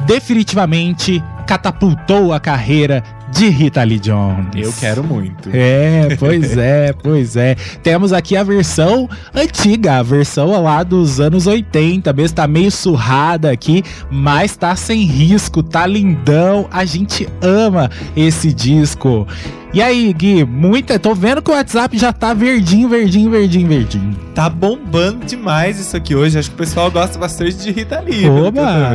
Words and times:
definitivamente 0.05 1.23
catapultou 1.45 2.31
a 2.31 2.39
carreira 2.39 3.03
de 3.31 3.49
Rita 3.49 3.83
Lee 3.83 3.99
Jones. 3.99 4.49
Eu 4.55 4.73
quero 4.73 5.03
muito. 5.03 5.49
É, 5.53 6.15
pois 6.17 6.57
é, 6.57 6.93
pois 6.93 7.35
é. 7.35 7.55
Temos 7.83 8.13
aqui 8.13 8.35
a 8.35 8.43
versão 8.43 9.09
antiga, 9.33 9.97
a 9.97 10.03
versão 10.03 10.61
lá 10.61 10.83
dos 10.83 11.19
anos 11.19 11.47
80, 11.47 12.11
mesmo 12.13 12.35
tá 12.35 12.47
meio 12.47 12.71
surrada 12.71 13.51
aqui, 13.51 13.83
mas 14.09 14.55
tá 14.55 14.75
sem 14.75 15.03
risco, 15.03 15.61
tá 15.63 15.85
lindão. 15.85 16.67
A 16.71 16.85
gente 16.85 17.27
ama 17.41 17.89
esse 18.15 18.53
disco. 18.53 19.27
E 19.71 19.83
aí, 19.83 20.11
Gui, 20.13 20.43
muita. 20.43 20.97
Tô 20.97 21.13
vendo 21.13 21.43
que 21.43 21.51
o 21.51 21.53
WhatsApp 21.53 21.95
já 21.95 22.11
tá 22.11 22.33
verdinho, 22.33 22.89
verdinho, 22.89 23.29
verdinho, 23.29 23.67
verdinho. 23.67 24.15
Tá 24.33 24.49
bombando 24.49 25.25
demais 25.25 25.79
isso 25.79 25.95
aqui 25.95 26.15
hoje. 26.15 26.39
Acho 26.39 26.49
que 26.49 26.55
o 26.55 26.57
pessoal 26.57 26.89
gosta 26.89 27.19
bastante 27.19 27.57
de 27.57 27.71
Rita 27.71 27.99
Lee. 27.99 28.27
Oba! 28.27 28.91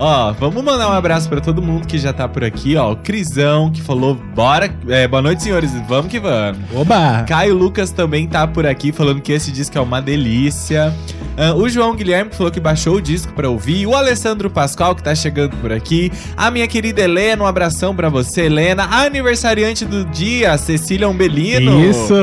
Ó, 0.00 0.32
vamos 0.32 0.62
mandar 0.62 0.88
um 0.88 0.92
abraço 0.92 1.28
para 1.28 1.40
todo 1.40 1.60
mundo 1.60 1.86
que 1.86 1.98
já 1.98 2.12
tá 2.12 2.28
por 2.28 2.44
aqui, 2.44 2.76
ó. 2.76 2.92
O 2.92 2.96
Crisão, 2.96 3.70
que 3.70 3.82
falou, 3.82 4.14
bora. 4.14 4.72
É, 4.88 5.06
boa 5.08 5.20
noite, 5.20 5.42
senhores. 5.42 5.72
Vamos 5.88 6.10
que 6.10 6.20
vamos. 6.20 6.58
Oba! 6.74 7.24
Caio 7.26 7.54
Lucas 7.54 7.90
também 7.90 8.26
tá 8.26 8.46
por 8.46 8.64
aqui, 8.64 8.92
falando 8.92 9.20
que 9.20 9.32
esse 9.32 9.50
disco 9.50 9.76
é 9.76 9.80
uma 9.80 10.00
delícia. 10.00 10.94
Uh, 11.36 11.54
o 11.56 11.68
João 11.68 11.94
Guilherme 11.94 12.32
falou 12.32 12.50
que 12.50 12.58
baixou 12.58 12.96
o 12.96 13.02
disco 13.02 13.32
pra 13.32 13.48
ouvir. 13.48 13.86
O 13.86 13.94
Alessandro 13.94 14.48
Pascoal, 14.50 14.94
que 14.94 15.02
tá 15.02 15.14
chegando 15.14 15.56
por 15.56 15.72
aqui. 15.72 16.12
A 16.36 16.50
minha 16.50 16.66
querida 16.66 17.00
Helena, 17.00 17.42
um 17.42 17.46
abração 17.46 17.94
pra 17.94 18.08
você, 18.08 18.42
Helena. 18.42 18.88
A 18.90 19.08
aniversariante 19.68 19.84
do 19.84 20.04
dia, 20.04 20.56
Cecília 20.56 21.08
Umbelino. 21.08 21.84
Isso! 21.84 22.14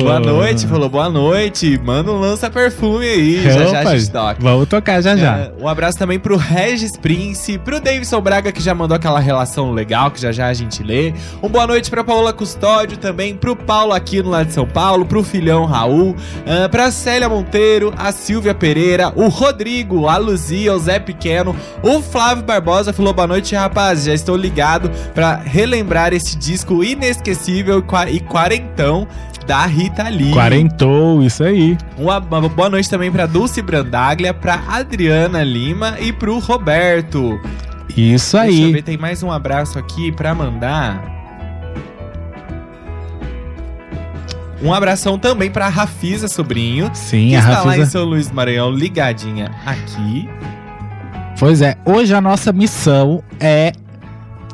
Boa 0.00 0.18
noite, 0.18 0.66
falou 0.66 0.88
boa 0.88 1.08
noite. 1.08 1.80
Manda 1.82 2.10
um 2.10 2.18
lança-perfume 2.18 3.06
aí. 3.06 3.42
já 3.42 3.66
já 3.66 3.80
a 3.80 3.96
gente 3.96 4.10
toca. 4.10 4.36
Vamos 4.40 4.68
tocar 4.68 5.00
já 5.00 5.16
já. 5.16 5.50
Uh, 5.58 5.64
um 5.64 5.68
abraço 5.68 5.98
também 5.98 6.18
pro 6.18 6.36
Regis 6.36 6.96
Prince, 6.96 7.58
pro 7.58 7.80
Davidson 7.80 8.20
Braga, 8.20 8.50
que 8.50 8.62
já 8.62 8.74
mandou 8.74 8.96
aquela 8.96 9.20
relação 9.20 9.72
legal, 9.72 10.10
que 10.10 10.20
já 10.20 10.32
já 10.32 10.48
a 10.48 10.54
gente 10.54 10.82
lê. 10.82 11.14
Um 11.42 11.48
boa 11.48 11.66
noite 11.66 11.90
pra 11.90 12.02
Paula 12.02 12.32
Custódio 12.32 12.96
também, 12.96 13.34
pro 13.34 13.54
Paulo 13.54 13.92
Aquino 13.92 14.30
lá 14.30 14.42
de 14.42 14.52
São 14.52 14.66
Paulo, 14.66 15.06
pro 15.06 15.22
filhão 15.22 15.64
Raul, 15.64 16.10
uh, 16.10 16.68
pra 16.70 16.90
Célia 16.90 17.28
Monteiro, 17.28 17.92
a 17.96 18.10
Silvia 18.12 18.54
Pereira, 18.54 19.12
o 19.14 19.28
Rodrigo, 19.28 20.08
a 20.08 20.16
Luzia, 20.16 20.74
o 20.74 20.78
Zé 20.78 20.98
Pequeno, 20.98 21.54
o 21.82 22.02
Flávio 22.02 22.44
Barbosa 22.44 22.92
falou 22.92 23.12
boa 23.12 23.26
noite, 23.26 23.54
rapaz. 23.54 24.04
Já 24.04 24.14
estou 24.14 24.36
ligado 24.36 24.90
para 25.14 25.36
relembrar 25.36 26.12
esse 26.12 26.36
disco 26.36 26.71
inesquecível 26.80 27.84
e 28.08 28.20
quarentão 28.20 29.08
da 29.46 29.66
Rita 29.66 30.08
Lee. 30.08 30.32
Quarentou, 30.32 31.22
isso 31.22 31.42
aí. 31.42 31.76
Uma, 31.98 32.18
uma 32.18 32.48
boa 32.48 32.70
noite 32.70 32.88
também 32.88 33.10
para 33.10 33.26
Dulce 33.26 33.60
Brandaglia, 33.60 34.32
para 34.32 34.62
Adriana 34.68 35.42
Lima 35.42 35.96
e 36.00 36.12
pro 36.12 36.38
Roberto. 36.38 37.40
Isso 37.96 38.38
aí. 38.38 38.50
Deixa 38.50 38.68
eu 38.68 38.72
ver, 38.72 38.82
tem 38.82 38.96
mais 38.96 39.22
um 39.22 39.30
abraço 39.30 39.78
aqui 39.78 40.12
para 40.12 40.34
mandar. 40.34 41.10
Um 44.62 44.72
abração 44.72 45.18
também 45.18 45.50
pra 45.50 45.68
Rafisa 45.68 46.28
Sobrinho. 46.28 46.88
Sim, 46.94 47.30
que 47.30 47.34
a 47.34 47.40
está 47.40 47.50
Rafisa... 47.54 47.68
lá 47.68 47.78
em 47.78 47.86
São 47.86 48.04
Luís 48.04 48.28
do 48.28 48.34
Maranhão, 48.34 48.70
ligadinha 48.70 49.50
aqui. 49.66 50.28
Pois 51.38 51.60
é, 51.60 51.76
hoje 51.84 52.14
a 52.14 52.20
nossa 52.20 52.52
missão 52.52 53.24
é 53.40 53.72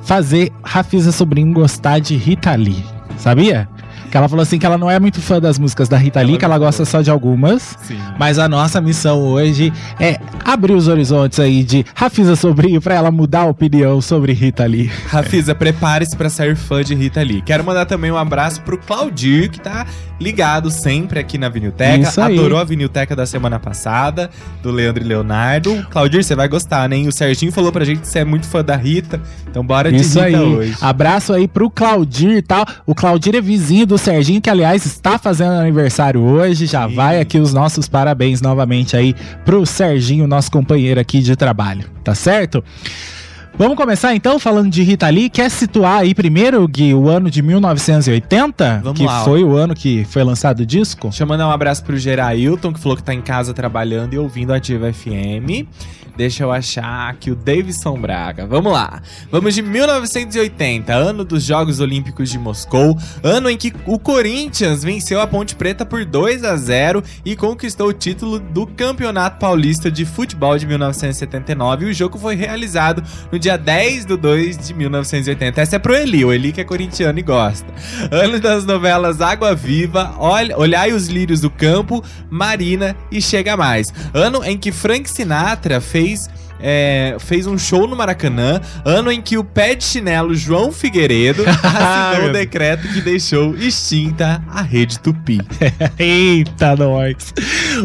fazer 0.09 0.51
Rafisa 0.65 1.13
Sobrinho 1.13 1.53
gostar 1.53 2.01
de 2.01 2.16
Rita 2.16 2.55
Lee. 2.55 2.83
Sabia? 3.19 3.69
Que 4.10 4.16
ela 4.16 4.28
falou 4.28 4.43
assim 4.43 4.59
que 4.59 4.66
ela 4.66 4.78
não 4.78 4.91
é 4.91 4.99
muito 4.99 5.21
fã 5.21 5.41
das 5.41 5.59
músicas 5.59 5.89
da 5.89 5.97
Rita 5.97 6.21
Lee, 6.21 6.31
ela 6.31 6.39
que 6.39 6.45
ela 6.45 6.59
gosta 6.59 6.84
só 6.84 7.03
de 7.03 7.10
algumas. 7.10 7.77
Sim. 7.83 7.99
Mas 8.19 8.39
a 8.39 8.49
nossa 8.49 8.81
missão 8.81 9.21
hoje 9.21 9.72
é 10.01 10.19
abrir 10.45 10.72
os 10.72 10.89
horizontes 10.89 11.39
aí 11.39 11.63
de 11.63 11.84
Rafisa 11.95 12.34
Sobrinho 12.37 12.81
pra 12.81 12.95
ela 12.95 13.10
mudar 13.10 13.41
a 13.41 13.47
opinião 13.47 14.01
sobre 14.01 14.33
Rita 14.33 14.65
Lee. 14.65 14.91
Rafisa, 15.09 15.55
prepare-se 15.55 16.16
pra 16.16 16.31
ser 16.31 16.57
fã 16.57 16.83
de 16.83 16.95
Rita 16.95 17.22
Lee. 17.22 17.43
Quero 17.43 17.65
mandar 17.65 17.84
também 17.87 18.10
um 18.10 18.16
abraço 18.16 18.63
pro 18.63 18.78
Claudir, 18.78 19.51
que 19.51 19.60
tá 19.60 19.87
ligado 20.21 20.71
sempre 20.71 21.19
aqui 21.21 21.39
na 21.39 21.49
Vinilteca. 21.49 22.25
Adorou 22.25 22.59
a 22.59 22.65
Vinilteca 22.65 23.15
da 23.15 23.27
semana 23.27 23.59
passada, 23.59 24.31
do 24.63 24.71
Leandro 24.71 25.03
e 25.04 25.07
Leonardo. 25.07 25.87
Claudir, 25.91 26.25
você 26.25 26.34
vai 26.34 26.49
gostar, 26.49 26.89
né? 26.89 26.97
O 27.07 27.13
Serginho 27.13 27.53
falou 27.53 27.71
pra 27.71 27.84
gente 27.84 28.01
que 28.01 28.09
você 28.09 28.21
é 28.21 28.25
muito 28.25 28.47
fã 28.47 28.65
da 28.65 28.75
Rita. 28.75 29.21
Então 29.49 29.65
bora 29.65 29.91
de 29.93 29.99
Isso 29.99 30.19
Rita 30.21 30.39
aí. 30.39 30.45
hoje. 30.45 30.77
Abraço 30.81 31.33
aí 31.33 31.47
pro 31.47 31.71
Claudir 31.71 32.37
e 32.39 32.43
tal. 32.43 32.65
O 32.87 32.95
Claudir 32.95 33.37
é 33.37 33.41
vizinho 33.41 33.87
do 33.87 33.97
Serginho, 33.98 34.41
que 34.41 34.48
aliás 34.48 34.86
está 34.86 35.18
fazendo 35.18 35.53
aniversário 35.53 36.22
hoje. 36.22 36.66
Já 36.66 36.89
Sim. 36.89 36.95
vai 36.95 37.21
aqui 37.21 37.39
os 37.39 37.53
nossos 37.53 37.89
parabéns 37.89 38.41
novamente 38.41 38.97
aí 38.97 39.15
pro 39.45 39.65
Serginho, 39.66 40.27
nosso 40.27 40.50
companheiro 40.50 41.00
aqui 41.00 41.21
de 41.21 41.36
trabalho, 41.36 41.84
tá 42.03 42.15
certo? 42.15 42.62
Vamos 43.59 43.77
começar 43.77 44.15
então 44.15 44.39
falando 44.39 44.71
de 44.71 44.84
Rita 44.84 45.09
Lee. 45.09 45.28
Quer 45.28 45.50
situar 45.50 46.03
aí 46.03 46.15
primeiro, 46.15 46.66
Gui, 46.68 46.95
o 46.95 47.09
ano 47.09 47.28
de 47.28 47.42
1980? 47.42 48.83
Vamos 48.84 49.00
que 49.00 49.04
lá, 49.04 49.22
ó. 49.22 49.24
foi 49.24 49.42
o 49.42 49.56
ano 49.56 49.74
que 49.74 50.04
foi 50.04 50.22
lançado 50.22 50.60
o 50.60 50.66
disco? 50.66 51.09
Deixa 51.09 51.24
eu 51.24 51.27
mandar 51.27 51.48
um 51.48 51.51
abraço 51.51 51.83
pro 51.83 51.98
Gerailton, 51.98 52.72
que 52.72 52.78
falou 52.78 52.97
que 52.97 53.03
tá 53.03 53.12
em 53.12 53.21
casa 53.21 53.53
trabalhando 53.53 54.15
e 54.15 54.18
ouvindo 54.18 54.53
a 54.53 54.59
Ativa 54.59 54.92
FM. 54.92 55.66
Deixa 56.18 56.42
eu 56.42 56.50
achar 56.50 57.10
aqui 57.10 57.30
o 57.30 57.36
Davidson 57.36 57.97
Braga. 57.97 58.44
Vamos 58.44 58.72
lá. 58.72 59.00
Vamos 59.30 59.54
de 59.54 59.62
1980, 59.62 60.92
ano 60.92 61.22
dos 61.22 61.44
Jogos 61.44 61.78
Olímpicos 61.78 62.28
de 62.28 62.36
Moscou, 62.36 62.98
ano 63.22 63.48
em 63.48 63.56
que 63.56 63.72
o 63.86 64.00
Corinthians 64.00 64.82
venceu 64.82 65.20
a 65.20 65.28
Ponte 65.28 65.54
Preta 65.54 65.86
por 65.86 66.04
2 66.04 66.42
a 66.42 66.56
0 66.56 67.04
e 67.24 67.36
conquistou 67.36 67.91
o 67.91 67.92
título 67.92 68.41
do 68.41 68.66
Campeonato 68.66 69.38
Paulista 69.38 69.92
de 69.92 70.04
Futebol 70.04 70.59
de 70.59 70.66
1979. 70.66 71.86
E 71.86 71.91
o 71.91 71.94
jogo 71.94 72.18
foi 72.18 72.34
realizado 72.34 73.00
no 73.30 73.38
dia 73.38 73.56
10 73.56 74.06
de 74.06 74.16
2 74.16 74.59
de 74.59 74.74
1980. 74.74 75.60
Essa 75.60 75.76
é 75.76 75.78
pro 75.78 75.94
Eli, 75.94 76.24
o 76.24 76.32
Eli 76.32 76.50
que 76.50 76.60
é 76.60 76.65
corintiano 76.65 77.20
e 77.20 77.22
gosta. 77.22 77.72
Ano 78.10 78.41
das 78.41 78.66
novelas 78.66 79.20
Água 79.20 79.54
Viva, 79.54 80.16
Olha, 80.18 80.59
Olhai 80.59 80.92
os 80.92 81.06
Lírios 81.06 81.41
do 81.41 81.48
Campo, 81.48 82.03
Marina 82.28 82.97
e 83.09 83.22
Chega 83.22 83.56
Mais. 83.56 83.94
Ano 84.12 84.44
em 84.44 84.59
que 84.59 84.72
Frank 84.72 85.09
Sinatra 85.09 85.80
fez. 85.80 86.08
É, 86.60 87.16
fez 87.21 87.47
um 87.47 87.59
show 87.59 87.87
no 87.87 87.97
Maracanã, 87.97 88.60
ano 88.84 89.10
em 89.10 89.21
que 89.21 89.39
o 89.39 89.45
pé 89.45 89.75
de 89.75 89.84
chinelo 89.84 90.34
João 90.34 90.72
Figueiredo 90.72 91.45
assinou 91.47 92.31
o 92.31 92.33
decreto 92.33 92.87
que 92.89 93.01
deixou 93.01 93.57
extinta 93.57 94.43
a 94.49 94.63
rede 94.63 94.99
Tupi. 94.99 95.41
Eita, 95.99 96.77
nós! 96.77 97.34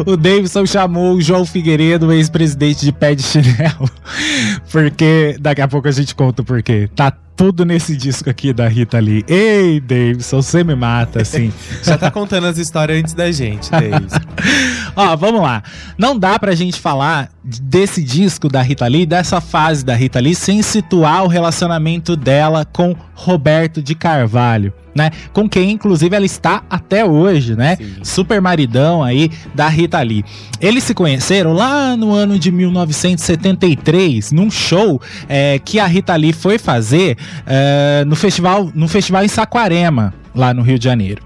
O 0.05 0.17
Davidson 0.17 0.65
chamou 0.65 1.15
o 1.15 1.21
João 1.21 1.45
Figueiredo, 1.45 2.11
ex-presidente 2.11 2.85
de 2.85 2.91
pé 2.91 3.15
de 3.15 3.23
chinelo, 3.23 3.89
porque 4.71 5.35
daqui 5.39 5.61
a 5.61 5.67
pouco 5.67 5.87
a 5.87 5.91
gente 5.91 6.15
conta 6.15 6.41
o 6.41 6.45
porquê. 6.45 6.89
Tá 6.95 7.13
tudo 7.35 7.65
nesse 7.65 7.95
disco 7.95 8.29
aqui 8.29 8.53
da 8.53 8.67
Rita 8.67 8.99
Lee. 8.99 9.23
Ei, 9.27 9.79
Davidson, 9.79 10.41
você 10.41 10.63
me 10.63 10.75
mata, 10.75 11.21
assim. 11.21 11.51
Já 11.83 11.97
tá 11.97 12.11
contando 12.11 12.47
as 12.47 12.57
histórias 12.57 12.99
antes 12.99 13.13
da 13.13 13.31
gente, 13.31 13.69
Deise. 13.71 14.15
Ó, 14.95 15.15
vamos 15.15 15.41
lá. 15.41 15.63
Não 15.97 16.17
dá 16.17 16.37
pra 16.37 16.53
gente 16.53 16.79
falar 16.79 17.29
desse 17.43 18.03
disco 18.03 18.47
da 18.47 18.61
Rita 18.61 18.87
Lee, 18.87 19.05
dessa 19.05 19.41
fase 19.41 19.83
da 19.83 19.95
Rita 19.95 20.19
Lee, 20.19 20.35
sem 20.35 20.61
situar 20.61 21.23
o 21.23 21.27
relacionamento 21.27 22.15
dela 22.15 22.65
com 22.65 22.95
Roberto 23.15 23.81
de 23.81 23.95
Carvalho, 23.95 24.73
né? 24.95 25.11
Com 25.31 25.47
quem, 25.47 25.71
inclusive, 25.71 26.15
ela 26.15 26.25
está 26.25 26.63
até 26.69 27.05
hoje, 27.05 27.55
né? 27.55 27.75
Sim. 27.75 27.95
Super 28.03 28.41
maridão 28.41 29.03
aí 29.03 29.29
da 29.53 29.67
Rita 29.67 30.01
Lee. 30.01 30.23
Eles 30.59 30.83
se 30.83 30.93
conheceram 30.93 31.53
lá 31.53 31.95
no 31.95 32.13
ano 32.13 32.37
de 32.37 32.51
1973, 32.51 34.31
num 34.31 34.49
show 34.49 35.01
é, 35.27 35.59
que 35.59 35.79
a 35.79 35.85
Rita 35.85 36.15
Lee 36.15 36.33
foi 36.33 36.57
fazer 36.57 37.17
é, 37.45 38.03
no 38.05 38.15
festival, 38.15 38.71
no 38.73 38.87
festival 38.87 39.23
em 39.23 39.27
Saquarema, 39.27 40.13
lá 40.33 40.53
no 40.53 40.61
Rio 40.61 40.77
de 40.77 40.85
Janeiro. 40.85 41.21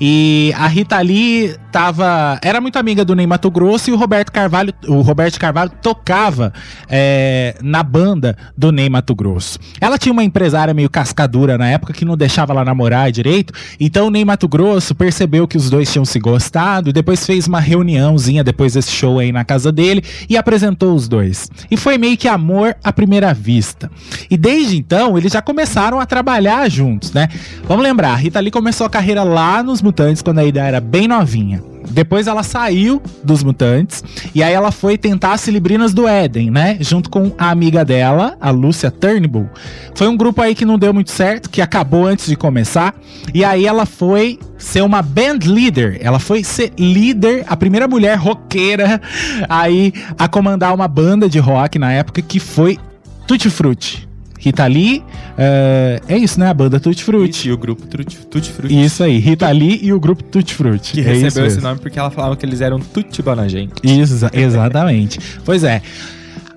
E 0.00 0.52
a 0.56 0.66
Rita 0.66 0.98
Lee 1.00 1.56
tava, 1.70 2.38
era 2.42 2.60
muito 2.60 2.78
amiga 2.78 3.04
do 3.04 3.14
Ney 3.14 3.26
Mato 3.26 3.50
Grosso 3.50 3.90
e 3.90 3.92
o 3.92 3.96
Roberto 3.96 4.30
Carvalho, 4.30 4.72
o 4.86 5.00
Roberto 5.00 5.38
Carvalho 5.38 5.70
tocava 5.82 6.52
é, 6.88 7.56
na 7.62 7.82
banda 7.82 8.36
do 8.56 8.70
Ney 8.72 8.88
Mato 8.88 9.14
Grosso. 9.14 9.58
Ela 9.80 9.98
tinha 9.98 10.12
uma 10.12 10.24
empresária 10.24 10.74
meio 10.74 10.90
cascadura 10.90 11.56
na 11.58 11.68
época 11.68 11.92
que 11.92 12.04
não 12.04 12.16
deixava 12.16 12.52
ela 12.52 12.64
namorar 12.64 13.10
direito, 13.10 13.52
então 13.78 14.06
o 14.06 14.10
Ney 14.10 14.24
Mato 14.24 14.48
Grosso 14.48 14.94
percebeu 14.94 15.46
que 15.46 15.56
os 15.56 15.70
dois 15.70 15.92
tinham 15.92 16.04
se 16.04 16.18
gostado 16.18 16.90
e 16.90 16.92
depois 16.92 17.24
fez 17.24 17.46
uma 17.46 17.60
reuniãozinha 17.60 18.44
depois 18.44 18.74
desse 18.74 18.90
show 18.90 19.18
aí 19.18 19.32
na 19.32 19.44
casa 19.44 19.70
dele 19.72 20.02
e 20.28 20.36
apresentou 20.36 20.94
os 20.94 21.08
dois. 21.08 21.50
E 21.70 21.76
foi 21.76 21.98
meio 21.98 22.16
que 22.16 22.28
amor 22.28 22.76
à 22.82 22.92
primeira 22.92 23.32
vista. 23.34 23.90
E 24.30 24.36
desde 24.36 24.76
então 24.76 25.16
eles 25.18 25.32
já 25.32 25.42
começaram 25.42 26.00
a 26.00 26.06
trabalhar 26.06 26.68
juntos, 26.70 27.12
né? 27.12 27.28
Vamos 27.66 27.82
lembrar, 27.82 28.12
a 28.12 28.16
Rita 28.16 28.40
Lee 28.40 28.50
começou 28.50 28.86
a 28.86 28.90
carreira 28.90 29.22
lá 29.22 29.62
nos 29.62 29.82
Mutantes 29.84 30.22
quando 30.22 30.38
a 30.38 30.44
Ida 30.44 30.62
era 30.62 30.80
bem 30.80 31.06
novinha. 31.06 31.62
Depois 31.90 32.26
ela 32.26 32.42
saiu 32.42 33.00
dos 33.22 33.42
Mutantes 33.42 34.02
e 34.34 34.42
aí 34.42 34.52
ela 34.52 34.72
foi 34.72 34.96
tentar 34.96 35.32
as 35.32 35.42
Cilibrinas 35.42 35.92
do 35.92 36.08
Éden, 36.08 36.50
né? 36.50 36.76
Junto 36.80 37.10
com 37.10 37.32
a 37.36 37.50
amiga 37.50 37.84
dela, 37.84 38.36
a 38.40 38.50
Lúcia 38.50 38.90
Turnbull. 38.90 39.48
Foi 39.94 40.08
um 40.08 40.16
grupo 40.16 40.40
aí 40.40 40.54
que 40.54 40.64
não 40.64 40.78
deu 40.78 40.94
muito 40.94 41.10
certo, 41.10 41.50
que 41.50 41.60
acabou 41.60 42.06
antes 42.06 42.26
de 42.26 42.36
começar. 42.36 42.94
E 43.32 43.44
aí 43.44 43.66
ela 43.66 43.84
foi 43.86 44.38
ser 44.56 44.82
uma 44.82 45.02
band 45.02 45.40
leader. 45.44 45.98
Ela 46.00 46.18
foi 46.18 46.42
ser 46.42 46.72
líder, 46.78 47.44
a 47.46 47.56
primeira 47.56 47.86
mulher 47.86 48.16
roqueira 48.16 49.00
aí 49.48 49.92
a 50.18 50.26
comandar 50.26 50.74
uma 50.74 50.88
banda 50.88 51.28
de 51.28 51.38
rock 51.38 51.78
na 51.78 51.92
época 51.92 52.22
que 52.22 52.40
foi 52.40 52.78
Tutti 53.26 53.50
Frutti. 53.50 54.08
Rita 54.44 54.66
Lee, 54.66 55.02
eh, 55.38 56.00
é 56.06 56.18
isso, 56.18 56.38
né? 56.38 56.48
A 56.48 56.54
banda 56.54 56.78
Tutti 56.78 57.02
Frutti. 57.02 57.48
E 57.48 57.52
o 57.52 57.56
grupo 57.56 57.86
Tutti 57.86 58.26
Tutti 58.26 58.50
Frutti. 58.50 58.84
Isso 58.84 59.02
aí, 59.02 59.16
Rita 59.16 59.50
Lee 59.50 59.80
e 59.82 59.90
o 59.90 59.98
grupo 59.98 60.22
Tutti 60.22 60.54
Frutti. 60.54 60.92
Que 60.92 61.00
é 61.00 61.04
recebeu 61.04 61.46
esse 61.46 61.56
mesmo. 61.56 61.62
nome 61.62 61.80
porque 61.80 61.98
ela 61.98 62.10
falava 62.10 62.36
que 62.36 62.44
eles 62.44 62.60
eram 62.60 62.78
tutti 62.78 63.22
bona 63.22 63.48
gente. 63.48 63.72
Isso, 63.82 64.28
exatamente. 64.34 65.18
pois 65.46 65.64
é. 65.64 65.80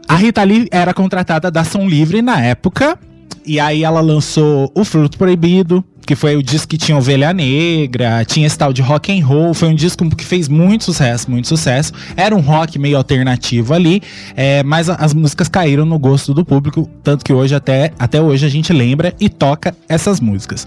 A 0.05 0.15
Rita 0.15 0.43
Lee 0.43 0.67
era 0.69 0.93
contratada 0.93 1.49
da 1.49 1.63
Som 1.63 1.87
Livre 1.87 2.21
na 2.21 2.41
época. 2.41 2.99
E 3.45 3.57
aí 3.57 3.85
ela 3.85 4.01
lançou 4.01 4.69
O 4.75 4.83
Fruto 4.83 5.17
Proibido, 5.17 5.81
que 6.07 6.15
foi 6.15 6.37
o 6.37 6.41
disco 6.41 6.69
que 6.69 6.77
tinha 6.77 6.97
Ovelha 6.97 7.33
Negra, 7.33 8.23
tinha 8.23 8.47
esse 8.47 8.57
tal 8.57 8.71
de 8.71 8.81
rock 8.81 9.11
and 9.11 9.25
roll, 9.25 9.53
foi 9.53 9.67
um 9.67 9.75
disco 9.75 10.09
que 10.15 10.23
fez 10.23 10.47
muito 10.47 10.85
sucesso, 10.85 11.29
muito 11.29 11.49
sucesso. 11.49 11.91
Era 12.15 12.33
um 12.33 12.39
rock 12.39 12.79
meio 12.79 12.95
alternativo 12.95 13.73
ali, 13.73 14.01
é, 14.33 14.63
mas 14.63 14.89
as 14.89 15.13
músicas 15.13 15.49
caíram 15.49 15.85
no 15.85 15.99
gosto 15.99 16.33
do 16.33 16.45
público, 16.45 16.89
tanto 17.03 17.25
que 17.25 17.33
hoje 17.33 17.53
até, 17.53 17.91
até 17.99 18.21
hoje 18.21 18.45
a 18.45 18.49
gente 18.49 18.71
lembra 18.71 19.13
e 19.19 19.27
toca 19.27 19.75
essas 19.89 20.21
músicas. 20.21 20.65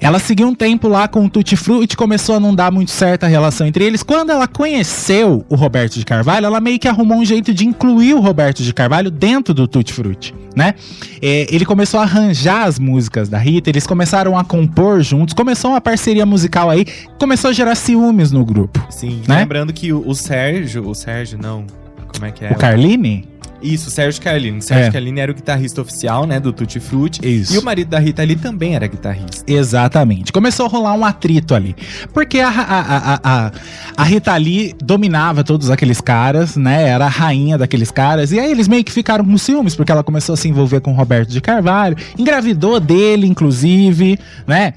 Ela 0.00 0.18
seguiu 0.18 0.48
um 0.48 0.54
tempo 0.54 0.88
lá 0.88 1.06
com 1.06 1.26
o 1.26 1.28
Tutti 1.28 1.56
Frutti, 1.56 1.94
começou 1.94 2.36
a 2.36 2.40
não 2.40 2.54
dar 2.54 2.72
muito 2.72 2.90
certo 2.90 3.24
a 3.24 3.26
relação 3.26 3.66
entre 3.66 3.84
eles. 3.84 4.02
Quando 4.02 4.30
ela 4.30 4.48
conheceu 4.48 5.44
o 5.48 5.54
Roberto 5.54 5.98
de 5.98 6.04
Carvalho, 6.06 6.46
ela 6.46 6.58
meio 6.58 6.78
que 6.78 6.88
arrumou 6.88 7.18
um 7.18 7.24
jeito 7.24 7.52
de 7.52 7.66
incluir 7.66 8.14
o 8.14 8.20
Roberto 8.20 8.62
de 8.62 8.72
Carvalho 8.72 9.10
dentro 9.10 9.52
do 9.52 9.68
Tutti 9.68 9.92
Frutti, 9.92 10.34
né? 10.56 10.74
É, 11.20 11.46
ele 11.54 11.66
começou 11.66 12.00
a 12.00 12.04
arranjar 12.04 12.64
as 12.66 12.78
músicas 12.78 13.28
da 13.28 13.36
Rita, 13.36 13.68
eles 13.68 13.86
começaram 13.86 14.38
a 14.38 14.42
compor 14.44 15.02
juntos, 15.02 15.34
começou 15.34 15.72
uma 15.72 15.80
parceria 15.82 16.24
musical 16.24 16.70
aí, 16.70 16.86
começou 17.18 17.50
a 17.50 17.52
gerar 17.52 17.74
ciúmes 17.74 18.32
no 18.32 18.42
grupo. 18.44 18.84
Sim, 18.88 19.20
Né? 19.28 19.40
lembrando 19.40 19.70
que 19.72 19.92
o, 19.92 20.14
Sérgio, 20.14 20.88
o 20.88 20.94
Sérgio 20.94 21.38
não, 21.38 21.66
como 22.08 22.24
é 22.24 22.32
que 22.32 22.44
é? 22.46 22.52
o 22.52 22.54
Carline? 22.54 23.28
Isso, 23.62 23.90
Sérgio 23.90 24.20
Carlini. 24.22 24.62
Sérgio 24.62 24.88
É. 24.88 24.90
Carlini 24.92 25.20
era 25.20 25.30
o 25.30 25.34
guitarrista 25.34 25.80
oficial, 25.80 26.26
né, 26.26 26.40
do 26.40 26.52
Tutti 26.52 26.80
Frutti. 26.80 27.20
Isso. 27.26 27.54
E 27.54 27.58
o 27.58 27.62
marido 27.62 27.88
da 27.88 27.98
Rita 27.98 28.22
ali 28.22 28.36
também 28.36 28.74
era 28.74 28.86
guitarrista. 28.86 29.44
Exatamente. 29.46 30.32
Começou 30.32 30.66
a 30.66 30.68
rolar 30.68 30.94
um 30.94 31.04
atrito 31.04 31.54
ali. 31.54 31.74
Porque 32.12 32.40
a, 32.40 32.48
a, 32.48 32.80
a, 33.14 33.20
a, 33.22 33.52
a 33.96 34.04
Rita 34.04 34.34
Lee 34.36 34.74
dominava 34.82 35.44
todos 35.44 35.70
aqueles 35.70 36.00
caras, 36.00 36.56
né? 36.56 36.88
Era 36.88 37.06
a 37.06 37.08
rainha 37.08 37.58
daqueles 37.58 37.90
caras. 37.90 38.32
E 38.32 38.38
aí 38.40 38.50
eles 38.50 38.68
meio 38.68 38.84
que 38.84 38.92
ficaram 38.92 39.24
com 39.24 39.36
ciúmes, 39.38 39.74
porque 39.74 39.92
ela 39.92 40.02
começou 40.02 40.32
a 40.32 40.36
se 40.36 40.48
envolver 40.48 40.80
com 40.80 40.92
o 40.92 40.94
Roberto 40.94 41.30
de 41.30 41.40
Carvalho, 41.40 41.96
engravidou 42.18 42.80
dele, 42.80 43.26
inclusive, 43.26 44.18
né? 44.46 44.74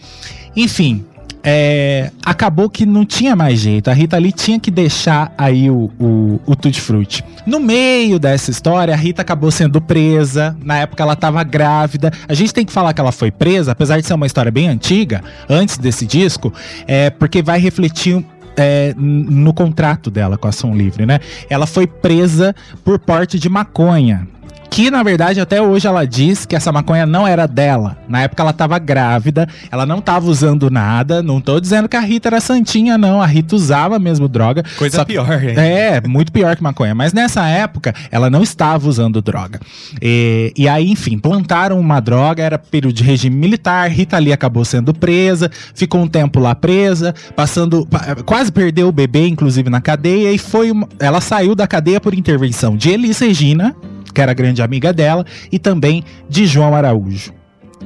Enfim. 0.56 1.04
É, 1.44 2.12
acabou 2.26 2.70
que 2.70 2.86
não 2.86 3.06
tinha 3.06 3.36
mais 3.36 3.60
jeito. 3.60 3.90
A 3.90 3.94
Rita 3.94 4.18
Lee 4.18 4.32
tinha 4.32 4.60
que 4.60 4.72
deixar 4.72 5.34
aí 5.38 5.70
o, 5.70 5.92
o, 6.00 6.40
o 6.46 6.56
Tutti 6.56 6.80
Frutti. 6.80 7.24
No 7.46 7.60
meio 7.60 8.18
dessa 8.18 8.50
história, 8.50 8.94
a 8.94 8.98
Rita 8.98 9.22
acabou 9.22 9.52
sendo 9.52 9.82
presa. 9.82 10.56
Na 10.64 10.78
época 10.78 11.04
ela 11.04 11.14
estava 11.14 11.44
grávida. 11.44 12.12
A 12.28 12.34
gente 12.34 12.54
tem 12.54 12.66
que 12.66 12.72
falar 12.72 12.94
que 12.94 13.02
ela 13.02 13.12
foi 13.12 13.30
presa, 13.30 13.74
apesar 13.74 14.00
de 14.00 14.08
ser 14.08 14.14
uma 14.14 14.26
história 14.26 14.52
bem 14.52 14.70
antiga, 14.70 15.22
antes 15.50 15.78
desse 15.78 16.06
disco, 16.06 16.54
é 16.88 17.10
porque 17.10 17.42
vai 17.42 17.60
refletir 17.60 18.24
é, 18.56 18.94
no 18.98 19.54
contrato 19.54 20.10
dela 20.10 20.38
com 20.38 20.48
a 20.48 20.50
Ação 20.50 20.76
Livre, 20.76 21.06
né? 21.06 21.20
Ela 21.50 21.66
foi 21.66 21.88
presa 21.88 22.56
por 22.84 23.00
porte 23.00 23.38
de 23.40 23.50
maconha. 23.50 24.28
Que 24.74 24.90
na 24.90 25.04
verdade 25.04 25.40
até 25.40 25.62
hoje 25.62 25.86
ela 25.88 26.04
diz 26.04 26.48
que 26.48 26.56
essa 26.56 26.72
maconha 26.72 27.06
não 27.06 27.28
era 27.28 27.46
dela. 27.48 27.96
Na 28.10 28.24
época 28.24 28.42
ela 28.42 28.52
tava 28.52 28.80
grávida, 28.80 29.48
ela 29.72 29.86
não 29.86 30.02
tava 30.02 30.26
usando 30.26 30.68
nada. 30.72 31.22
Não 31.22 31.40
tô 31.40 31.60
dizendo 31.60 31.88
que 31.88 31.96
a 31.96 32.00
Rita 32.00 32.30
era 32.30 32.42
santinha, 32.42 32.98
não. 32.98 33.22
A 33.22 33.26
Rita 33.28 33.56
usava 33.56 34.00
mesmo 34.00 34.28
droga. 34.28 34.64
Coisa 34.76 34.98
Só- 34.98 35.06
pior, 35.06 35.32
hein? 35.44 35.54
é, 35.60 36.02
muito 36.08 36.32
pior 36.32 36.56
que 36.56 36.64
maconha. 36.64 36.96
Mas 36.96 37.14
nessa 37.14 37.48
época, 37.48 37.94
ela 38.10 38.32
não 38.32 38.42
estava 38.42 38.90
usando 38.90 39.22
droga. 39.22 39.60
E, 40.02 40.52
e 40.58 40.68
aí, 40.68 40.90
enfim, 40.90 41.20
plantaram 41.20 41.80
uma 41.80 42.00
droga, 42.00 42.42
era 42.42 42.58
período 42.58 42.96
de 42.96 43.04
regime 43.04 43.36
militar. 43.36 43.88
Rita 43.92 44.18
Lee 44.18 44.34
acabou 44.34 44.66
sendo 44.66 44.92
presa, 44.92 45.52
ficou 45.76 46.02
um 46.02 46.08
tempo 46.08 46.40
lá 46.40 46.56
presa, 46.56 47.14
passando. 47.36 47.86
pa- 47.86 48.16
Quase 48.26 48.52
perdeu 48.52 48.88
o 48.88 48.92
bebê, 48.92 49.28
inclusive, 49.28 49.70
na 49.70 49.80
cadeia. 49.82 50.32
E 50.32 50.40
foi. 50.40 50.72
uma- 50.72 50.90
ela 51.00 51.22
saiu 51.22 51.54
da 51.54 51.68
cadeia 51.68 52.02
por 52.02 52.16
intervenção 52.16 52.76
de 52.76 52.90
Elis 52.90 53.20
Regina, 53.20 53.76
que 54.14 54.22
era 54.22 54.34
grande 54.34 54.62
amiga 54.62 54.94
dela, 54.94 55.26
e 55.52 55.58
também 55.60 56.04
de 56.30 56.46
João 56.46 56.76
Araújo. 56.76 57.34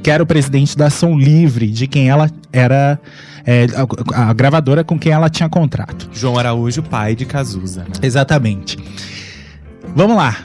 Que 0.02 0.10
era 0.10 0.22
o 0.22 0.26
presidente 0.26 0.76
da 0.76 0.86
Ação 0.86 1.18
Livre, 1.18 1.66
de 1.68 1.86
quem 1.88 2.08
ela 2.08 2.30
era 2.52 3.00
é, 3.44 3.66
a- 4.14 4.28
a 4.28 4.32
gravadora 4.32 4.84
com 4.84 4.98
quem 4.98 5.10
ela 5.10 5.28
tinha 5.30 5.48
contrato. 5.48 6.08
João 6.12 6.38
Araújo, 6.38 6.82
pai 6.82 7.16
de 7.16 7.24
Cazuza, 7.24 7.80
né? 7.84 7.90
Exatamente. 8.02 8.76
Vamos 9.96 10.16
lá. 10.16 10.36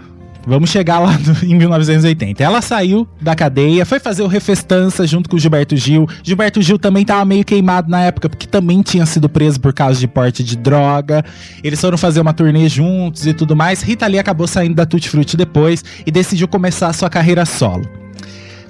Vamos 0.45 0.69
chegar 0.69 1.00
lá 1.00 1.17
no, 1.17 1.50
em 1.50 1.55
1980. 1.55 2.43
Ela 2.43 2.62
saiu 2.62 3.07
da 3.21 3.33
cadeia, 3.33 3.85
foi 3.85 4.00
fazer 4.00 4.23
o 4.23 4.27
Refestança 4.27 5.07
junto 5.07 5.29
com 5.29 5.38
o 5.38 5.39
Gilberto 5.39 5.75
Gil. 5.77 6.07
Gilberto 6.21 6.62
Gil 6.62 6.77
também 6.77 7.05
tava 7.05 7.23
meio 7.23 7.45
queimado 7.45 7.89
na 7.89 8.01
época, 8.01 8.27
porque 8.27 8.45
também 8.45 8.81
tinha 8.81 9.05
sido 9.05 9.29
preso 9.29 9.59
por 9.59 9.73
causa 9.73 10.00
de 10.00 10.07
porte 10.07 10.43
de 10.43 10.57
droga. 10.57 11.23
Eles 11.63 11.79
foram 11.79 11.97
fazer 11.97 12.19
uma 12.19 12.33
turnê 12.33 12.67
juntos 12.67 13.25
e 13.25 13.33
tudo 13.33 13.55
mais. 13.55 13.81
Rita 13.81 14.05
Lee 14.05 14.19
acabou 14.19 14.47
saindo 14.47 14.75
da 14.75 14.85
Tutti 14.85 15.09
Frutti 15.09 15.38
depois 15.38 15.83
e 16.05 16.12
decidiu 16.12 16.47
começar 16.47 16.89
a 16.89 16.93
sua 16.93 17.09
carreira 17.09 17.45
solo. 17.45 18.03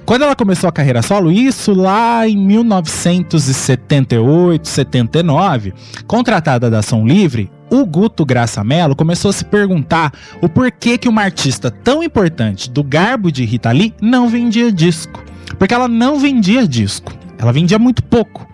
Quando 0.04 0.22
ela 0.22 0.36
começou 0.36 0.68
a 0.68 0.72
carreira 0.72 1.00
solo, 1.00 1.32
isso 1.32 1.72
lá 1.72 2.28
em 2.28 2.36
1978, 2.36 4.68
79, 4.68 5.72
contratada 6.06 6.68
da 6.68 6.80
Ação 6.80 7.06
Livre, 7.06 7.50
o 7.74 7.84
Guto 7.84 8.24
Graça 8.24 8.62
Mello 8.62 8.94
começou 8.94 9.30
a 9.30 9.32
se 9.32 9.44
perguntar 9.44 10.12
o 10.40 10.48
porquê 10.48 10.96
que 10.96 11.08
uma 11.08 11.22
artista 11.22 11.70
tão 11.70 12.02
importante 12.02 12.70
do 12.70 12.84
garbo 12.84 13.32
de 13.32 13.44
Rita 13.44 13.72
Lee 13.72 13.92
não 14.00 14.28
vendia 14.28 14.70
disco. 14.70 15.22
Porque 15.58 15.74
ela 15.74 15.88
não 15.88 16.18
vendia 16.18 16.66
disco, 16.66 17.12
ela 17.36 17.52
vendia 17.52 17.78
muito 17.78 18.02
pouco. 18.02 18.46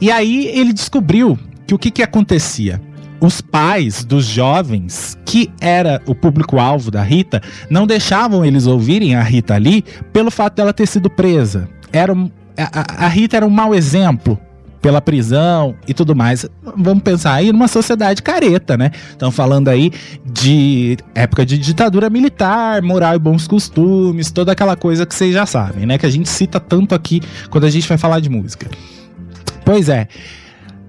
E 0.00 0.10
aí 0.10 0.46
ele 0.46 0.72
descobriu 0.72 1.38
que 1.66 1.74
o 1.74 1.78
que, 1.78 1.90
que 1.90 2.02
acontecia? 2.02 2.80
os 3.20 3.40
pais 3.40 4.04
dos 4.04 4.26
jovens, 4.26 5.16
que 5.24 5.50
era 5.58 6.02
o 6.06 6.14
público-alvo 6.14 6.90
da 6.90 7.02
Rita, 7.02 7.40
não 7.70 7.86
deixavam 7.86 8.44
eles 8.44 8.66
ouvirem 8.66 9.14
a 9.14 9.22
Rita 9.22 9.54
ali 9.54 9.82
pelo 10.12 10.30
fato 10.30 10.56
dela 10.56 10.74
ter 10.74 10.86
sido 10.86 11.08
presa. 11.08 11.66
Era, 11.90 12.12
a, 12.58 13.06
a 13.06 13.08
Rita 13.08 13.38
era 13.38 13.46
um 13.46 13.50
mau 13.50 13.74
exemplo 13.74 14.38
pela 14.84 15.00
prisão 15.00 15.74
e 15.88 15.94
tudo 15.94 16.14
mais. 16.14 16.44
Vamos 16.76 17.02
pensar 17.02 17.32
aí 17.32 17.50
numa 17.50 17.68
sociedade 17.68 18.22
careta, 18.22 18.76
né? 18.76 18.90
Estão 19.08 19.30
falando 19.30 19.68
aí 19.68 19.90
de 20.26 20.98
época 21.14 21.46
de 21.46 21.56
ditadura 21.56 22.10
militar, 22.10 22.82
moral 22.82 23.14
e 23.14 23.18
bons 23.18 23.48
costumes, 23.48 24.30
toda 24.30 24.52
aquela 24.52 24.76
coisa 24.76 25.06
que 25.06 25.14
vocês 25.14 25.32
já 25.32 25.46
sabem, 25.46 25.86
né? 25.86 25.96
Que 25.96 26.04
a 26.04 26.10
gente 26.10 26.28
cita 26.28 26.60
tanto 26.60 26.94
aqui 26.94 27.22
quando 27.48 27.64
a 27.64 27.70
gente 27.70 27.88
vai 27.88 27.96
falar 27.96 28.20
de 28.20 28.28
música. 28.28 28.68
Pois 29.64 29.88
é. 29.88 30.06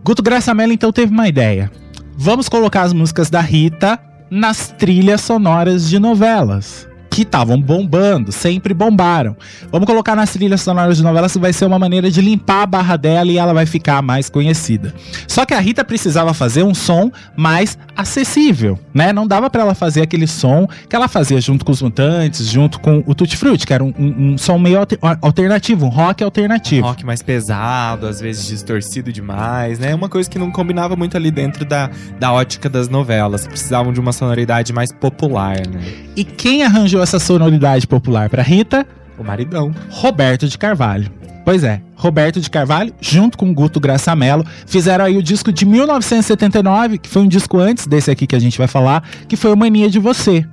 Guto 0.03 0.21
Graça 0.21 0.53
Mello 0.53 0.73
então 0.73 0.91
teve 0.91 1.13
uma 1.13 1.29
ideia. 1.29 1.71
Vamos 2.17 2.49
colocar 2.49 2.81
as 2.81 2.91
músicas 2.91 3.29
da 3.29 3.39
Rita 3.39 3.97
nas 4.29 4.75
trilhas 4.77 5.21
sonoras 5.21 5.89
de 5.89 5.99
novelas 5.99 6.85
que 7.15 7.21
estavam 7.21 7.61
bombando, 7.61 8.29
sempre 8.29 8.73
bombaram. 8.73 9.37
Vamos 9.71 9.87
colocar 9.87 10.17
nas 10.17 10.33
trilhas 10.33 10.59
sonoras 10.59 10.97
de 10.97 11.03
novelas 11.03 11.31
que 11.31 11.39
vai 11.39 11.53
ser 11.53 11.63
uma 11.63 11.79
maneira 11.79 12.11
de 12.11 12.19
limpar 12.19 12.63
a 12.63 12.65
barra 12.65 12.97
dela 12.97 13.31
e 13.31 13.37
ela 13.37 13.53
vai 13.53 13.65
ficar 13.65 14.01
mais 14.01 14.29
conhecida. 14.29 14.93
Só 15.25 15.45
que 15.45 15.53
a 15.53 15.59
Rita 15.61 15.85
precisava 15.85 16.33
fazer 16.33 16.63
um 16.63 16.73
som 16.73 17.09
mais 17.33 17.77
acessível, 17.95 18.77
né? 18.93 19.13
Não 19.13 19.25
dava 19.25 19.49
para 19.49 19.61
ela 19.61 19.73
fazer 19.73 20.01
aquele 20.01 20.27
som 20.27 20.67
que 20.89 20.93
ela 20.93 21.07
fazia 21.07 21.39
junto 21.39 21.63
com 21.63 21.71
os 21.71 21.81
Mutantes, 21.81 22.49
junto 22.49 22.81
com 22.81 23.01
o 23.07 23.15
Tutti 23.15 23.37
Frutti, 23.37 23.65
que 23.65 23.73
era 23.73 23.81
um, 23.81 23.93
um, 23.97 24.33
um 24.33 24.37
som 24.37 24.57
meio 24.57 24.79
alter, 24.79 24.99
alternativo, 25.21 25.85
um 25.85 25.89
rock 25.89 26.21
alternativo. 26.21 26.85
Um 26.85 26.89
rock 26.89 27.05
mais 27.05 27.21
pesado, 27.21 28.07
às 28.07 28.19
vezes 28.19 28.45
distorcido 28.45 29.13
demais, 29.13 29.79
né? 29.79 29.95
Uma 29.95 30.09
coisa 30.09 30.29
que 30.29 30.37
não 30.37 30.51
combinava 30.51 30.97
muito 30.97 31.15
ali 31.15 31.31
dentro 31.31 31.63
da, 31.63 31.89
da 32.19 32.33
ótica 32.33 32.67
das 32.67 32.89
novelas, 32.89 33.47
precisavam 33.47 33.93
de 33.93 34.01
uma 34.01 34.11
sonoridade 34.11 34.73
mais 34.73 34.91
popular, 34.91 35.65
né? 35.65 35.81
E 36.13 36.25
quem 36.25 36.61
arranjou 36.63 37.04
essa 37.05 37.19
sonoridade 37.19 37.85
popular 37.85 38.29
para 38.29 38.41
Rita? 38.41 38.85
O 39.17 39.23
maridão. 39.23 39.71
Roberto 39.91 40.47
de 40.47 40.57
Carvalho. 40.57 41.11
Pois 41.45 41.63
é, 41.63 41.79
Roberto 41.95 42.41
de 42.41 42.49
Carvalho, 42.49 42.91
junto 42.99 43.37
com 43.37 43.53
Guto 43.53 43.79
Graçamelo, 43.79 44.43
fizeram 44.65 45.05
aí 45.05 45.15
o 45.15 45.21
disco 45.21 45.51
de 45.51 45.63
1979, 45.63 46.97
que 46.97 47.07
foi 47.07 47.21
um 47.21 47.27
disco 47.27 47.59
antes 47.59 47.85
desse 47.85 48.09
aqui 48.09 48.25
que 48.25 48.35
a 48.35 48.39
gente 48.39 48.57
vai 48.57 48.67
falar, 48.67 49.07
que 49.27 49.35
foi 49.35 49.53
o 49.53 49.55
Mania 49.55 49.87
de 49.87 49.99
Você 49.99 50.43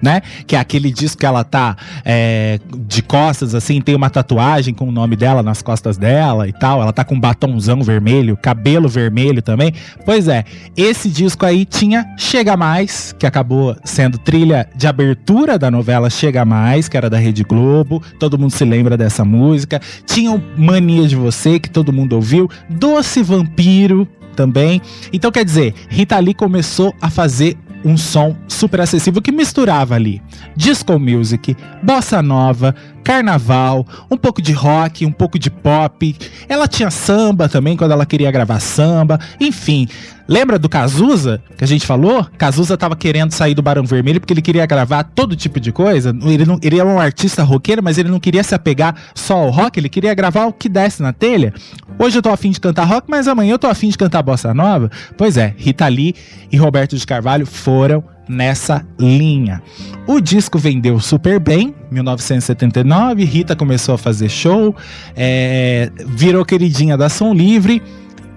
né? 0.00 0.22
Que 0.46 0.56
é 0.56 0.58
aquele 0.58 0.90
disco 0.90 1.18
que 1.18 1.26
ela 1.26 1.44
tá 1.44 1.76
é, 2.04 2.58
de 2.86 3.02
costas, 3.02 3.54
assim, 3.54 3.80
tem 3.80 3.94
uma 3.94 4.10
tatuagem 4.10 4.74
com 4.74 4.88
o 4.88 4.92
nome 4.92 5.16
dela 5.16 5.42
nas 5.42 5.62
costas 5.62 5.96
dela 5.96 6.48
e 6.48 6.52
tal. 6.52 6.82
Ela 6.82 6.92
tá 6.92 7.04
com 7.04 7.14
um 7.14 7.82
vermelho, 7.82 8.36
cabelo 8.36 8.88
vermelho 8.88 9.42
também. 9.42 9.72
Pois 10.04 10.28
é, 10.28 10.44
esse 10.76 11.08
disco 11.08 11.44
aí 11.44 11.64
tinha 11.64 12.06
Chega 12.16 12.56
Mais, 12.56 13.14
que 13.18 13.26
acabou 13.26 13.76
sendo 13.84 14.18
trilha 14.18 14.68
de 14.74 14.86
abertura 14.86 15.58
da 15.58 15.70
novela 15.70 16.10
Chega 16.10 16.44
Mais, 16.44 16.88
que 16.88 16.96
era 16.96 17.10
da 17.10 17.18
Rede 17.18 17.42
Globo. 17.42 18.02
Todo 18.18 18.38
mundo 18.38 18.50
se 18.50 18.64
lembra 18.64 18.96
dessa 18.96 19.24
música. 19.24 19.80
Tinha 20.06 20.40
Mania 20.56 21.06
de 21.06 21.16
Você, 21.16 21.58
que 21.58 21.70
todo 21.70 21.92
mundo 21.92 22.14
ouviu. 22.14 22.50
Doce 22.68 23.22
Vampiro, 23.22 24.08
também. 24.36 24.80
Então, 25.12 25.32
quer 25.32 25.44
dizer, 25.44 25.74
Rita 25.88 26.18
Lee 26.18 26.34
começou 26.34 26.94
a 27.00 27.10
fazer 27.10 27.56
um 27.86 27.96
som 27.96 28.36
super 28.48 28.80
acessível 28.80 29.22
que 29.22 29.30
misturava 29.30 29.94
ali 29.94 30.20
disco 30.56 30.98
music, 30.98 31.56
bossa 31.80 32.20
nova, 32.20 32.74
carnaval, 33.06 33.86
um 34.10 34.16
pouco 34.16 34.42
de 34.42 34.52
rock, 34.52 35.06
um 35.06 35.12
pouco 35.12 35.38
de 35.38 35.48
pop. 35.48 36.16
Ela 36.48 36.66
tinha 36.66 36.90
samba 36.90 37.48
também 37.48 37.76
quando 37.76 37.92
ela 37.92 38.04
queria 38.04 38.32
gravar 38.32 38.58
samba. 38.58 39.20
Enfim, 39.40 39.86
lembra 40.26 40.58
do 40.58 40.68
Cazuza 40.68 41.40
que 41.56 41.62
a 41.62 41.68
gente 41.68 41.86
falou? 41.86 42.26
Cazuza 42.36 42.76
tava 42.76 42.96
querendo 42.96 43.30
sair 43.30 43.54
do 43.54 43.62
Barão 43.62 43.84
Vermelho 43.84 44.18
porque 44.18 44.32
ele 44.32 44.42
queria 44.42 44.66
gravar 44.66 45.04
todo 45.04 45.36
tipo 45.36 45.60
de 45.60 45.70
coisa. 45.70 46.12
Ele, 46.24 46.44
não, 46.44 46.58
ele 46.60 46.80
era 46.80 46.88
um 46.88 46.98
artista 46.98 47.44
roqueiro, 47.44 47.80
mas 47.80 47.96
ele 47.96 48.08
não 48.08 48.18
queria 48.18 48.42
se 48.42 48.56
apegar 48.56 48.96
só 49.14 49.36
ao 49.36 49.50
rock, 49.50 49.78
ele 49.78 49.88
queria 49.88 50.12
gravar 50.12 50.46
o 50.46 50.52
que 50.52 50.68
desse 50.68 51.00
na 51.00 51.12
telha. 51.12 51.54
Hoje 52.00 52.18
eu 52.18 52.22
tô 52.22 52.30
afim 52.30 52.50
de 52.50 52.58
cantar 52.58 52.86
rock, 52.86 53.06
mas 53.08 53.28
amanhã 53.28 53.52
eu 53.52 53.58
tô 53.58 53.68
afim 53.68 53.88
de 53.88 53.96
cantar 53.96 54.20
bossa 54.20 54.52
nova. 54.52 54.90
Pois 55.16 55.36
é, 55.36 55.54
Rita 55.56 55.86
Lee 55.86 56.12
e 56.50 56.56
Roberto 56.56 56.96
de 56.96 57.06
Carvalho 57.06 57.46
foram 57.46 58.02
nessa 58.28 58.86
linha. 58.98 59.62
O 60.06 60.20
disco 60.20 60.58
vendeu 60.58 60.98
super 61.00 61.38
bem, 61.38 61.74
1979, 61.90 63.24
Rita 63.24 63.54
começou 63.54 63.94
a 63.94 63.98
fazer 63.98 64.28
show, 64.28 64.74
é, 65.14 65.90
virou 66.06 66.44
queridinha 66.44 66.96
da 66.96 67.08
Som 67.08 67.32
Livre, 67.32 67.82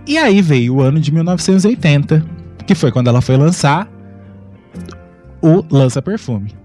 e 0.05 0.17
aí 0.17 0.41
veio 0.41 0.75
o 0.75 0.81
ano 0.81 0.99
de 0.99 1.11
1980, 1.11 2.23
que 2.65 2.75
foi 2.75 2.91
quando 2.91 3.07
ela 3.07 3.21
foi 3.21 3.37
lançar 3.37 3.87
o 5.41 5.63
Lança 5.69 6.01
Perfume 6.01 6.58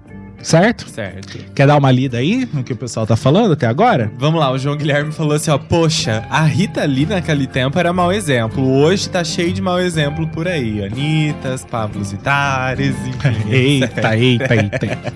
certo? 0.45 0.89
Certo. 0.89 1.39
Quer 1.55 1.67
dar 1.67 1.77
uma 1.77 1.91
lida 1.91 2.19
aí 2.19 2.49
no 2.53 2.63
que 2.63 2.73
o 2.73 2.77
pessoal 2.77 3.07
tá 3.07 3.17
falando 3.17 3.53
até 3.53 3.67
agora? 3.67 4.13
Vamos 4.19 4.41
lá, 4.41 4.51
o 4.51 4.59
João 4.59 4.77
Guilherme 4.77 5.13
falou 5.13 5.35
assim, 5.35 5.51
ó, 5.51 5.59
poxa, 5.59 6.25
a 6.31 6.43
Rita 6.43 6.83
ali 6.83 7.07
naquele 7.07 7.47
tempo 7.47 7.79
era 7.79 7.93
mau 7.93 8.13
exemplo, 8.13 8.65
hoje 8.81 9.09
tá 9.09 9.25
cheio 9.25 9.53
de 9.53 9.61
mau 9.61 9.81
exemplo 9.81 10.29
por 10.29 10.47
aí, 10.47 10.85
Anitas, 10.85 11.65
Pablo 11.65 12.05
Zitares, 12.05 12.95
enfim. 13.07 13.51
eita, 13.51 14.17
eita, 14.17 14.55
eita, 14.55 14.87
eita. 14.87 15.15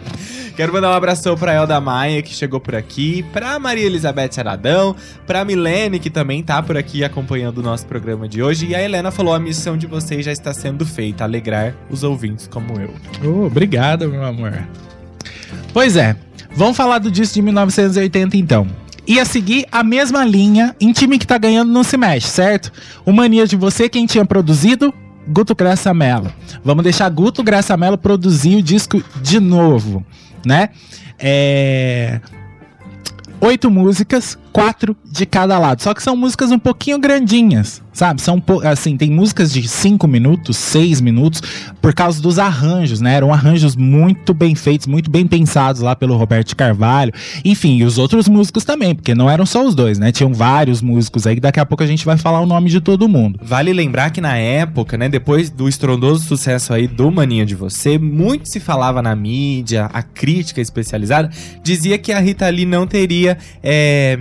Quero 0.58 0.72
mandar 0.72 0.90
um 0.90 0.94
abração 0.94 1.36
pra 1.36 1.54
Elda 1.54 1.80
Maia, 1.80 2.20
que 2.20 2.34
chegou 2.34 2.58
por 2.58 2.74
aqui, 2.74 3.22
pra 3.32 3.60
Maria 3.60 3.86
Elizabeth 3.86 4.30
Aradão, 4.38 4.96
pra 5.24 5.44
Milene, 5.44 6.00
que 6.00 6.10
também 6.10 6.42
tá 6.42 6.60
por 6.60 6.76
aqui 6.76 7.04
acompanhando 7.04 7.58
o 7.58 7.62
nosso 7.62 7.86
programa 7.86 8.28
de 8.28 8.42
hoje. 8.42 8.66
E 8.66 8.74
a 8.74 8.82
Helena 8.82 9.12
falou: 9.12 9.32
a 9.32 9.38
missão 9.38 9.76
de 9.76 9.86
vocês 9.86 10.24
já 10.24 10.32
está 10.32 10.52
sendo 10.52 10.84
feita, 10.84 11.22
alegrar 11.22 11.76
os 11.88 12.02
ouvintes 12.02 12.48
como 12.48 12.72
eu. 12.80 12.92
Oh, 13.24 13.46
obrigado, 13.46 14.08
meu 14.08 14.24
amor. 14.24 14.66
Pois 15.72 15.96
é, 15.96 16.16
vamos 16.54 16.76
falar 16.76 16.98
do 16.98 17.10
disco 17.10 17.34
de 17.34 17.42
1980 17.42 18.36
então. 18.36 18.66
E 19.06 19.18
a 19.18 19.24
seguir 19.24 19.66
a 19.72 19.82
mesma 19.82 20.24
linha 20.24 20.76
em 20.78 20.92
time 20.92 21.18
que 21.18 21.26
tá 21.26 21.38
ganhando 21.38 21.72
não 21.72 21.82
se 21.82 21.96
mexe, 21.96 22.28
certo? 22.28 22.70
O 23.06 23.12
Mania 23.12 23.46
de 23.46 23.56
Você, 23.56 23.88
quem 23.88 24.04
tinha 24.04 24.24
produzido? 24.24 24.92
Guto 25.26 25.54
Graça 25.54 25.92
Mello. 25.94 26.32
Vamos 26.64 26.84
deixar 26.84 27.08
Guto 27.08 27.42
Graça 27.42 27.76
Mello 27.76 27.96
produzir 27.96 28.56
o 28.56 28.62
disco 28.62 29.02
de 29.22 29.40
novo, 29.40 30.04
né? 30.44 30.70
É... 31.18 32.20
Oito 33.40 33.70
músicas, 33.70 34.38
quatro 34.58 34.96
de 35.04 35.24
cada 35.24 35.56
lado. 35.58 35.82
Só 35.82 35.94
que 35.94 36.02
são 36.02 36.16
músicas 36.16 36.50
um 36.50 36.58
pouquinho 36.58 36.98
grandinhas, 36.98 37.80
sabe? 37.92 38.20
São 38.20 38.42
assim, 38.64 38.96
tem 38.96 39.10
músicas 39.10 39.52
de 39.52 39.66
cinco 39.68 40.08
minutos, 40.08 40.56
seis 40.56 41.00
minutos, 41.00 41.40
por 41.80 41.94
causa 41.94 42.20
dos 42.20 42.40
arranjos, 42.40 43.00
né? 43.00 43.14
Eram 43.14 43.32
arranjos 43.32 43.76
muito 43.76 44.34
bem 44.34 44.56
feitos, 44.56 44.88
muito 44.88 45.10
bem 45.10 45.26
pensados 45.26 45.80
lá 45.80 45.94
pelo 45.94 46.16
Roberto 46.16 46.56
Carvalho. 46.56 47.12
Enfim, 47.44 47.76
e 47.76 47.84
os 47.84 47.98
outros 47.98 48.28
músicos 48.28 48.64
também, 48.64 48.94
porque 48.96 49.14
não 49.14 49.30
eram 49.30 49.46
só 49.46 49.64
os 49.64 49.76
dois, 49.76 49.96
né? 49.98 50.10
Tinham 50.10 50.34
vários 50.34 50.82
músicos 50.82 51.26
aí, 51.26 51.36
que 51.36 51.40
daqui 51.40 51.60
a 51.60 51.66
pouco 51.66 51.84
a 51.84 51.86
gente 51.86 52.04
vai 52.04 52.16
falar 52.16 52.40
o 52.40 52.46
nome 52.46 52.68
de 52.68 52.80
todo 52.80 53.08
mundo. 53.08 53.38
Vale 53.40 53.72
lembrar 53.72 54.10
que 54.10 54.20
na 54.20 54.36
época, 54.36 54.98
né, 54.98 55.08
depois 55.08 55.50
do 55.50 55.68
estrondoso 55.68 56.24
sucesso 56.24 56.72
aí 56.72 56.88
do 56.88 57.10
Maninha 57.12 57.46
de 57.46 57.54
Você, 57.54 57.96
muito 57.96 58.48
se 58.48 58.58
falava 58.58 59.00
na 59.00 59.14
mídia, 59.14 59.88
a 59.92 60.02
crítica 60.02 60.60
especializada 60.60 61.30
dizia 61.62 61.96
que 61.96 62.12
a 62.12 62.18
Rita 62.18 62.48
Lee 62.48 62.66
não 62.66 62.86
teria. 62.86 63.38
É 63.62 64.18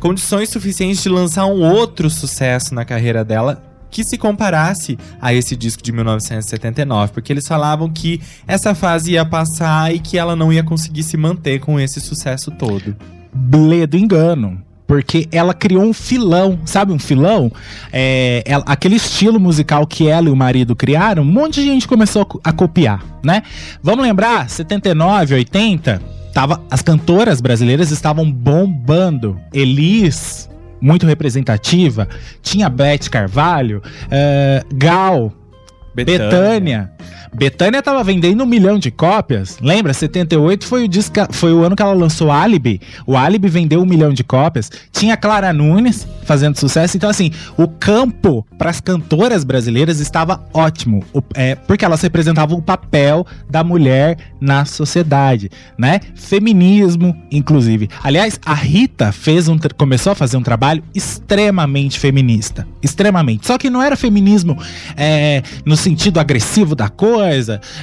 condições 0.00 0.48
suficientes 0.48 1.02
de 1.02 1.08
lançar 1.08 1.46
um 1.46 1.62
outro 1.62 2.10
sucesso 2.10 2.74
na 2.74 2.84
carreira 2.84 3.24
dela 3.24 3.62
que 3.90 4.04
se 4.04 4.16
comparasse 4.16 4.96
a 5.20 5.34
esse 5.34 5.56
disco 5.56 5.82
de 5.82 5.90
1979, 5.92 7.12
porque 7.12 7.32
eles 7.32 7.46
falavam 7.46 7.88
que 7.90 8.20
essa 8.46 8.72
fase 8.74 9.12
ia 9.12 9.24
passar 9.24 9.92
e 9.92 9.98
que 9.98 10.16
ela 10.16 10.36
não 10.36 10.52
ia 10.52 10.62
conseguir 10.62 11.02
se 11.02 11.16
manter 11.16 11.58
com 11.60 11.78
esse 11.78 12.00
sucesso 12.00 12.50
todo. 12.52 12.96
Bledo 13.32 13.96
engano. 13.96 14.62
porque 14.86 15.28
ela 15.30 15.54
criou 15.54 15.84
um 15.84 15.92
filão, 15.92 16.58
sabe 16.64 16.92
um 16.92 16.98
filão? 16.98 17.52
É, 17.92 18.42
ela- 18.44 18.64
aquele 18.66 18.96
estilo 18.96 19.38
musical 19.38 19.86
que 19.86 20.08
ela 20.08 20.26
e 20.28 20.32
o 20.32 20.34
marido 20.34 20.74
criaram, 20.74 21.22
um 21.22 21.26
monte 21.26 21.60
de 21.60 21.66
gente 21.68 21.86
começou 21.86 22.22
a 22.22 22.24
co- 22.24 22.40
a 22.42 22.52
copiar, 22.52 23.00
né? 23.22 23.44
Vamos 23.80 24.04
lembrar, 24.04 24.50
79, 24.50 25.34
80, 25.34 26.02
tava, 26.32 26.60
as 26.70 26.82
cantoras 26.82 27.40
brasileiras 27.40 27.90
estavam 27.90 28.30
bombando. 28.30 29.38
Elis, 29.52 30.48
muito 30.80 31.06
representativa, 31.06 32.08
tinha 32.42 32.68
Beth 32.68 33.08
Carvalho, 33.10 33.82
eh, 34.10 34.62
Gal, 34.74 35.32
Betânia. 35.94 36.30
Betânia 36.30 36.92
tava 37.82 38.02
vendendo 38.02 38.42
um 38.42 38.46
milhão 38.46 38.78
de 38.78 38.90
cópias. 38.90 39.58
Lembra? 39.60 39.92
78 39.94 40.66
foi 40.66 40.84
o, 40.84 40.88
disco, 40.88 41.14
foi 41.30 41.52
o 41.52 41.62
ano 41.62 41.76
que 41.76 41.82
ela 41.82 41.92
lançou 41.92 42.30
Alibi. 42.30 42.80
O 43.06 43.16
Alibi 43.16 43.48
vendeu 43.48 43.80
um 43.80 43.86
milhão 43.86 44.12
de 44.12 44.24
cópias. 44.24 44.70
Tinha 44.92 45.16
Clara 45.16 45.52
Nunes 45.52 46.06
fazendo 46.24 46.58
sucesso. 46.58 46.96
Então, 46.96 47.08
assim, 47.08 47.30
o 47.56 47.68
campo 47.68 48.44
para 48.58 48.70
as 48.70 48.80
cantoras 48.80 49.44
brasileiras 49.44 50.00
estava 50.00 50.44
ótimo. 50.52 51.04
O- 51.12 51.22
é, 51.34 51.54
porque 51.54 51.84
elas 51.84 52.00
representavam 52.02 52.58
o 52.58 52.62
papel 52.62 53.26
da 53.48 53.62
mulher 53.62 54.16
na 54.40 54.64
sociedade, 54.64 55.50
né? 55.78 56.00
Feminismo, 56.14 57.16
inclusive. 57.30 57.88
Aliás, 58.02 58.38
a 58.44 58.54
Rita 58.54 59.12
fez 59.12 59.48
um, 59.48 59.58
começou 59.76 60.12
a 60.12 60.14
fazer 60.14 60.36
um 60.36 60.42
trabalho 60.42 60.82
extremamente 60.94 61.98
feminista. 61.98 62.66
Extremamente. 62.82 63.46
Só 63.46 63.56
que 63.58 63.70
não 63.70 63.82
era 63.82 63.96
feminismo 63.96 64.58
é, 64.96 65.42
no 65.64 65.76
sentido 65.76 66.18
agressivo 66.18 66.74
da 66.74 66.88
coisa. 66.88 67.19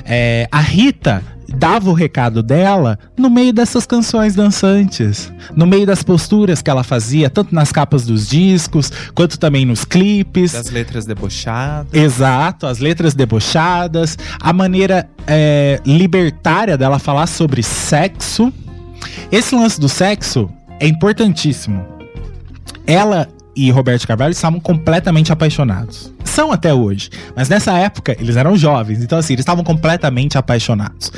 É, 0.06 0.48
a 0.52 0.60
Rita 0.60 1.24
dava 1.48 1.90
o 1.90 1.94
recado 1.94 2.44
dela 2.44 3.00
no 3.18 3.30
meio 3.30 3.54
dessas 3.54 3.86
canções 3.86 4.36
dançantes, 4.36 5.32
no 5.56 5.66
meio 5.66 5.86
das 5.86 6.04
posturas 6.04 6.62
que 6.62 6.70
ela 6.70 6.84
fazia, 6.84 7.30
tanto 7.30 7.56
nas 7.56 7.72
capas 7.72 8.06
dos 8.06 8.28
discos, 8.28 8.92
quanto 9.16 9.40
também 9.40 9.66
nos 9.66 9.86
clipes. 9.86 10.52
Das 10.52 10.70
letras 10.70 11.06
debochadas. 11.06 11.94
Exato, 11.94 12.68
as 12.68 12.80
letras 12.80 13.14
debochadas, 13.14 14.18
a 14.40 14.52
maneira 14.52 15.10
é, 15.26 15.80
libertária 15.86 16.78
dela 16.78 17.00
falar 17.00 17.28
sobre 17.28 17.64
sexo. 17.64 18.52
Esse 19.32 19.56
lance 19.56 19.80
do 19.80 19.88
sexo 19.88 20.50
é 20.80 20.88
importantíssimo. 20.88 21.86
Ela 22.86 23.28
e 23.58 23.72
Roberto 23.72 24.08
Carvalho 24.08 24.32
estavam 24.32 24.60
completamente 24.60 25.34
apaixonados. 25.34 26.14
São 26.24 26.52
até 26.52 26.72
hoje, 26.72 27.10
mas 27.36 27.50
nessa 27.50 27.76
época 27.76 28.16
eles 28.20 28.38
eram 28.38 28.56
jovens, 28.56 29.02
então 29.02 29.18
assim, 29.18 29.34
eles 29.34 29.42
estavam 29.42 29.64
completamente 29.64 30.38
apaixonados. 30.38 31.12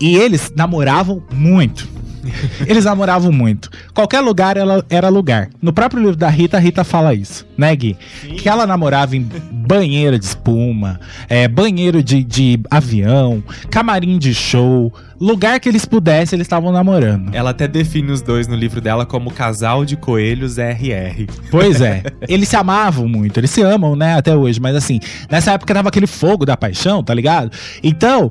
E 0.00 0.16
eles 0.16 0.52
namoravam 0.56 1.22
muito. 1.32 1.88
Eles 2.66 2.84
namoravam 2.84 3.32
muito. 3.32 3.70
Qualquer 3.94 4.20
lugar 4.20 4.56
ela 4.56 4.84
era 4.88 5.08
lugar. 5.08 5.48
No 5.60 5.72
próprio 5.72 6.00
livro 6.00 6.16
da 6.16 6.28
Rita, 6.28 6.56
a 6.56 6.60
Rita 6.60 6.84
fala 6.84 7.14
isso, 7.14 7.46
né, 7.56 7.74
Gui? 7.74 7.96
Que 8.38 8.48
ela 8.48 8.66
namorava 8.66 9.16
em 9.16 9.26
banheiro 9.50 10.18
de 10.18 10.24
espuma, 10.24 11.00
é, 11.28 11.48
banheiro 11.48 12.02
de, 12.02 12.22
de 12.22 12.60
avião, 12.70 13.42
camarim 13.70 14.18
de 14.18 14.34
show, 14.34 14.92
lugar 15.20 15.60
que 15.60 15.68
eles 15.68 15.84
pudessem, 15.84 16.36
eles 16.36 16.46
estavam 16.46 16.72
namorando. 16.72 17.34
Ela 17.34 17.50
até 17.50 17.68
define 17.68 18.10
os 18.10 18.20
dois 18.20 18.46
no 18.46 18.56
livro 18.56 18.80
dela 18.80 19.06
como 19.06 19.30
casal 19.30 19.84
de 19.84 19.96
coelhos 19.96 20.58
RR. 20.58 21.26
Pois 21.50 21.80
é, 21.80 22.02
eles 22.28 22.48
se 22.48 22.56
amavam 22.56 23.08
muito, 23.08 23.38
eles 23.38 23.50
se 23.50 23.62
amam, 23.62 23.94
né, 23.94 24.14
até 24.14 24.34
hoje, 24.34 24.60
mas 24.60 24.74
assim, 24.76 25.00
nessa 25.30 25.52
época 25.52 25.72
tava 25.72 25.88
aquele 25.88 26.06
fogo 26.06 26.44
da 26.44 26.56
paixão, 26.56 27.02
tá 27.02 27.14
ligado? 27.14 27.50
Então, 27.82 28.30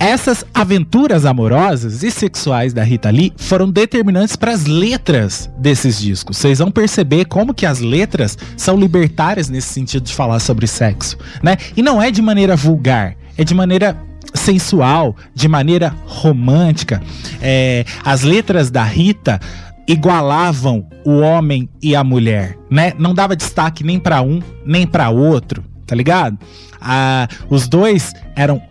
essas 0.00 0.46
aventuras 0.54 1.26
amorosas 1.26 2.02
e 2.02 2.10
sexuais 2.10 2.72
da 2.72 2.82
Rita 2.82 3.10
Lee 3.10 3.34
foram 3.36 3.70
determinantes 3.70 4.34
para 4.34 4.50
as 4.50 4.64
letras 4.64 5.50
desses 5.58 6.00
discos. 6.00 6.38
Vocês 6.38 6.58
vão 6.58 6.70
perceber 6.70 7.26
como 7.26 7.52
que 7.52 7.66
as 7.66 7.80
letras 7.80 8.38
são 8.56 8.78
libertárias 8.78 9.50
nesse 9.50 9.68
sentido 9.68 10.04
de 10.04 10.14
falar 10.14 10.40
sobre 10.40 10.66
sexo, 10.66 11.18
né? 11.42 11.58
E 11.76 11.82
não 11.82 12.00
é 12.00 12.10
de 12.10 12.22
maneira 12.22 12.56
vulgar, 12.56 13.14
é 13.36 13.44
de 13.44 13.54
maneira 13.54 13.94
sensual, 14.32 15.14
de 15.34 15.46
maneira 15.46 15.94
romântica. 16.06 17.02
É, 17.42 17.84
as 18.02 18.22
letras 18.22 18.70
da 18.70 18.82
Rita 18.82 19.38
igualavam 19.86 20.86
o 21.04 21.18
homem 21.18 21.68
e 21.82 21.94
a 21.94 22.02
mulher, 22.02 22.56
né? 22.70 22.94
Não 22.98 23.12
dava 23.12 23.36
destaque 23.36 23.84
nem 23.84 23.98
para 23.98 24.22
um 24.22 24.40
nem 24.64 24.86
para 24.86 25.10
outro, 25.10 25.62
tá 25.86 25.94
ligado? 25.94 26.38
Ah, 26.80 27.28
os 27.50 27.68
dois 27.68 28.14
eram 28.34 28.62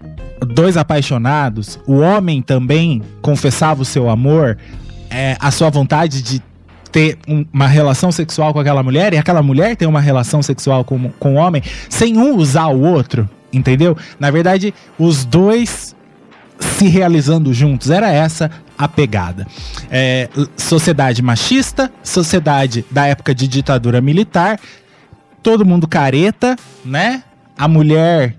dois 0.47 0.77
apaixonados. 0.77 1.79
O 1.85 1.97
homem 1.99 2.41
também 2.41 3.01
confessava 3.21 3.81
o 3.81 3.85
seu 3.85 4.09
amor, 4.09 4.57
é, 5.09 5.35
a 5.39 5.51
sua 5.51 5.69
vontade 5.69 6.21
de 6.21 6.41
ter 6.91 7.17
um- 7.27 7.45
uma 7.53 7.67
relação 7.67 8.11
sexual 8.11 8.51
com 8.53 8.59
aquela 8.59 8.81
mulher 8.81 9.13
e 9.13 9.17
aquela 9.17 9.43
mulher 9.43 9.75
ter 9.75 9.85
uma 9.85 10.01
relação 10.01 10.41
sexual 10.41 10.83
com, 10.83 11.09
com 11.19 11.35
o 11.35 11.37
homem 11.37 11.61
sem 11.87 12.17
um 12.17 12.35
usar 12.35 12.67
o 12.67 12.81
outro, 12.81 13.29
entendeu? 13.53 13.95
Na 14.19 14.31
verdade, 14.31 14.73
os 14.97 15.23
dois 15.23 15.95
se 16.59 16.87
realizando 16.87 17.53
juntos. 17.53 17.89
Era 17.91 18.11
essa 18.11 18.49
a 18.77 18.87
pegada. 18.87 19.45
É, 19.91 20.29
sociedade 20.57 21.21
machista, 21.21 21.91
sociedade 22.03 22.83
da 22.89 23.05
época 23.05 23.35
de 23.35 23.47
ditadura 23.47 24.01
militar, 24.01 24.59
todo 25.43 25.65
mundo 25.65 25.87
careta, 25.87 26.55
né? 26.83 27.23
A 27.57 27.67
mulher 27.67 28.35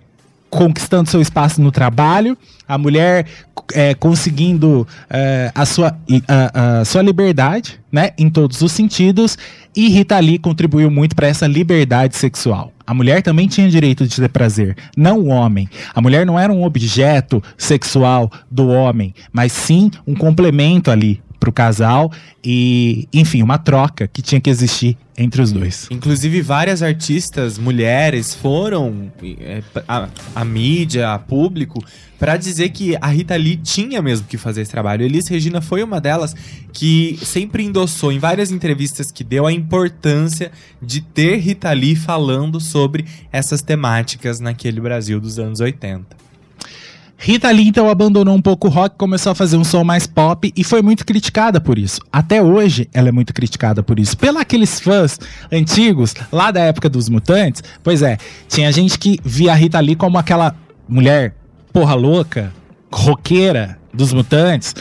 conquistando 0.51 1.09
seu 1.09 1.21
espaço 1.21 1.63
no 1.63 1.71
trabalho, 1.71 2.37
a 2.67 2.77
mulher 2.77 3.27
é, 3.73 3.95
conseguindo 3.95 4.87
é, 5.09 5.51
a, 5.55 5.65
sua, 5.65 5.97
a, 6.27 6.81
a 6.81 6.85
sua 6.85 7.03
liberdade, 7.03 7.81
né? 7.91 8.11
Em 8.19 8.29
todos 8.29 8.61
os 8.61 8.73
sentidos. 8.73 9.39
E 9.75 9.89
Rita 9.89 10.19
Lee 10.19 10.39
contribuiu 10.39 10.91
muito 10.91 11.15
para 11.15 11.29
essa 11.29 11.47
liberdade 11.47 12.17
sexual. 12.17 12.73
A 12.85 12.93
mulher 12.93 13.23
também 13.23 13.47
tinha 13.47 13.71
direito 13.71 14.07
de 14.07 14.17
ter 14.17 14.29
prazer, 14.29 14.77
não 14.97 15.21
o 15.21 15.27
homem. 15.29 15.69
A 15.95 16.01
mulher 16.01 16.27
não 16.27 16.37
era 16.37 16.53
um 16.53 16.65
objeto 16.65 17.41
sexual 17.57 18.31
do 18.51 18.69
homem, 18.69 19.15
mas 19.33 19.53
sim 19.53 19.91
um 20.05 20.15
complemento 20.15 20.91
ali 20.91 21.23
pro 21.41 21.51
casal 21.51 22.13
e, 22.45 23.09
enfim, 23.13 23.43
uma 23.43 23.57
troca 23.57 24.07
que 24.07 24.21
tinha 24.21 24.41
que 24.41 24.51
existir 24.51 24.97
entre 25.17 25.41
os 25.41 25.51
dois. 25.51 25.89
Inclusive, 25.91 26.41
várias 26.43 26.83
artistas 26.83 27.59
mulheres 27.59 28.35
foram 28.35 29.11
é, 29.41 29.63
a, 29.89 30.09
a 30.35 30.45
mídia, 30.45 31.13
a 31.13 31.19
público, 31.19 31.83
pra 32.19 32.37
dizer 32.37 32.69
que 32.69 32.97
a 33.01 33.09
Rita 33.09 33.37
Lee 33.37 33.57
tinha 33.57 34.01
mesmo 34.01 34.27
que 34.27 34.37
fazer 34.37 34.63
esse 34.63 34.71
trabalho. 34.71 35.05
Elis 35.05 35.27
Regina 35.29 35.61
foi 35.61 35.83
uma 35.83 36.01
delas 36.01 36.35
que 36.73 37.19
sempre 37.23 37.65
endossou 37.65 38.13
em 38.13 38.19
várias 38.19 38.51
entrevistas 38.51 39.11
que 39.11 39.25
deu 39.25 39.47
a 39.47 39.53
importância 39.53 40.53
de 40.81 41.01
ter 41.01 41.37
Rita 41.39 41.73
Lee 41.73 41.97
falando 41.97 42.61
sobre 42.61 43.05
essas 43.33 43.63
temáticas 43.63 44.41
naquele 44.41 44.81
Brasil 44.81 45.21
dos 45.21 45.39
anos 45.39 45.61
80. 45.61 46.30
Rita 47.23 47.51
Lee 47.51 47.69
então 47.69 47.91
abandonou 47.91 48.35
um 48.35 48.41
pouco 48.41 48.67
o 48.67 48.71
rock, 48.71 48.97
começou 48.97 49.33
a 49.33 49.35
fazer 49.35 49.59
um 49.59 49.63
som 49.63 49.85
mais 49.85 50.07
pop 50.07 50.51
e 50.57 50.65
foi 50.65 50.81
muito 50.81 51.05
criticada 51.05 51.61
por 51.61 51.79
isso. 51.79 52.01
Até 52.11 52.43
hoje 52.43 52.89
ela 52.95 53.11
é 53.11 53.13
muito 53.13 53.35
criticada 53.35 53.83
por 53.83 54.01
isso. 54.01 54.17
Pelos 54.17 54.41
aqueles 54.41 54.81
fãs 54.81 55.19
antigos, 55.53 56.15
lá 56.33 56.51
da 56.51 56.61
época 56.61 56.89
dos 56.89 57.11
Mutantes, 57.11 57.63
pois 57.85 58.01
é, 58.01 58.17
tinha 58.49 58.73
gente 58.73 58.99
que 58.99 59.21
via 59.23 59.53
a 59.53 59.55
Rita 59.55 59.79
Lee 59.79 59.97
como 59.97 60.17
aquela 60.17 60.57
mulher 60.89 61.35
porra 61.75 61.95
louca, 61.95 62.55
roqueira 62.91 63.79
dos 63.93 64.15
Mutantes, 64.15 64.75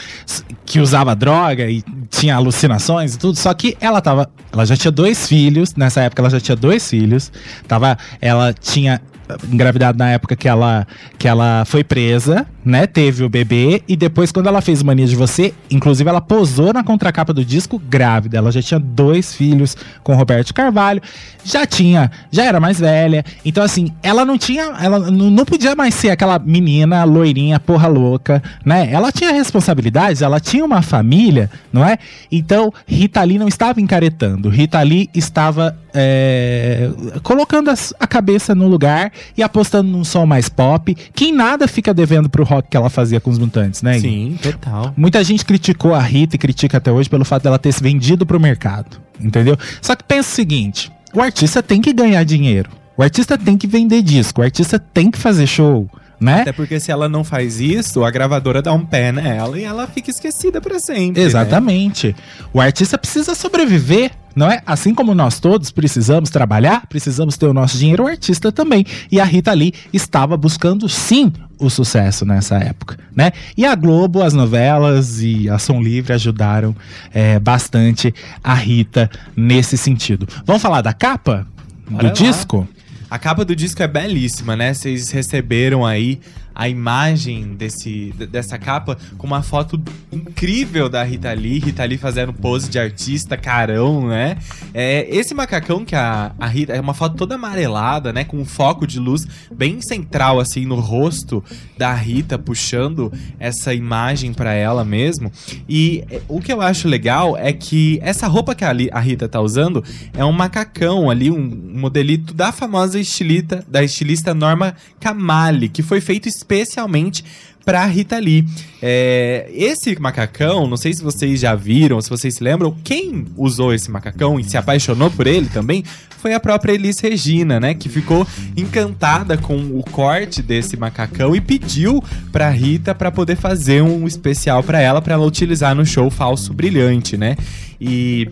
que 0.64 0.80
usava 0.80 1.14
droga 1.14 1.70
e 1.70 1.82
tinha 2.08 2.36
alucinações 2.36 3.14
e 3.14 3.18
tudo, 3.18 3.36
só 3.36 3.52
que 3.52 3.76
ela 3.82 4.00
tava, 4.00 4.30
ela 4.50 4.64
já 4.64 4.76
tinha 4.76 4.90
dois 4.90 5.28
filhos, 5.28 5.74
nessa 5.74 6.00
época 6.00 6.22
ela 6.22 6.30
já 6.30 6.40
tinha 6.40 6.56
dois 6.56 6.88
filhos, 6.88 7.30
tava, 7.68 7.98
ela 8.20 8.54
tinha 8.54 9.02
engravidado 9.50 9.98
na 9.98 10.10
época 10.10 10.36
que 10.36 10.48
ela, 10.48 10.86
que 11.18 11.28
ela 11.28 11.64
foi 11.66 11.82
presa, 11.84 12.46
né? 12.64 12.86
Teve 12.86 13.24
o 13.24 13.28
bebê 13.28 13.82
e 13.88 13.96
depois 13.96 14.30
quando 14.30 14.46
ela 14.46 14.60
fez 14.60 14.82
Mania 14.82 15.06
de 15.06 15.16
Você, 15.16 15.54
inclusive 15.70 16.08
ela 16.08 16.20
posou 16.20 16.72
na 16.72 16.84
contracapa 16.84 17.32
do 17.32 17.44
disco 17.44 17.78
grávida. 17.78 18.38
Ela 18.38 18.52
já 18.52 18.62
tinha 18.62 18.78
dois 18.78 19.34
filhos 19.34 19.76
com 20.02 20.14
Roberto 20.14 20.52
Carvalho, 20.52 21.02
já 21.44 21.66
tinha, 21.66 22.10
já 22.30 22.44
era 22.44 22.60
mais 22.60 22.78
velha. 22.78 23.24
Então 23.44 23.62
assim, 23.62 23.92
ela 24.02 24.24
não 24.24 24.36
tinha, 24.36 24.64
ela 24.80 25.10
não 25.10 25.44
podia 25.44 25.74
mais 25.74 25.94
ser 25.94 26.10
aquela 26.10 26.38
menina 26.38 27.04
loirinha 27.04 27.58
porra 27.58 27.88
louca, 27.88 28.42
né? 28.64 28.88
Ela 28.90 29.10
tinha 29.12 29.32
responsabilidades, 29.32 30.22
ela 30.22 30.40
tinha 30.40 30.64
uma 30.64 30.82
família, 30.82 31.50
não 31.72 31.84
é? 31.84 31.98
Então 32.30 32.72
Rita 32.86 33.22
Lee 33.22 33.38
não 33.38 33.48
estava 33.48 33.80
encaretando, 33.80 34.48
Rita 34.48 34.80
Lee 34.82 35.08
estava 35.14 35.76
é, 35.94 36.90
colocando 37.22 37.70
a 37.70 38.06
cabeça 38.06 38.54
no 38.54 38.68
lugar 38.68 39.12
e 39.36 39.42
apostando 39.42 39.90
num 39.90 40.04
som 40.04 40.26
mais 40.26 40.48
pop, 40.48 40.94
que 41.14 41.26
em 41.26 41.32
nada 41.32 41.66
fica 41.66 41.92
devendo 41.92 42.28
pro 42.28 42.44
rock 42.50 42.68
que 42.68 42.76
ela 42.76 42.90
fazia 42.90 43.20
com 43.20 43.30
os 43.30 43.38
mutantes, 43.38 43.82
né? 43.82 43.98
Sim, 43.98 44.36
total. 44.42 44.92
Muita 44.96 45.22
gente 45.22 45.44
criticou 45.44 45.94
a 45.94 46.00
Rita 46.00 46.36
e 46.36 46.38
critica 46.38 46.78
até 46.78 46.90
hoje 46.90 47.08
pelo 47.08 47.24
fato 47.24 47.44
dela 47.44 47.58
ter 47.58 47.72
se 47.72 47.82
vendido 47.82 48.26
pro 48.26 48.40
mercado, 48.40 49.00
entendeu? 49.20 49.56
Só 49.80 49.94
que 49.94 50.04
pensa 50.04 50.28
o 50.28 50.34
seguinte: 50.34 50.90
o 51.14 51.20
artista 51.20 51.62
tem 51.62 51.80
que 51.80 51.92
ganhar 51.92 52.24
dinheiro, 52.24 52.70
o 52.96 53.02
artista 53.02 53.38
tem 53.38 53.56
que 53.56 53.66
vender 53.66 54.02
disco, 54.02 54.40
o 54.40 54.44
artista 54.44 54.78
tem 54.78 55.10
que 55.10 55.18
fazer 55.18 55.46
show, 55.46 55.88
né? 56.20 56.42
Até 56.42 56.52
porque 56.52 56.78
se 56.78 56.90
ela 56.92 57.08
não 57.08 57.24
faz 57.24 57.60
isso, 57.60 58.04
a 58.04 58.10
gravadora 58.10 58.60
dá 58.60 58.72
um 58.72 58.84
pé 58.84 59.10
nela 59.10 59.58
e 59.58 59.64
ela 59.64 59.86
fica 59.86 60.10
esquecida 60.10 60.60
pra 60.60 60.78
sempre. 60.78 61.20
né? 61.20 61.26
Exatamente. 61.26 62.14
O 62.52 62.60
artista 62.60 62.98
precisa 62.98 63.34
sobreviver, 63.34 64.10
não 64.36 64.50
é? 64.50 64.62
Assim 64.66 64.94
como 64.94 65.14
nós 65.14 65.40
todos 65.40 65.70
precisamos 65.70 66.28
trabalhar, 66.28 66.86
precisamos 66.88 67.38
ter 67.38 67.46
o 67.46 67.54
nosso 67.54 67.78
dinheiro, 67.78 68.04
o 68.04 68.06
artista 68.06 68.52
também. 68.52 68.84
E 69.10 69.18
a 69.18 69.24
Rita 69.24 69.52
Lee 69.52 69.72
estava 69.92 70.36
buscando 70.36 70.88
sim 70.88 71.32
o 71.58 71.68
sucesso 71.68 72.24
nessa 72.24 72.56
época, 72.56 72.98
né? 73.14 73.32
E 73.56 73.64
a 73.64 73.74
Globo, 73.74 74.22
as 74.22 74.32
novelas 74.32 75.20
e 75.22 75.48
a 75.48 75.58
Som 75.58 75.80
Livre 75.80 76.12
ajudaram 76.12 76.74
é, 77.12 77.38
bastante 77.38 78.14
a 78.42 78.54
Rita 78.54 79.10
nesse 79.36 79.76
sentido. 79.76 80.26
Vamos 80.44 80.62
falar 80.62 80.80
da 80.82 80.92
capa 80.92 81.46
do 81.88 82.06
lá. 82.06 82.12
disco? 82.12 82.66
A 83.10 83.18
capa 83.18 83.44
do 83.44 83.56
disco 83.56 83.82
é 83.82 83.88
belíssima, 83.88 84.54
né? 84.54 84.72
Vocês 84.72 85.10
receberam 85.10 85.84
aí 85.84 86.20
a 86.60 86.68
imagem 86.68 87.54
desse, 87.54 88.12
dessa 88.30 88.58
capa 88.58 88.98
com 89.16 89.26
uma 89.26 89.42
foto 89.42 89.82
incrível 90.12 90.90
da 90.90 91.02
Rita 91.02 91.32
Lee. 91.32 91.58
Rita 91.58 91.82
Lee 91.86 91.96
fazendo 91.96 92.34
pose 92.34 92.68
de 92.68 92.78
artista, 92.78 93.34
carão, 93.34 94.08
né? 94.08 94.36
É, 94.74 95.08
esse 95.08 95.32
macacão 95.32 95.86
que 95.86 95.96
a, 95.96 96.32
a 96.38 96.46
Rita... 96.46 96.74
É 96.74 96.80
uma 96.80 96.92
foto 96.92 97.16
toda 97.16 97.36
amarelada, 97.36 98.12
né? 98.12 98.24
Com 98.24 98.36
um 98.36 98.44
foco 98.44 98.86
de 98.86 99.00
luz 99.00 99.26
bem 99.50 99.80
central, 99.80 100.38
assim, 100.38 100.66
no 100.66 100.74
rosto 100.74 101.42
da 101.78 101.94
Rita, 101.94 102.38
puxando 102.38 103.10
essa 103.38 103.72
imagem 103.72 104.34
pra 104.34 104.52
ela 104.52 104.84
mesmo. 104.84 105.32
E 105.66 106.04
é, 106.10 106.20
o 106.28 106.42
que 106.42 106.52
eu 106.52 106.60
acho 106.60 106.86
legal 106.86 107.38
é 107.38 107.54
que 107.54 107.98
essa 108.02 108.26
roupa 108.26 108.54
que 108.54 108.66
a, 108.66 108.72
a 108.92 109.00
Rita 109.00 109.26
tá 109.26 109.40
usando 109.40 109.82
é 110.12 110.26
um 110.26 110.32
macacão 110.32 111.08
ali, 111.08 111.30
um 111.30 111.40
modelito 111.72 112.34
da 112.34 112.52
famosa 112.52 113.00
estilita, 113.00 113.64
da 113.66 113.82
estilista 113.82 114.34
Norma 114.34 114.74
Kamali, 115.00 115.70
que 115.70 115.82
foi 115.82 116.02
feito 116.02 116.28
especialmente 116.50 117.24
pra 117.64 117.84
Rita 117.86 118.18
Lee. 118.18 118.44
É, 118.82 119.48
esse 119.52 119.96
macacão, 120.00 120.66
não 120.66 120.76
sei 120.76 120.92
se 120.92 121.02
vocês 121.02 121.38
já 121.38 121.54
viram, 121.54 122.00
se 122.00 122.10
vocês 122.10 122.34
se 122.34 122.42
lembram, 122.42 122.74
quem 122.82 123.26
usou 123.36 123.72
esse 123.72 123.90
macacão 123.90 124.40
e 124.40 124.44
se 124.44 124.56
apaixonou 124.56 125.10
por 125.10 125.26
ele 125.26 125.46
também 125.48 125.84
foi 126.18 126.34
a 126.34 126.40
própria 126.40 126.72
Elis 126.72 126.98
Regina, 127.00 127.58
né? 127.58 127.72
Que 127.72 127.88
ficou 127.88 128.26
encantada 128.54 129.38
com 129.38 129.56
o 129.56 129.82
corte 129.90 130.42
desse 130.42 130.76
macacão 130.76 131.34
e 131.34 131.40
pediu 131.40 132.02
pra 132.30 132.50
Rita 132.50 132.94
pra 132.94 133.10
poder 133.10 133.36
fazer 133.36 133.82
um 133.82 134.06
especial 134.06 134.62
pra 134.62 134.80
ela, 134.80 135.00
pra 135.00 135.14
ela 135.14 135.24
utilizar 135.24 135.74
no 135.74 135.86
show 135.86 136.10
Falso 136.10 136.52
Brilhante, 136.52 137.16
né? 137.16 137.36
E 137.80 138.28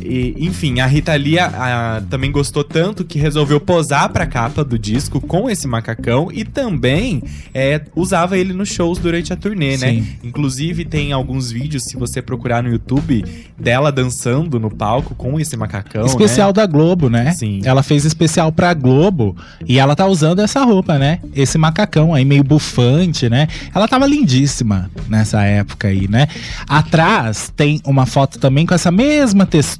e, 0.00 0.34
enfim, 0.38 0.80
a 0.80 0.86
Rita 0.86 1.14
Lee 1.14 1.38
a- 1.38 1.46
a- 1.96 2.00
também 2.02 2.30
gostou 2.32 2.64
tanto 2.64 3.04
que 3.04 3.18
resolveu 3.18 3.60
posar 3.60 4.08
pra 4.10 4.26
capa 4.26 4.64
do 4.64 4.78
disco 4.78 5.20
com 5.20 5.48
esse 5.48 5.66
macacão 5.68 6.28
e 6.32 6.44
também 6.44 7.22
é, 7.52 7.80
usava 7.94 8.36
ele 8.36 8.52
nos 8.52 8.68
shows 8.68 8.98
durante 8.98 9.32
a 9.32 9.36
turnê, 9.36 9.76
né? 9.76 9.90
Sim. 9.92 10.06
Inclusive 10.22 10.84
tem 10.84 11.12
alguns 11.12 11.50
vídeos, 11.50 11.84
se 11.84 11.96
você 11.96 12.20
procurar 12.20 12.62
no 12.62 12.68
YouTube, 12.70 13.24
dela 13.58 13.92
dançando 13.92 14.58
no 14.58 14.70
palco 14.70 15.14
com 15.14 15.38
esse 15.38 15.56
macacão, 15.56 16.06
especial 16.06 16.48
né? 16.48 16.52
da 16.54 16.66
Globo, 16.66 17.08
né? 17.08 17.32
Sim. 17.32 17.60
Ela 17.64 17.82
fez 17.82 18.04
especial 18.04 18.50
pra 18.50 18.74
Globo 18.74 19.36
e 19.66 19.78
ela 19.78 19.94
tá 19.94 20.06
usando 20.06 20.40
essa 20.40 20.64
roupa, 20.64 20.98
né? 20.98 21.20
Esse 21.34 21.56
macacão 21.58 22.12
aí 22.14 22.24
meio 22.24 22.42
bufante, 22.42 23.28
né? 23.28 23.46
Ela 23.74 23.86
tava 23.86 24.06
lindíssima 24.06 24.90
nessa 25.08 25.42
época 25.44 25.88
aí, 25.88 26.08
né? 26.08 26.26
Atrás 26.68 27.52
tem 27.54 27.80
uma 27.86 28.06
foto 28.06 28.38
também 28.38 28.66
com 28.66 28.74
essa 28.74 28.90
mesma 28.90 29.46
textura 29.46 29.73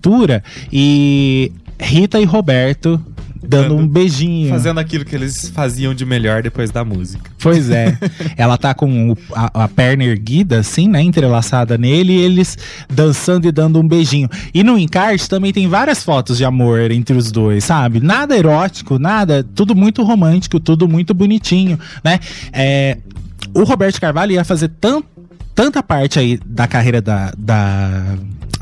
e 0.72 1.50
Rita 1.80 2.20
e 2.20 2.24
Roberto 2.24 3.00
dando 3.46 3.76
um 3.76 3.86
beijinho. 3.86 4.48
Fazendo 4.48 4.80
aquilo 4.80 5.04
que 5.04 5.14
eles 5.14 5.50
faziam 5.50 5.92
de 5.94 6.06
melhor 6.06 6.42
depois 6.42 6.70
da 6.70 6.82
música. 6.82 7.30
Pois 7.38 7.68
é. 7.68 7.94
Ela 8.38 8.56
tá 8.56 8.72
com 8.72 9.10
o- 9.12 9.18
a, 9.34 9.64
a 9.64 9.68
perna 9.68 10.02
erguida, 10.04 10.60
assim, 10.60 10.88
né? 10.88 11.02
Entrelaçada 11.02 11.76
nele, 11.76 12.14
e 12.14 12.20
eles 12.22 12.56
dançando 12.88 13.46
e 13.46 13.52
dando 13.52 13.78
um 13.78 13.86
beijinho. 13.86 14.30
E 14.54 14.62
no 14.64 14.78
encarte 14.78 15.28
também 15.28 15.52
tem 15.52 15.68
várias 15.68 16.02
fotos 16.02 16.38
de 16.38 16.44
amor 16.44 16.90
entre 16.90 17.14
os 17.16 17.30
dois, 17.30 17.64
sabe? 17.64 18.00
Nada 18.00 18.34
erótico, 18.34 18.98
nada. 18.98 19.44
Tudo 19.54 19.74
muito 19.74 20.02
romântico, 20.02 20.58
tudo 20.58 20.88
muito 20.88 21.12
bonitinho, 21.12 21.78
né? 22.02 22.20
É, 22.50 22.96
o 23.52 23.62
Roberto 23.64 24.00
Carvalho 24.00 24.32
ia 24.32 24.42
fazer 24.44 24.68
tan- 24.80 25.02
tanta 25.54 25.82
parte 25.82 26.18
aí 26.18 26.40
da 26.46 26.66
carreira 26.66 27.02
da. 27.02 27.30
da 27.36 28.16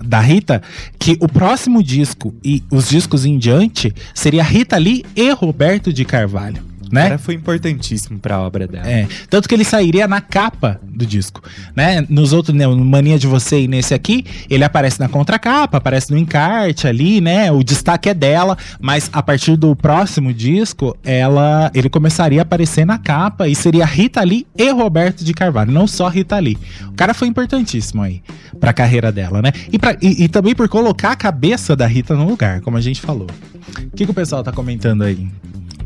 da 0.05 0.21
Rita, 0.21 0.63
que 0.99 1.17
o 1.21 1.29
próximo 1.29 1.83
disco 1.83 2.35
e 2.45 2.63
os 2.71 2.89
discos 2.89 3.25
em 3.25 3.39
diante 3.39 3.95
seria 4.15 4.43
Rita 4.43 4.77
Lee 4.79 5.05
e 5.15 5.31
Roberto 5.31 5.93
de 5.93 6.05
Carvalho, 6.05 6.72
né? 6.93 7.05
Cara, 7.05 7.19
foi 7.19 7.35
importantíssimo 7.35 8.19
pra 8.19 8.39
obra 8.39 8.69
dela. 8.69 8.87
É, 8.87 9.09
tanto 9.31 9.49
que 9.49 9.55
ele 9.55 9.65
sairia 9.65 10.07
na 10.07 10.21
capa 10.21 10.79
do 10.85 11.07
disco, 11.07 11.43
né? 11.75 12.05
Nos 12.09 12.35
outros, 12.35 12.55
né, 12.55 12.67
no 12.67 12.85
Mania 12.85 13.19
de 13.19 13.27
Você 13.27 13.63
e 13.63 13.69
nesse 13.69 13.95
aqui, 13.95 14.27
ele 14.51 14.63
aparece 14.63 15.01
na 15.01 15.09
contracapa, 15.09 15.79
aparece 15.79 16.11
no 16.11 16.19
encarte 16.19 16.87
ali, 16.87 17.23
né? 17.23 17.51
O 17.51 17.65
destaque 17.65 18.11
é 18.11 18.15
dela, 18.15 18.59
mas 18.79 19.09
a 19.11 19.23
partir 19.23 19.57
do 19.57 19.75
próximo 19.75 20.35
disco, 20.35 20.95
ela, 21.03 21.71
ele 21.75 21.89
começaria 21.89 22.41
a 22.41 22.43
aparecer 22.43 22.85
na 22.85 22.99
capa 22.99 23.49
e 23.49 23.55
seria 23.55 23.87
Rita 23.87 24.23
Lee 24.23 24.47
e 24.55 24.71
Roberto 24.71 25.25
de 25.25 25.33
Carvalho, 25.33 25.73
não 25.73 25.87
só 25.87 26.09
Rita 26.09 26.39
Lee. 26.39 26.59
O 26.89 26.93
cara 26.93 27.15
foi 27.15 27.27
importantíssimo 27.27 28.03
aí 28.03 28.23
pra 28.61 28.75
carreira 28.75 29.11
dela, 29.11 29.41
né? 29.41 29.51
E, 29.73 29.79
pra, 29.79 29.97
e, 30.03 30.25
e 30.25 30.29
também 30.29 30.55
por 30.55 30.69
colocar 30.69 31.13
a 31.13 31.17
cabeça 31.17 31.75
da 31.75 31.87
Rita 31.87 32.15
no 32.15 32.29
lugar, 32.29 32.61
como 32.61 32.77
a 32.77 32.81
gente 32.83 33.01
falou. 33.01 33.29
O 33.87 33.97
que, 33.97 34.05
que 34.05 34.11
o 34.11 34.15
pessoal 34.15 34.43
tá 34.43 34.53
comentando 34.53 35.03
aí? 35.03 35.29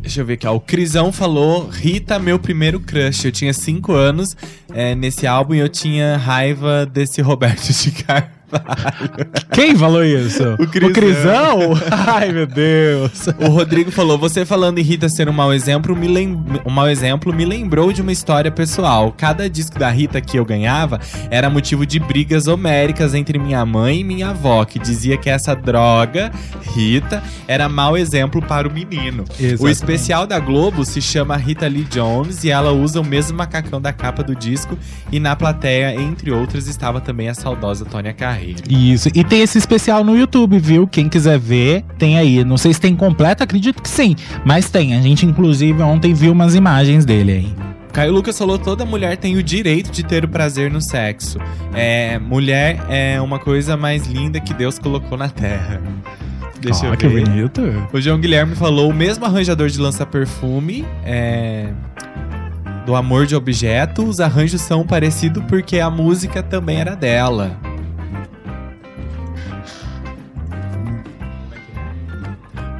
Deixa 0.07 0.21
eu 0.21 0.25
ver 0.25 0.35
aqui, 0.35 0.47
ó. 0.47 0.55
O 0.55 0.61
Crisão 0.61 1.11
falou: 1.11 1.69
Rita, 1.69 2.17
meu 2.17 2.39
primeiro 2.39 2.79
crush. 2.79 3.25
Eu 3.25 3.33
tinha 3.33 3.53
5 3.53 3.93
anos 3.93 4.37
é, 4.73 4.95
nesse 4.95 5.27
álbum 5.27 5.53
e 5.55 5.59
eu 5.59 5.69
tinha 5.69 6.17
raiva 6.17 6.87
desse 6.87 7.21
Roberto 7.21 7.67
de 7.75 7.91
Carvalho. 7.91 8.36
Quem 9.53 9.77
falou 9.77 10.05
isso? 10.05 10.55
O 10.55 10.67
Crisão. 10.67 10.93
Crisão? 10.93 11.59
Ai, 11.91 12.33
meu 12.33 12.47
Deus. 12.47 13.27
O 13.39 13.49
Rodrigo 13.49 13.91
falou: 13.91 14.19
Você 14.19 14.45
falando 14.45 14.79
em 14.79 14.83
Rita 14.83 15.09
ser 15.09 15.29
um 15.29 15.33
mau 15.33 15.53
exemplo, 15.53 15.97
me 15.97 16.09
lem... 16.09 16.39
um 16.65 16.71
mau 16.71 16.89
exemplo 16.89 17.33
me 17.33 17.45
lembrou 17.45 17.93
de 17.93 18.03
uma 18.03 18.13
história 18.13 18.51
pessoal. 18.51 19.13
Cada 19.17 19.49
disco 19.49 19.79
da 19.79 19.91
Rita 19.91 20.21
que 20.21 20.39
eu 20.39 20.45
ganhava 20.45 21.01
era 21.31 21.51
motivo 21.51 21.85
de 21.85 21.99
brigas 21.99 22.47
homéricas 22.47 23.15
entre 23.15 23.39
minha 23.39 23.65
mãe 23.65 24.01
e 24.01 24.05
minha 24.05 24.31
avó, 24.31 24.65
que 24.65 24.79
dizia 24.79 25.17
que 25.17 25.29
essa 25.29 25.55
droga, 25.55 26.31
Rita, 26.75 27.23
era 27.49 27.69
mau 27.69 27.97
exemplo 27.97 28.41
para 28.43 28.69
o 28.69 28.73
menino. 28.73 29.25
O 29.25 29.43
Exatamente. 29.43 29.73
especial 29.73 30.27
da 30.27 30.39
Globo 30.39 30.85
se 30.85 31.01
chama 31.01 31.37
Rita 31.37 31.67
Lee 31.67 31.85
Jones 31.85 32.45
e 32.45 32.51
ela 32.51 32.73
usa 32.73 33.01
o 33.01 33.05
mesmo 33.05 33.37
macacão 33.37 33.81
da 33.81 33.93
capa 33.93 34.23
do 34.23 34.35
disco. 34.35 34.79
E 35.11 35.19
na 35.19 35.35
plateia, 35.35 35.95
entre 35.95 36.31
outras, 36.31 36.67
estava 36.67 37.01
também 37.01 37.29
a 37.29 37.35
saudosa 37.35 37.85
Tônia 37.85 38.13
Isso. 38.69 39.09
E 39.15 39.25
tem 39.25 39.41
esse 39.43 39.59
especial 39.59 40.05
no 40.05 40.17
YouTube, 40.17 40.59
viu? 40.59 40.87
Quem 40.87 41.09
quiser 41.09 41.39
ver, 41.39 41.85
tem 41.99 42.19
aí. 42.19 42.45
Não 42.45 42.57
sei 42.57 42.73
se 42.73 42.81
tem 42.81 42.95
completo, 42.95 43.43
acredito 43.43 43.83
que 43.83 43.89
sim. 43.89 44.15
Mas 44.45 44.71
tem. 44.71 44.95
A 44.95 45.01
gente, 45.01 45.25
inclusive, 45.27 45.83
ontem 45.83 46.13
viu 46.13 46.33
umas 46.33 46.55
imagens 46.55 47.05
dele 47.05 47.33
aí. 47.33 47.55
Caio 47.93 48.13
Lucas 48.13 48.37
falou: 48.37 48.59
toda 48.59 48.85
mulher 48.85 49.17
tem 49.17 49.37
o 49.37 49.43
direito 49.43 49.91
de 49.91 50.03
ter 50.03 50.25
o 50.25 50.29
prazer 50.29 50.71
no 50.71 50.81
sexo. 50.83 51.39
É, 51.73 52.19
mulher 52.19 52.79
é 52.91 53.21
uma 53.21 53.39
coisa 53.39 53.77
mais 53.77 54.07
linda 54.07 54.39
que 54.39 54.53
Deus 54.53 54.79
colocou 54.79 55.17
na 55.17 55.29
terra. 55.29 55.81
Deixa 56.61 56.87
Ó, 56.87 56.93
eu 56.93 56.97
que 56.97 57.09
ver. 57.09 57.25
bonito. 57.25 57.63
O 57.93 58.01
João 58.01 58.19
Guilherme 58.19 58.55
falou: 58.55 58.91
o 58.91 58.95
mesmo 58.95 59.25
arranjador 59.25 59.69
de 59.69 59.79
lança-perfume 59.79 60.85
é, 61.05 61.69
do 62.85 62.95
Amor 62.95 63.27
de 63.27 63.35
Objeto, 63.35 64.05
os 64.05 64.21
arranjos 64.21 64.61
são 64.61 64.87
parecidos 64.87 65.43
porque 65.49 65.81
a 65.81 65.89
música 65.91 66.43
também 66.43 66.79
era 66.79 66.95
dela. 66.95 67.59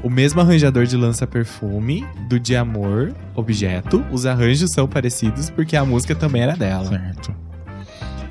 O 0.07 0.09
mesmo 0.09 0.41
arranjador 0.41 0.87
de 0.87 0.97
lança-perfume 0.97 2.07
do 2.29 2.39
De 2.39 2.55
Amor, 2.55 3.13
Objeto, 3.35 4.07
os 4.13 4.25
arranjos 4.25 4.71
são 4.71 4.87
parecidos 4.87 5.51
porque 5.51 5.77
a 5.77 5.85
música 5.85 6.15
também 6.15 6.43
era 6.43 6.55
dela. 6.55 6.85
Certo. 6.85 7.35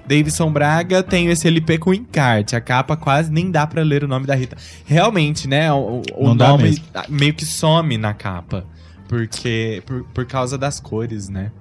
Davidson 0.07 0.49
Braga 0.53 1.03
tem 1.03 1.27
esse 1.27 1.45
LP 1.45 1.77
com 1.77 1.93
encarte. 1.93 2.55
A 2.55 2.61
capa 2.61 2.95
quase 2.95 3.29
nem 3.29 3.51
dá 3.51 3.67
pra 3.67 3.83
ler 3.83 4.05
o 4.05 4.07
nome 4.07 4.25
da 4.25 4.35
Rita. 4.35 4.55
Realmente, 4.85 5.49
né? 5.49 5.69
O, 5.73 6.01
o 6.15 6.33
nome 6.33 6.81
meio 7.09 7.33
que 7.33 7.43
some 7.43 7.97
na 7.97 8.13
capa. 8.13 8.65
Porque. 9.07 9.83
Por, 9.85 10.03
por 10.13 10.25
causa 10.25 10.57
das 10.57 10.79
cores, 10.79 11.29
né? 11.29 11.51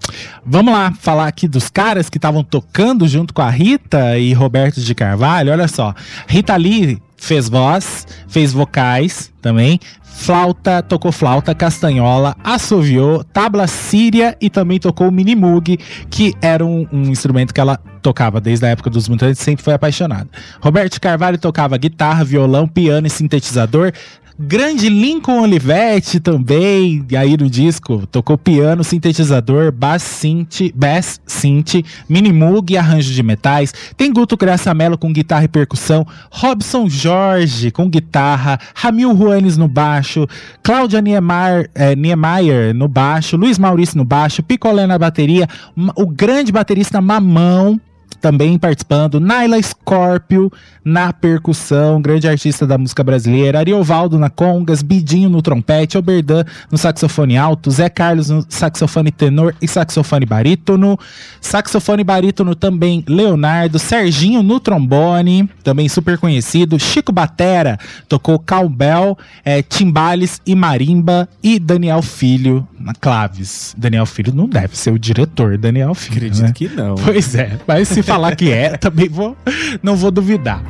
Vamos 0.45 0.73
lá 0.73 0.93
falar 0.93 1.27
aqui 1.27 1.47
dos 1.47 1.69
caras 1.69 2.09
que 2.09 2.19
estavam 2.19 2.43
tocando 2.43 3.07
junto 3.07 3.35
com 3.35 3.43
a 3.43 3.51
Rita 3.51 4.19
e 4.19 4.33
Roberto 4.33 4.81
de 4.81 4.95
Carvalho. 4.95 5.53
Olha 5.53 5.69
só. 5.69 5.95
Rita 6.27 6.57
Lee 6.57 7.01
fez 7.17 7.49
voz, 7.49 8.07
fez 8.29 8.53
vocais 8.53 9.33
também. 9.41 9.81
Flauta, 10.03 10.81
tocou 10.81 11.11
flauta, 11.11 11.55
castanhola, 11.55 12.37
assoviou, 12.43 13.25
tabla 13.25 13.67
síria 13.67 14.37
e 14.41 14.49
também 14.49 14.79
tocou 14.79 15.09
o 15.09 15.13
minimoog, 15.13 15.77
que 16.09 16.33
era 16.41 16.65
um, 16.65 16.87
um 16.93 17.03
instrumento 17.11 17.53
que 17.53 17.61
ela 17.61 17.77
tocava 18.01 18.41
desde 18.41 18.65
a 18.65 18.69
época 18.69 18.89
dos 18.89 19.09
Mutantes, 19.09 19.43
sempre 19.43 19.65
foi 19.65 19.75
apaixonada. 19.75 20.29
Roberto 20.61 21.01
Carvalho 21.01 21.37
tocava 21.37 21.77
guitarra, 21.77 22.23
violão, 22.23 22.69
piano 22.69 23.07
e 23.07 23.11
sintetizador. 23.11 23.93
Grande 24.37 24.89
Lincoln 24.89 25.43
Olivetti 25.43 26.19
também, 26.19 27.07
aí 27.17 27.37
no 27.37 27.49
disco, 27.49 28.05
tocou 28.09 28.37
piano, 28.37 28.83
sintetizador, 28.83 29.71
bass 29.71 30.03
synth, 30.03 30.73
bass 30.75 31.21
synth, 31.25 31.85
mini 32.09 32.33
moog 32.33 32.77
arranjo 32.77 33.13
de 33.13 33.23
metais. 33.23 33.73
Tem 33.97 34.13
Guto 34.13 34.37
Graça 34.37 34.75
Mello 34.75 34.99
com 34.99 35.13
guitarra 35.13 35.45
e 35.45 35.49
percussão, 35.49 36.05
Robson 36.33 36.89
Jorge 36.89 37.71
com 37.71 37.89
guitarra, 37.89 38.59
Ramil 38.75 39.17
Juanes 39.17 39.57
no 39.57 39.69
baixo, 39.69 40.27
Cláudia 40.65 41.01
Niemeyer, 41.01 41.71
eh, 41.73 41.95
Niemeyer 41.95 42.75
no 42.75 42.89
baixo, 42.89 43.37
Luiz 43.37 43.57
Maurício 43.57 43.97
no 43.97 44.05
baixo, 44.05 44.43
Picolé 44.43 44.85
na 44.85 44.99
bateria, 44.99 45.49
o 45.95 46.09
grande 46.09 46.51
baterista 46.51 47.01
Mamão 47.01 47.81
também 48.21 48.59
participando, 48.59 49.21
Naila 49.21 49.61
Scorpio 49.61 50.51
na 50.85 51.13
percussão, 51.13 52.01
grande 52.01 52.27
artista 52.27 52.67
da 52.67 52.79
música 52.79 53.05
brasileira, 53.05 53.59
Ariovaldo 53.59 54.19
na 54.19 54.31
congas, 54.31 54.83
Bidinho 54.83 55.29
no 55.29 55.43
trompete, 55.43 55.99
Oberdan 55.99 56.45
no 56.71 56.79
saxofone 56.79 57.37
alto, 57.37 57.71
Zé 57.71 57.89
Carlos 57.89 58.31
no 58.31 58.45
saxofone 58.49 59.11
tenor 59.11 59.55
e 59.61 59.69
saxofone 59.69 60.25
barítono, 60.25 60.99
saxofone 61.41 62.03
barítono 62.03 62.55
também 62.55 63.05
Leonardo, 63.07 63.79
Serginho 63.79 64.43
no 64.43 64.59
trombone, 64.59 65.49
também 65.63 65.89
super 65.89 66.17
conhecido, 66.19 66.79
Chico 66.79 67.13
Batera 67.13 67.79
tocou 68.09 68.39
cowbell, 68.39 69.19
é, 69.45 69.63
timbales 69.63 70.41
e 70.47 70.55
marimba 70.55 71.29
e 71.43 71.59
Daniel 71.59 72.03
Filho 72.03 72.67
na 72.79 72.95
claves. 72.95 73.75
Daniel 73.79 74.05
Filho 74.05 74.35
não 74.35 74.47
deve 74.47 74.77
ser 74.77 74.93
o 74.93 74.99
diretor, 74.99 75.57
Daniel 75.57 75.95
Filho. 75.95 76.17
Acredito 76.17 76.43
né? 76.43 76.53
que 76.55 76.69
não. 76.69 76.95
Pois 76.97 77.35
é, 77.35 77.59
mas 77.67 77.89
se 77.95 78.03
falar 78.03 78.37
que 78.37 78.51
é, 78.51 78.77
também 78.79 79.09
vou, 79.09 79.37
não 79.83 79.97
vou 79.97 80.11
duvidar. 80.11 80.63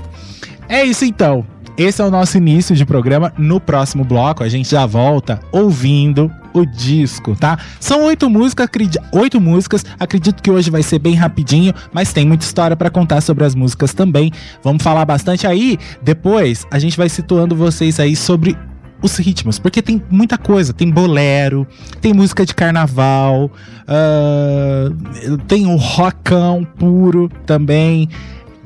É 0.68 0.84
isso 0.84 1.04
então. 1.04 1.46
Esse 1.76 2.00
é 2.00 2.04
o 2.04 2.10
nosso 2.10 2.36
início 2.36 2.76
de 2.76 2.84
programa. 2.84 3.32
No 3.36 3.60
próximo 3.60 4.04
bloco, 4.04 4.44
a 4.44 4.48
gente 4.48 4.70
já 4.70 4.86
volta 4.86 5.40
ouvindo 5.50 6.30
o 6.52 6.64
disco, 6.64 7.34
tá? 7.34 7.58
São 7.80 8.04
oito 8.04 8.30
músicas, 8.30 8.68
oito 9.12 9.40
músicas. 9.40 9.84
Acredito 9.98 10.40
que 10.40 10.50
hoje 10.50 10.70
vai 10.70 10.84
ser 10.84 11.00
bem 11.00 11.14
rapidinho, 11.14 11.74
mas 11.92 12.12
tem 12.12 12.24
muita 12.24 12.44
história 12.44 12.76
para 12.76 12.90
contar 12.90 13.20
sobre 13.20 13.44
as 13.44 13.56
músicas 13.56 13.92
também. 13.92 14.30
Vamos 14.62 14.84
falar 14.84 15.04
bastante 15.04 15.48
aí. 15.48 15.76
Depois, 16.00 16.64
a 16.70 16.78
gente 16.78 16.96
vai 16.96 17.08
situando 17.08 17.56
vocês 17.56 17.98
aí 17.98 18.14
sobre 18.14 18.56
os 19.04 19.18
ritmos, 19.18 19.58
porque 19.58 19.82
tem 19.82 20.02
muita 20.10 20.38
coisa. 20.38 20.72
Tem 20.72 20.90
bolero, 20.90 21.66
tem 22.00 22.14
música 22.14 22.46
de 22.46 22.54
carnaval, 22.54 23.50
uh, 23.86 25.38
tem 25.46 25.66
o 25.66 25.76
rockão 25.76 26.64
puro 26.64 27.30
também. 27.44 28.08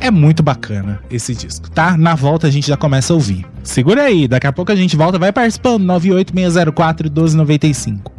É 0.01 0.13
muito 0.13 0.45
bacana 0.45 1.01
esse 1.11 1.35
disco, 1.35 1.69
tá? 1.69 1.97
Na 1.97 2.15
volta 2.15 2.47
a 2.47 2.51
gente 2.51 2.69
já 2.69 2.77
começa 2.77 3.13
a 3.13 3.17
ouvir. 3.17 3.45
Segura 3.65 4.05
aí, 4.05 4.29
daqui 4.29 4.47
a 4.47 4.53
pouco 4.53 4.71
a 4.71 4.77
gente 4.77 4.97
volta, 4.97 5.19
vai 5.19 5.33
participando 5.33 5.83
98604 5.83 7.11
1295. 7.11 8.13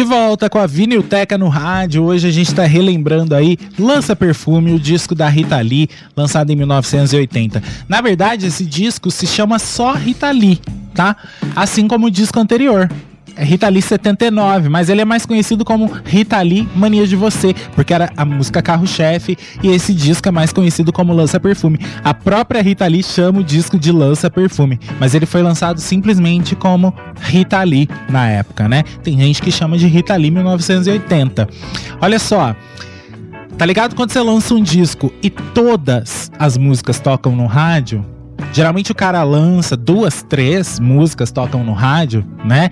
De 0.00 0.04
volta 0.04 0.48
com 0.48 0.58
a 0.58 0.66
Vinilteca 0.66 1.36
no 1.36 1.48
rádio. 1.48 2.04
Hoje 2.04 2.26
a 2.26 2.30
gente 2.30 2.48
está 2.48 2.64
relembrando 2.64 3.34
aí 3.34 3.58
Lança 3.78 4.16
Perfume, 4.16 4.72
o 4.72 4.80
disco 4.80 5.14
da 5.14 5.28
Rita 5.28 5.60
Lee, 5.60 5.90
lançado 6.16 6.48
em 6.50 6.56
1980. 6.56 7.62
Na 7.86 8.00
verdade, 8.00 8.46
esse 8.46 8.64
disco 8.64 9.10
se 9.10 9.26
chama 9.26 9.58
só 9.58 9.92
Rita 9.92 10.30
Lee, 10.30 10.58
tá? 10.94 11.14
Assim 11.54 11.86
como 11.86 12.06
o 12.06 12.10
disco 12.10 12.40
anterior. 12.40 12.88
É 13.36 13.44
Rita 13.44 13.68
Lee 13.68 13.82
79, 13.82 14.68
mas 14.68 14.88
ele 14.88 15.00
é 15.00 15.04
mais 15.04 15.24
conhecido 15.24 15.64
como 15.64 15.90
Rita 16.04 16.40
Lee 16.40 16.68
Mania 16.74 17.06
de 17.06 17.16
Você, 17.16 17.54
porque 17.74 17.94
era 17.94 18.10
a 18.16 18.24
música 18.24 18.60
carro-chefe 18.60 19.36
e 19.62 19.68
esse 19.68 19.94
disco 19.94 20.28
é 20.28 20.30
mais 20.30 20.52
conhecido 20.52 20.92
como 20.92 21.12
Lança 21.12 21.40
Perfume. 21.40 21.78
A 22.04 22.12
própria 22.12 22.62
Rita 22.62 22.86
Lee 22.86 23.02
chama 23.02 23.40
o 23.40 23.44
disco 23.44 23.78
de 23.78 23.92
Lança 23.92 24.30
Perfume, 24.30 24.78
mas 24.98 25.14
ele 25.14 25.26
foi 25.26 25.42
lançado 25.42 25.80
simplesmente 25.80 26.54
como 26.54 26.94
Rita 27.20 27.62
Lee 27.62 27.88
na 28.08 28.28
época, 28.28 28.68
né? 28.68 28.82
Tem 29.02 29.18
gente 29.18 29.40
que 29.40 29.50
chama 29.50 29.78
de 29.78 29.86
Rita 29.86 30.14
Lee 30.16 30.30
1980. 30.30 31.48
Olha 32.00 32.18
só, 32.18 32.54
tá 33.56 33.64
ligado 33.64 33.94
quando 33.94 34.10
você 34.10 34.20
lança 34.20 34.54
um 34.54 34.62
disco 34.62 35.12
e 35.22 35.30
todas 35.30 36.30
as 36.38 36.56
músicas 36.56 36.98
tocam 36.98 37.34
no 37.34 37.46
rádio? 37.46 38.04
Geralmente 38.52 38.90
o 38.90 38.94
cara 38.94 39.22
lança 39.22 39.76
duas, 39.76 40.22
três 40.22 40.80
músicas 40.80 41.30
tocam 41.30 41.62
no 41.62 41.72
rádio, 41.72 42.24
né? 42.44 42.70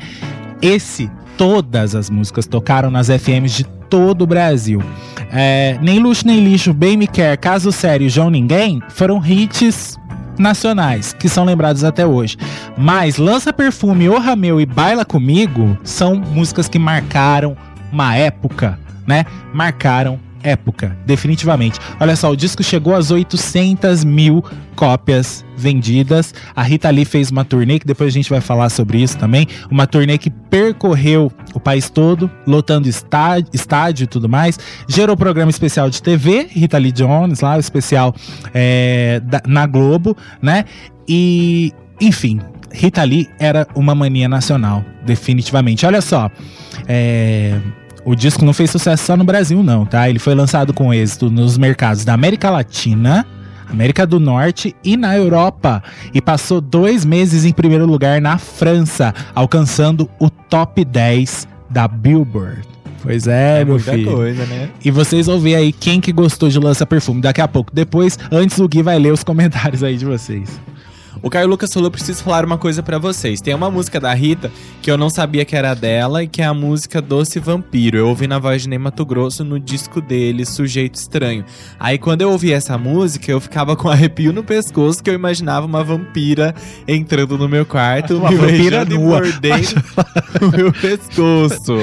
Esse, 0.60 1.10
todas 1.36 1.94
as 1.94 2.10
músicas 2.10 2.46
tocaram 2.46 2.90
nas 2.90 3.08
FMs 3.08 3.56
de 3.56 3.64
todo 3.64 4.22
o 4.22 4.26
Brasil. 4.26 4.82
É, 5.30 5.78
nem 5.80 5.98
Luxo 5.98 6.26
Nem 6.26 6.44
Lixo, 6.44 6.72
Bem 6.72 6.96
Me 6.96 7.06
Quer, 7.06 7.36
Caso 7.36 7.70
Sério, 7.70 8.08
João 8.08 8.30
Ninguém 8.30 8.80
foram 8.88 9.24
hits 9.24 9.98
nacionais, 10.38 11.12
que 11.12 11.28
são 11.28 11.44
lembrados 11.44 11.84
até 11.84 12.06
hoje. 12.06 12.36
Mas 12.76 13.16
Lança 13.16 13.52
Perfume, 13.52 14.08
O 14.08 14.18
Rameu 14.18 14.60
e 14.60 14.66
Baila 14.66 15.04
Comigo 15.04 15.76
são 15.82 16.16
músicas 16.16 16.68
que 16.68 16.78
marcaram 16.78 17.56
uma 17.92 18.14
época, 18.14 18.78
né? 19.06 19.24
Marcaram 19.52 20.18
época, 20.42 20.96
definitivamente. 21.06 21.78
Olha 22.00 22.16
só, 22.16 22.30
o 22.30 22.36
disco 22.36 22.62
chegou 22.62 22.94
às 22.94 23.10
800 23.10 24.04
mil 24.04 24.44
cópias 24.74 25.44
vendidas. 25.56 26.32
A 26.54 26.62
Rita 26.62 26.88
Lee 26.90 27.04
fez 27.04 27.30
uma 27.30 27.44
turnê, 27.44 27.78
que 27.78 27.86
depois 27.86 28.08
a 28.08 28.12
gente 28.12 28.30
vai 28.30 28.40
falar 28.40 28.68
sobre 28.70 29.02
isso 29.02 29.18
também. 29.18 29.46
Uma 29.70 29.86
turnê 29.86 30.16
que 30.18 30.30
percorreu 30.30 31.32
o 31.54 31.60
país 31.60 31.90
todo, 31.90 32.30
lotando 32.46 32.88
estádio, 32.88 33.50
estádio 33.52 34.04
e 34.04 34.06
tudo 34.06 34.28
mais. 34.28 34.58
Gerou 34.88 35.16
programa 35.16 35.50
especial 35.50 35.90
de 35.90 36.02
TV, 36.02 36.48
Rita 36.50 36.78
Lee 36.78 36.92
Jones, 36.92 37.40
lá, 37.40 37.56
o 37.56 37.60
especial 37.60 38.14
é, 38.54 39.20
da, 39.24 39.42
na 39.46 39.66
Globo, 39.66 40.16
né? 40.40 40.64
E, 41.08 41.72
enfim, 42.00 42.40
Rita 42.70 43.02
Lee 43.02 43.28
era 43.38 43.66
uma 43.74 43.94
mania 43.94 44.28
nacional, 44.28 44.84
definitivamente. 45.04 45.84
Olha 45.84 46.00
só, 46.00 46.30
é 46.86 47.58
o 48.08 48.16
disco 48.16 48.42
não 48.42 48.54
fez 48.54 48.70
sucesso 48.70 49.04
só 49.04 49.18
no 49.18 49.22
Brasil, 49.24 49.62
não, 49.62 49.84
tá? 49.84 50.08
Ele 50.08 50.18
foi 50.18 50.34
lançado 50.34 50.72
com 50.72 50.94
êxito 50.94 51.30
nos 51.30 51.58
mercados 51.58 52.06
da 52.06 52.14
América 52.14 52.48
Latina, 52.48 53.26
América 53.68 54.06
do 54.06 54.18
Norte 54.18 54.74
e 54.82 54.96
na 54.96 55.14
Europa. 55.14 55.82
E 56.14 56.22
passou 56.22 56.58
dois 56.58 57.04
meses 57.04 57.44
em 57.44 57.52
primeiro 57.52 57.84
lugar 57.84 58.18
na 58.18 58.38
França, 58.38 59.14
alcançando 59.34 60.08
o 60.18 60.30
top 60.30 60.86
10 60.86 61.46
da 61.68 61.86
Billboard. 61.86 62.66
Pois 63.02 63.26
é, 63.26 63.60
é 63.60 63.64
meu 63.66 63.74
muita 63.74 63.92
filho. 63.92 64.10
coisa, 64.10 64.46
né? 64.46 64.70
E 64.82 64.90
vocês 64.90 65.26
vão 65.26 65.38
ver 65.38 65.56
aí 65.56 65.70
quem 65.70 66.00
que 66.00 66.10
gostou 66.10 66.48
de 66.48 66.58
Lança 66.58 66.86
Perfume 66.86 67.20
daqui 67.20 67.42
a 67.42 67.46
pouco. 67.46 67.70
Depois, 67.74 68.18
antes 68.32 68.58
o 68.58 68.66
Gui 68.66 68.82
vai 68.82 68.98
ler 68.98 69.12
os 69.12 69.22
comentários 69.22 69.82
aí 69.82 69.98
de 69.98 70.06
vocês. 70.06 70.58
O 71.22 71.30
Caio 71.30 71.48
Lucas 71.48 71.72
falou: 71.72 71.90
preciso 71.90 72.22
falar 72.22 72.44
uma 72.44 72.58
coisa 72.58 72.82
para 72.82 72.98
vocês. 72.98 73.40
Tem 73.40 73.54
uma 73.54 73.70
música 73.70 73.98
da 73.98 74.12
Rita 74.14 74.50
que 74.80 74.90
eu 74.90 74.96
não 74.96 75.10
sabia 75.10 75.44
que 75.44 75.56
era 75.56 75.74
dela 75.74 76.22
e 76.22 76.28
que 76.28 76.40
é 76.42 76.44
a 76.44 76.54
música 76.54 77.02
Doce 77.02 77.38
Vampiro. 77.38 77.98
Eu 77.98 78.08
ouvi 78.08 78.26
na 78.26 78.38
voz 78.38 78.62
de 78.62 78.68
Ney 78.68 78.78
Mato 78.78 79.04
Grosso 79.04 79.44
no 79.44 79.58
disco 79.58 80.00
dele, 80.00 80.44
Sujeito 80.44 80.94
Estranho. 80.94 81.44
Aí 81.78 81.98
quando 81.98 82.22
eu 82.22 82.30
ouvi 82.30 82.52
essa 82.52 82.78
música, 82.78 83.30
eu 83.30 83.40
ficava 83.40 83.76
com 83.76 83.88
arrepio 83.88 84.32
no 84.32 84.44
pescoço, 84.44 85.02
que 85.02 85.10
eu 85.10 85.14
imaginava 85.14 85.66
uma 85.66 85.82
vampira 85.82 86.54
entrando 86.86 87.36
no 87.36 87.48
meu 87.48 87.66
quarto, 87.66 88.18
uma 88.18 88.30
me 88.30 88.36
vampira 88.36 88.84
nua. 88.84 89.20
mordendo 89.20 89.82
o 90.42 90.56
meu 90.56 90.72
pescoço. 90.72 91.78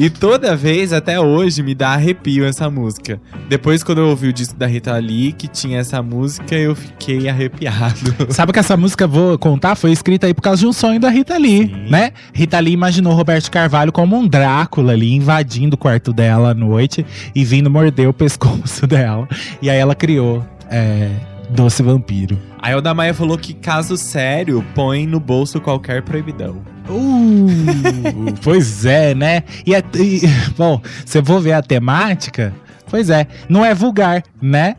E 0.00 0.08
toda 0.08 0.56
vez, 0.56 0.94
até 0.94 1.20
hoje, 1.20 1.62
me 1.62 1.74
dá 1.74 1.90
arrepio 1.90 2.46
essa 2.46 2.70
música. 2.70 3.20
Depois, 3.50 3.84
quando 3.84 3.98
eu 3.98 4.08
ouvi 4.08 4.28
o 4.28 4.32
disco 4.32 4.56
da 4.56 4.66
Rita 4.66 4.96
Lee, 4.96 5.30
que 5.30 5.46
tinha 5.46 5.78
essa 5.78 6.02
música, 6.02 6.54
eu 6.54 6.74
fiquei 6.74 7.28
arrepiado. 7.28 8.16
Sabe 8.32 8.50
que 8.50 8.58
essa 8.58 8.78
música, 8.78 9.06
vou 9.06 9.38
contar, 9.38 9.74
foi 9.74 9.92
escrita 9.92 10.26
aí 10.26 10.32
por 10.32 10.40
causa 10.40 10.60
de 10.60 10.66
um 10.66 10.72
sonho 10.72 10.98
da 10.98 11.10
Rita 11.10 11.36
Lee, 11.36 11.66
Sim. 11.66 11.90
né? 11.90 12.12
Rita 12.32 12.58
Lee 12.58 12.72
imaginou 12.72 13.12
Roberto 13.12 13.50
Carvalho 13.50 13.92
como 13.92 14.16
um 14.16 14.26
Drácula 14.26 14.94
ali, 14.94 15.12
invadindo 15.12 15.74
o 15.74 15.78
quarto 15.78 16.14
dela 16.14 16.52
à 16.52 16.54
noite 16.54 17.04
e 17.34 17.44
vindo 17.44 17.70
morder 17.70 18.08
o 18.08 18.14
pescoço 18.14 18.86
dela. 18.88 19.28
E 19.60 19.68
aí 19.68 19.76
ela 19.76 19.94
criou 19.94 20.42
é, 20.70 21.10
Doce 21.50 21.82
Vampiro. 21.82 22.38
Aí 22.58 22.74
o 22.74 22.94
Maia 22.94 23.12
falou 23.12 23.36
que 23.36 23.52
caso 23.52 23.98
sério, 23.98 24.64
põe 24.74 25.06
no 25.06 25.20
bolso 25.20 25.60
qualquer 25.60 26.00
proibidão. 26.00 26.62
Uh, 26.90 28.34
pois 28.42 28.84
é, 28.84 29.14
né? 29.14 29.44
E, 29.66 29.72
e 29.74 30.20
bom, 30.56 30.80
eu 31.14 31.22
vou 31.22 31.40
ver 31.40 31.52
a 31.52 31.62
temática, 31.62 32.52
pois 32.88 33.10
é, 33.10 33.26
não 33.48 33.64
é 33.64 33.74
vulgar, 33.74 34.22
né? 34.40 34.76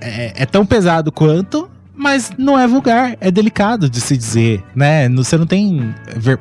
É, 0.00 0.42
é 0.42 0.46
tão 0.46 0.64
pesado 0.64 1.12
quanto, 1.12 1.70
mas 2.00 2.32
não 2.38 2.58
é 2.58 2.66
vulgar, 2.66 3.14
é 3.20 3.30
delicado 3.30 3.88
de 3.90 4.00
se 4.00 4.16
dizer, 4.16 4.64
né? 4.74 5.06
Você 5.10 5.36
não 5.36 5.46
tem. 5.46 5.94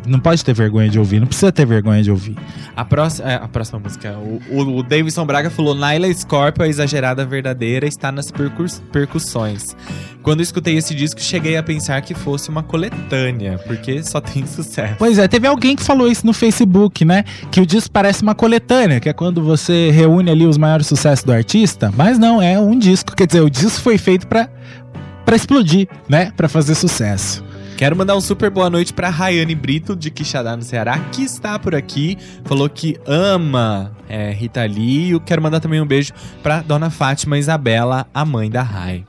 Não 0.07 0.17
pode 0.17 0.43
ter 0.43 0.53
vergonha 0.53 0.87
de 0.87 0.97
ouvir, 0.97 1.19
não 1.19 1.27
precisa 1.27 1.51
ter 1.51 1.65
vergonha 1.65 2.01
de 2.01 2.09
ouvir. 2.09 2.37
A 2.77 2.85
próxima, 2.85 3.29
é, 3.29 3.35
a 3.35 3.47
próxima 3.47 3.77
música, 3.77 4.17
o, 4.49 4.77
o, 4.77 4.81
Davidson 4.81 5.25
Braga 5.25 5.49
falou: 5.49 5.75
Naila 5.75 6.11
Scorpio, 6.13 6.63
a 6.63 6.67
exagerada 6.67 7.25
verdadeira, 7.25 7.85
está 7.85 8.09
nas 8.09 8.31
percus, 8.31 8.81
percussões. 8.89 9.75
Quando 10.23 10.39
eu 10.39 10.43
escutei 10.43 10.77
esse 10.77 10.95
disco, 10.95 11.19
cheguei 11.19 11.57
a 11.57 11.63
pensar 11.63 12.01
que 12.01 12.13
fosse 12.13 12.49
uma 12.49 12.63
coletânea, 12.63 13.59
porque 13.67 14.01
só 14.03 14.21
tem 14.21 14.45
sucesso. 14.45 14.95
Pois 14.97 15.17
é, 15.17 15.27
teve 15.27 15.45
alguém 15.45 15.75
que 15.75 15.83
falou 15.83 16.07
isso 16.07 16.25
no 16.25 16.33
Facebook, 16.33 17.03
né? 17.03 17.25
Que 17.51 17.59
o 17.59 17.65
disco 17.65 17.91
parece 17.91 18.23
uma 18.23 18.33
coletânea, 18.33 18.99
que 19.01 19.09
é 19.09 19.13
quando 19.13 19.43
você 19.43 19.91
reúne 19.91 20.31
ali 20.31 20.45
os 20.45 20.57
maiores 20.57 20.87
sucessos 20.87 21.25
do 21.25 21.33
artista, 21.33 21.91
mas 21.97 22.17
não, 22.17 22.41
é 22.41 22.57
um 22.57 22.77
disco. 22.77 23.13
Quer 23.13 23.27
dizer, 23.27 23.41
o 23.41 23.49
disco 23.49 23.81
foi 23.81 23.97
feito 23.97 24.25
para 24.25 24.49
para 25.29 25.35
explodir, 25.35 25.87
né? 26.07 26.33
Para 26.35 26.49
fazer 26.49 26.73
sucesso. 26.73 27.45
Quero 27.77 27.95
mandar 27.95 28.15
um 28.15 28.21
super 28.21 28.49
boa 28.49 28.67
noite 28.67 28.91
para 28.91 29.09
Rayane 29.09 29.53
Brito, 29.53 29.95
de 29.95 30.09
Quixadá, 30.09 30.57
no 30.57 30.63
Ceará, 30.63 30.97
que 31.11 31.21
está 31.21 31.59
por 31.59 31.75
aqui. 31.75 32.17
Falou 32.45 32.67
que 32.67 32.97
ama 33.05 33.91
é, 34.09 34.31
Rita 34.31 34.65
Lee. 34.65 35.11
Eu 35.11 35.19
quero 35.19 35.39
mandar 35.39 35.59
também 35.59 35.79
um 35.79 35.85
beijo 35.85 36.13
para 36.41 36.63
Dona 36.63 36.89
Fátima 36.89 37.37
Isabela, 37.37 38.07
a 38.11 38.25
mãe 38.25 38.49
da 38.49 38.63
Rai. 38.63 39.05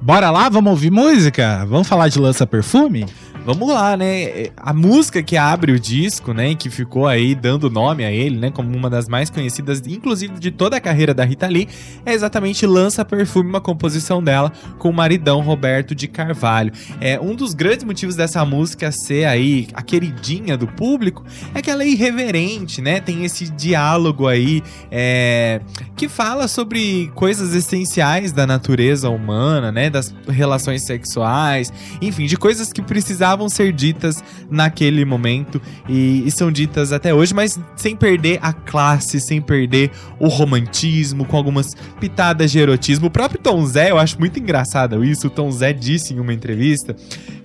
Bora 0.00 0.32
lá, 0.32 0.48
vamos 0.48 0.68
ouvir 0.72 0.90
música? 0.90 1.64
Vamos 1.64 1.86
falar 1.86 2.08
de 2.08 2.18
lança 2.18 2.44
perfume? 2.44 3.06
Vamos 3.44 3.68
lá, 3.68 3.96
né? 3.96 4.50
A 4.56 4.72
música 4.72 5.20
que 5.20 5.36
abre 5.36 5.72
o 5.72 5.80
disco, 5.80 6.32
né? 6.32 6.54
Que 6.54 6.70
ficou 6.70 7.08
aí 7.08 7.34
dando 7.34 7.68
nome 7.68 8.04
a 8.04 8.12
ele, 8.12 8.38
né? 8.38 8.52
Como 8.52 8.74
uma 8.76 8.88
das 8.88 9.08
mais 9.08 9.30
conhecidas, 9.30 9.82
inclusive 9.84 10.38
de 10.38 10.52
toda 10.52 10.76
a 10.76 10.80
carreira 10.80 11.12
da 11.12 11.24
Rita 11.24 11.48
Lee, 11.48 11.68
é 12.06 12.12
exatamente 12.12 12.64
Lança 12.64 13.04
Perfume, 13.04 13.48
uma 13.48 13.60
composição 13.60 14.22
dela 14.22 14.52
com 14.78 14.90
o 14.90 14.92
maridão 14.92 15.40
Roberto 15.40 15.92
de 15.92 16.06
Carvalho. 16.06 16.72
É 17.00 17.18
um 17.18 17.34
dos 17.34 17.52
grandes 17.52 17.84
motivos 17.84 18.14
dessa 18.14 18.44
música 18.44 18.92
ser 18.92 19.24
aí 19.24 19.66
a 19.74 19.82
queridinha 19.82 20.56
do 20.56 20.68
público 20.68 21.24
é 21.52 21.60
que 21.60 21.68
ela 21.68 21.82
é 21.82 21.88
irreverente, 21.88 22.80
né? 22.80 23.00
Tem 23.00 23.24
esse 23.24 23.50
diálogo 23.50 24.28
aí 24.28 24.62
é, 24.88 25.60
que 25.96 26.08
fala 26.08 26.46
sobre 26.46 27.10
coisas 27.16 27.56
essenciais 27.56 28.30
da 28.30 28.46
natureza 28.46 29.10
humana, 29.10 29.72
né? 29.72 29.90
Das 29.90 30.14
relações 30.28 30.86
sexuais, 30.86 31.72
enfim, 32.00 32.26
de 32.26 32.36
coisas 32.36 32.72
que 32.72 32.80
precisavam 32.80 33.31
precisavam 33.32 33.48
ser 33.48 33.72
ditas 33.72 34.22
naquele 34.50 35.04
momento 35.04 35.60
e, 35.88 36.22
e, 36.26 36.30
são 36.30 36.52
ditas 36.52 36.92
até 36.92 37.14
hoje, 37.14 37.34
mas 37.34 37.58
sem 37.76 37.96
perder 37.96 38.38
a 38.42 38.52
classe, 38.52 39.20
sem 39.20 39.40
perder 39.40 39.90
o 40.18 40.28
romantismo, 40.28 41.24
com 41.24 41.36
algumas 41.36 41.74
pitadas 41.98 42.50
de 42.50 42.58
erotismo. 42.58 43.06
O 43.06 43.10
próprio 43.10 43.40
Tom 43.40 43.64
Zé, 43.64 43.90
eu 43.90 43.98
acho 43.98 44.18
muito 44.18 44.38
engraçado 44.38 45.04
isso. 45.04 45.26
O 45.26 45.30
Tom 45.30 45.50
Zé 45.50 45.72
disse 45.72 46.14
em 46.14 46.20
uma 46.20 46.32
entrevista 46.32 46.94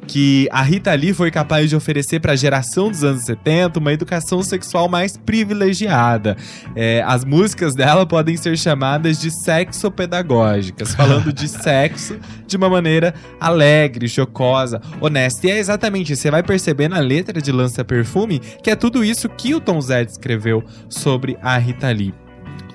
que 0.08 0.48
a 0.52 0.62
Rita 0.62 0.93
Lee 0.93 1.13
foi 1.13 1.30
capaz 1.30 1.70
de 1.70 1.76
oferecer 1.76 2.20
para 2.20 2.32
a 2.32 2.36
geração 2.36 2.89
dos 2.89 3.04
anos 3.04 3.26
70 3.26 3.80
uma 3.80 3.91
educação 3.91 4.41
sexual 4.41 4.88
mais 4.88 5.17
privilegiada. 5.17 6.38
É, 6.76 7.04
as 7.06 7.26
músicas 7.26 7.76
dela 7.76 8.06
podem 8.06 8.38
ser 8.38 8.58
chamadas 8.58 9.20
de 9.20 9.30
sexopedagógicas, 9.30 10.96
falando 10.96 11.34
de 11.34 11.48
sexo 11.50 12.17
de 12.48 12.56
uma 12.56 12.70
maneira 12.70 13.13
alegre, 13.39 14.08
jocosa, 14.08 14.82
honesta. 15.02 15.48
E 15.48 15.52
é 15.52 15.60
exatamente, 15.60 16.15
você 16.15 16.32
vai 16.32 16.41
perceber 16.41 16.88
na 16.88 17.00
letra 17.00 17.41
de 17.41 17.52
Lança 17.52 17.84
Perfume 17.84 18.39
que 18.39 18.72
é 18.72 18.76
tudo 18.76 19.04
isso 19.04 19.28
que 19.28 19.54
o 19.54 19.60
Tom 19.60 19.82
Zé 19.82 20.04
escreveu 20.04 20.63
sobre 20.89 21.38
a 21.41 21.58
Rita 21.58 21.89
Lee. 21.91 22.13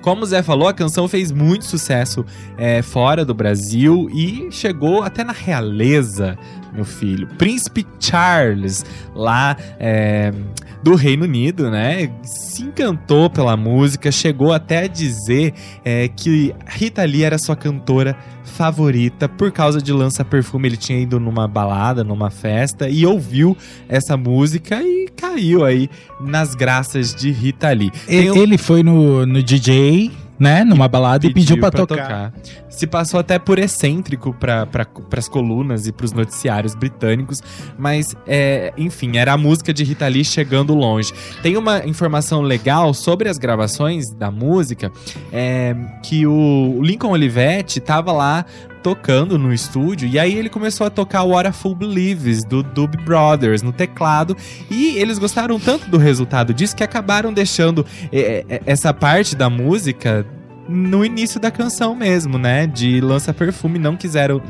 Como 0.03 0.23
o 0.23 0.25
Zé 0.25 0.43
falou, 0.43 0.67
a 0.67 0.73
canção 0.73 1.07
fez 1.07 1.31
muito 1.31 1.63
sucesso 1.63 2.25
é, 2.57 2.81
fora 2.81 3.23
do 3.23 3.33
Brasil 3.33 4.09
e 4.13 4.49
chegou 4.51 5.01
até 5.01 5.23
na 5.23 5.31
realeza, 5.31 6.37
meu 6.73 6.85
filho. 6.85 7.27
Príncipe 7.37 7.85
Charles, 7.99 8.85
lá 9.15 9.55
é, 9.79 10.33
do 10.81 10.95
Reino 10.95 11.23
Unido, 11.23 11.69
né? 11.69 12.11
Se 12.23 12.63
encantou 12.63 13.29
pela 13.29 13.55
música, 13.55 14.11
chegou 14.11 14.51
até 14.51 14.83
a 14.83 14.87
dizer 14.87 15.53
é, 15.85 16.07
que 16.07 16.53
Rita 16.67 17.03
Lee 17.03 17.23
era 17.23 17.37
sua 17.37 17.55
cantora 17.55 18.17
favorita 18.43 19.29
por 19.29 19.51
causa 19.51 19.81
de 19.81 19.93
Lança 19.93 20.25
Perfume. 20.25 20.67
Ele 20.67 20.77
tinha 20.77 20.99
ido 20.99 21.19
numa 21.19 21.47
balada, 21.47 22.03
numa 22.03 22.29
festa 22.29 22.89
e 22.89 23.05
ouviu 23.05 23.55
essa 23.87 24.17
música 24.17 24.81
e 24.81 25.07
caiu 25.15 25.63
aí 25.63 25.89
nas 26.19 26.53
graças 26.53 27.15
de 27.15 27.31
Rita 27.31 27.71
Lee. 27.71 27.91
Ele, 28.07 28.37
ele 28.37 28.57
foi 28.57 28.83
no, 28.83 29.25
no 29.25 29.41
DJ 29.41 30.11
né, 30.43 30.65
numa 30.65 30.89
balada 30.89 31.25
e 31.25 31.33
pediu, 31.33 31.57
para 31.57 31.71
tocar. 31.71 31.95
tocar. 31.95 32.33
Se 32.69 32.85
passou 32.85 33.17
até 33.17 33.39
por 33.39 33.57
excêntrico 33.57 34.33
para 34.33 34.65
pra, 34.65 34.85
as 35.17 35.29
colunas 35.29 35.87
e 35.87 35.91
para 35.93 36.03
os 36.05 36.11
noticiários 36.11 36.75
britânicos, 36.75 37.41
mas 37.77 38.13
é, 38.27 38.73
enfim, 38.77 39.15
era 39.15 39.31
a 39.31 39.37
música 39.37 39.73
de 39.73 39.85
Rita 39.85 40.05
Lee 40.07 40.25
chegando 40.25 40.75
longe. 40.75 41.13
Tem 41.41 41.55
uma 41.55 41.85
informação 41.85 42.41
legal 42.41 42.93
sobre 42.93 43.29
as 43.29 43.37
gravações 43.37 44.09
da 44.09 44.29
música, 44.29 44.91
é, 45.31 45.73
que 46.03 46.27
o 46.27 46.79
Lincoln 46.81 47.11
Olivetti 47.11 47.79
estava 47.79 48.11
lá 48.11 48.45
tocando 48.83 49.39
no 49.39 49.53
estúdio 49.53 50.07
e 50.07 50.19
aí 50.19 50.37
ele 50.37 50.49
começou 50.49 50.85
a 50.85 50.89
tocar 50.89 51.23
What 51.23 51.47
a 51.47 51.53
Fool 51.53 51.73
Believes 51.73 52.43
do 52.43 52.61
Doobie 52.61 53.01
Brothers 53.03 53.61
no 53.61 53.71
teclado 53.71 54.35
e 54.69 54.97
eles 54.97 55.17
gostaram 55.17 55.57
tanto 55.57 55.89
do 55.89 55.97
resultado 55.97 56.53
disso 56.53 56.75
que 56.75 56.83
acabaram 56.83 57.31
deixando 57.31 57.85
é, 58.11 58.45
é, 58.49 58.61
essa 58.65 58.93
parte 58.93 59.35
da 59.35 59.49
música 59.49 60.25
no 60.67 61.03
início 61.03 61.39
da 61.39 61.51
canção 61.51 61.95
mesmo, 61.95 62.37
né? 62.37 62.67
De 62.67 63.01
lança 63.01 63.33
perfume, 63.33 63.77
não 63.79 63.97
quiseram 63.97 64.41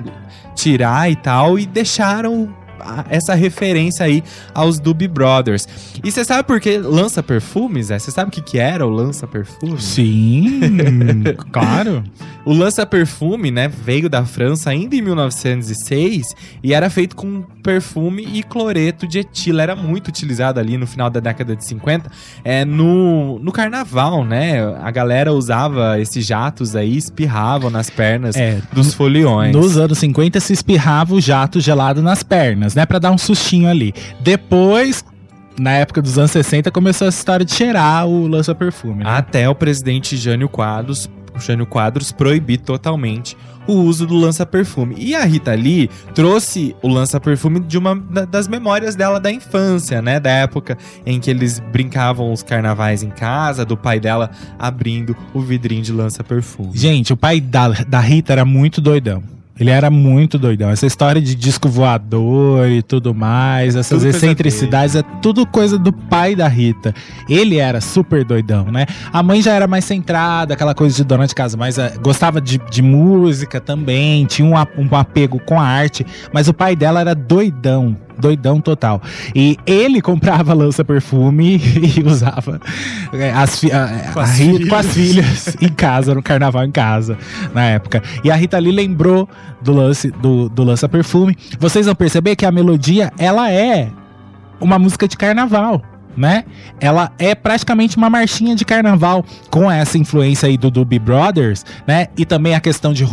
tirar 0.56 1.10
e 1.12 1.16
tal 1.16 1.58
e 1.58 1.66
deixaram 1.66 2.54
essa 3.10 3.34
referência 3.34 4.06
aí 4.06 4.24
aos 4.54 4.80
Doobie 4.80 5.08
Brothers. 5.08 5.68
E 6.04 6.12
você 6.12 6.24
sabe 6.24 6.44
por 6.44 6.60
que 6.60 6.78
lança 6.78 7.22
perfumes? 7.22 7.88
Você 7.88 8.12
sabe 8.12 8.30
o 8.30 8.32
que, 8.32 8.42
que 8.42 8.60
era 8.60 8.86
o 8.86 8.90
lança 8.90 9.28
perfume? 9.28 9.82
Sim, 9.82 10.60
claro. 11.52 12.04
O 12.46 12.54
lança 12.54 12.86
perfume, 12.86 13.52
né, 13.52 13.70
veio 13.70 14.10
da 14.10 14.26
França 14.26 14.70
ainda 14.70 14.96
em 14.96 15.02
1906 15.02 16.36
e 16.62 16.74
era 16.74 16.90
feito 16.90 17.16
com 17.16 17.42
perfume 17.64 18.28
e 18.34 18.44
cloreto 18.44 19.08
de 19.08 19.20
etila. 19.20 19.64
Era 19.64 19.76
muito 19.76 20.10
utilizado 20.10 20.60
ali 20.60 20.78
no 20.78 20.86
final 20.86 21.10
da 21.10 21.22
década 21.22 21.56
de 21.56 21.64
50 21.66 22.12
é, 22.44 22.66
no, 22.66 23.40
no 23.40 23.52
carnaval, 23.52 24.26
né? 24.26 24.62
A 24.82 24.92
galera 24.92 25.32
usava 25.32 26.00
esses 26.00 26.26
jatos 26.26 26.76
aí, 26.76 26.98
espirravam 26.98 27.70
nas 27.70 27.90
pernas 27.90 28.36
é, 28.36 28.62
dos 28.74 28.94
foliões. 28.94 29.56
Nos 29.56 29.78
anos 29.78 29.98
50 30.00 30.40
se 30.42 30.52
espirrava 30.52 31.14
o 31.14 31.22
jato 31.22 31.62
gelado 31.62 32.02
nas 32.02 32.24
pernas 32.24 32.73
né? 32.76 32.86
Pra 32.86 33.00
dar 33.00 33.12
um 33.12 33.18
sustinho 33.18 33.68
ali. 33.68 33.94
Depois, 34.20 35.04
na 35.60 35.72
época 35.72 36.02
dos 36.02 36.18
anos 36.18 36.32
60, 36.32 36.72
começou 36.72 37.08
essa 37.08 37.18
história 37.18 37.46
de 37.46 37.54
cheirar 37.54 38.08
o 38.08 38.28
lança-perfume. 38.28 39.04
Né? 39.04 39.10
Até 39.10 39.48
o 39.48 39.56
presidente 39.56 40.18
Jânio 40.18 40.50
Quadros, 40.50 41.10
Jânio 41.40 41.66
Quadros 41.66 42.12
proibir 42.12 42.60
totalmente 42.60 43.36
o 43.68 43.74
uso 43.74 44.06
do 44.06 44.16
lança-perfume. 44.16 44.96
E 44.98 45.16
a 45.16 45.24
Rita 45.24 45.54
Lee 45.54 45.90
trouxe 46.14 46.76
o 46.82 46.88
lança-perfume 46.88 47.60
de 47.62 47.78
uma 47.78 47.96
das 47.96 48.48
memórias 48.48 48.96
dela 48.96 49.20
da 49.20 49.32
infância, 49.32 50.02
né? 50.02 50.20
Da 50.20 50.30
época 50.30 50.78
em 51.06 51.20
que 51.20 51.30
eles 51.30 51.60
brincavam 51.60 52.32
os 52.32 52.44
carnavais 52.44 53.04
em 53.04 53.10
casa, 53.10 53.66
do 53.66 53.78
pai 53.78 54.00
dela 54.00 54.32
abrindo 54.60 55.16
o 55.34 55.42
vidrinho 55.42 55.82
de 55.82 55.92
lança-perfume. 55.92 56.72
Gente, 56.74 57.14
o 57.14 57.18
pai 57.18 57.40
da, 57.40 57.70
da 57.70 58.00
Rita 58.00 58.34
era 58.34 58.46
muito 58.46 58.82
doidão. 58.82 59.24
Ele 59.60 59.70
era 59.70 59.90
muito 59.92 60.40
doidão. 60.40 60.72
Essa 60.72 60.88
história 60.88 61.22
de 61.22 61.36
disco 61.36 61.70
voador 61.70 62.68
e 62.70 62.82
tudo 62.82 63.14
mais, 63.14 63.76
essas 63.76 64.02
tudo 64.02 64.10
excentricidades, 64.10 64.96
é 64.96 65.04
tudo 65.22 65.46
coisa 65.46 65.78
do 65.78 65.94
pai 65.94 66.36
da 66.36 66.48
Rita. 66.48 66.94
Ele 67.30 67.58
era 67.58 67.80
super 67.80 68.26
doidão, 68.26 68.66
né? 68.66 68.88
A 69.12 69.22
mãe 69.22 69.42
já 69.42 69.54
era 69.54 69.68
mais 69.68 69.86
centrada, 69.86 70.56
aquela 70.56 70.74
coisa 70.74 70.96
de 70.96 71.04
dona 71.04 71.28
de 71.28 71.36
casa, 71.36 71.56
mas 71.56 71.78
uh, 71.78 71.82
gostava 72.02 72.42
de, 72.42 72.58
de, 72.70 72.82
música 72.82 73.62
também, 73.62 74.26
tinha 74.26 74.48
um, 74.48 74.54
um 74.54 74.96
apego 74.96 75.40
com 75.40 75.60
a 75.60 75.66
arte, 75.66 76.06
mas 76.34 76.48
o 76.48 76.54
pai 76.54 76.76
dela 76.76 77.00
era 77.00 77.14
doidão 77.14 77.96
doidão 78.24 78.62
total. 78.62 79.02
E 79.36 79.58
ele 79.66 80.02
comprava 80.02 80.54
lança-perfume 80.54 81.60
e 81.98 82.02
usava 82.04 82.60
é, 83.12 83.32
as 83.32 83.62
a, 83.66 84.12
com, 84.14 84.20
as 84.20 84.40
a, 84.40 84.70
com, 84.70 84.76
as 84.76 84.94
filhas 84.94 85.58
em 85.62 85.68
casa, 85.68 86.16
no 86.16 86.24
carnaval 86.24 86.64
em 86.64 86.72
casa, 86.72 87.18
na 87.54 87.66
época. 87.66 88.02
E 88.24 88.32
a 88.32 88.36
Rita 88.36 88.58
Lee 88.58 88.72
lembrou 88.72 89.28
do 89.62 89.74
lance 89.74 90.10
do, 90.10 90.48
do 90.48 90.64
lança-perfume. 90.64 91.38
Vocês 91.60 91.86
vão 91.86 91.96
perceber 91.96 92.36
que 92.36 92.46
a 92.46 92.52
melodia, 92.52 93.12
ela 93.18 93.52
é 93.52 93.90
uma 94.60 94.80
música 94.80 95.08
de 95.08 95.18
carnaval 95.18 95.82
né? 96.16 96.44
Ela 96.80 97.12
é 97.18 97.34
praticamente 97.36 97.98
uma 97.98 98.10
marchinha 98.10 98.56
de 98.56 98.66
carnaval 98.66 99.26
com 99.50 99.70
essa 99.70 99.98
influência 99.98 100.48
aí 100.48 100.58
do 100.58 100.70
Doobie 100.70 101.00
Brothers, 101.00 101.66
né? 101.88 102.08
E 102.18 102.26
também 102.26 102.56
a 102.56 102.60
questão 102.60 102.94
de 102.94 103.06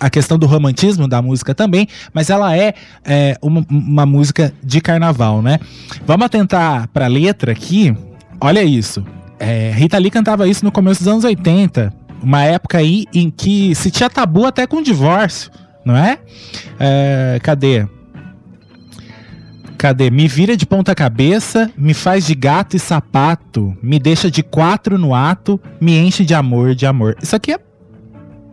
a 0.00 0.10
questão 0.10 0.38
do 0.38 0.46
romantismo 0.46 1.06
da 1.06 1.20
música 1.20 1.54
também, 1.54 1.86
mas 2.12 2.30
ela 2.30 2.56
é, 2.56 2.74
é 3.04 3.36
uma, 3.42 3.64
uma 3.70 4.06
música 4.06 4.52
de 4.62 4.80
carnaval, 4.80 5.42
né? 5.42 5.58
Vamos 6.06 6.26
atentar 6.26 6.88
para 6.88 7.06
a 7.06 7.08
letra 7.08 7.52
aqui. 7.52 7.96
Olha 8.40 8.62
isso. 8.62 9.04
É, 9.38 9.72
Rita 9.74 9.98
Lee 9.98 10.10
cantava 10.10 10.48
isso 10.48 10.64
no 10.64 10.70
começo 10.70 11.00
dos 11.00 11.08
anos 11.08 11.24
80, 11.24 11.92
uma 12.22 12.44
época 12.44 12.78
aí 12.78 13.06
em 13.12 13.28
que 13.28 13.74
se 13.74 13.90
tinha 13.90 14.08
tabu 14.08 14.46
até 14.46 14.66
com 14.66 14.80
divórcio 14.80 15.50
não 15.84 15.96
é? 15.96 16.18
é 16.78 17.38
cadê? 17.42 17.86
Cadê? 19.82 20.12
Me 20.12 20.28
vira 20.28 20.56
de 20.56 20.64
ponta 20.64 20.94
cabeça, 20.94 21.68
me 21.76 21.92
faz 21.92 22.24
de 22.24 22.36
gato 22.36 22.76
e 22.76 22.78
sapato, 22.78 23.76
me 23.82 23.98
deixa 23.98 24.30
de 24.30 24.40
quatro 24.40 24.96
no 24.96 25.12
ato, 25.12 25.60
me 25.80 25.98
enche 25.98 26.24
de 26.24 26.32
amor, 26.34 26.72
de 26.72 26.86
amor. 26.86 27.16
Isso 27.20 27.34
aqui 27.34 27.50
é 27.50 27.58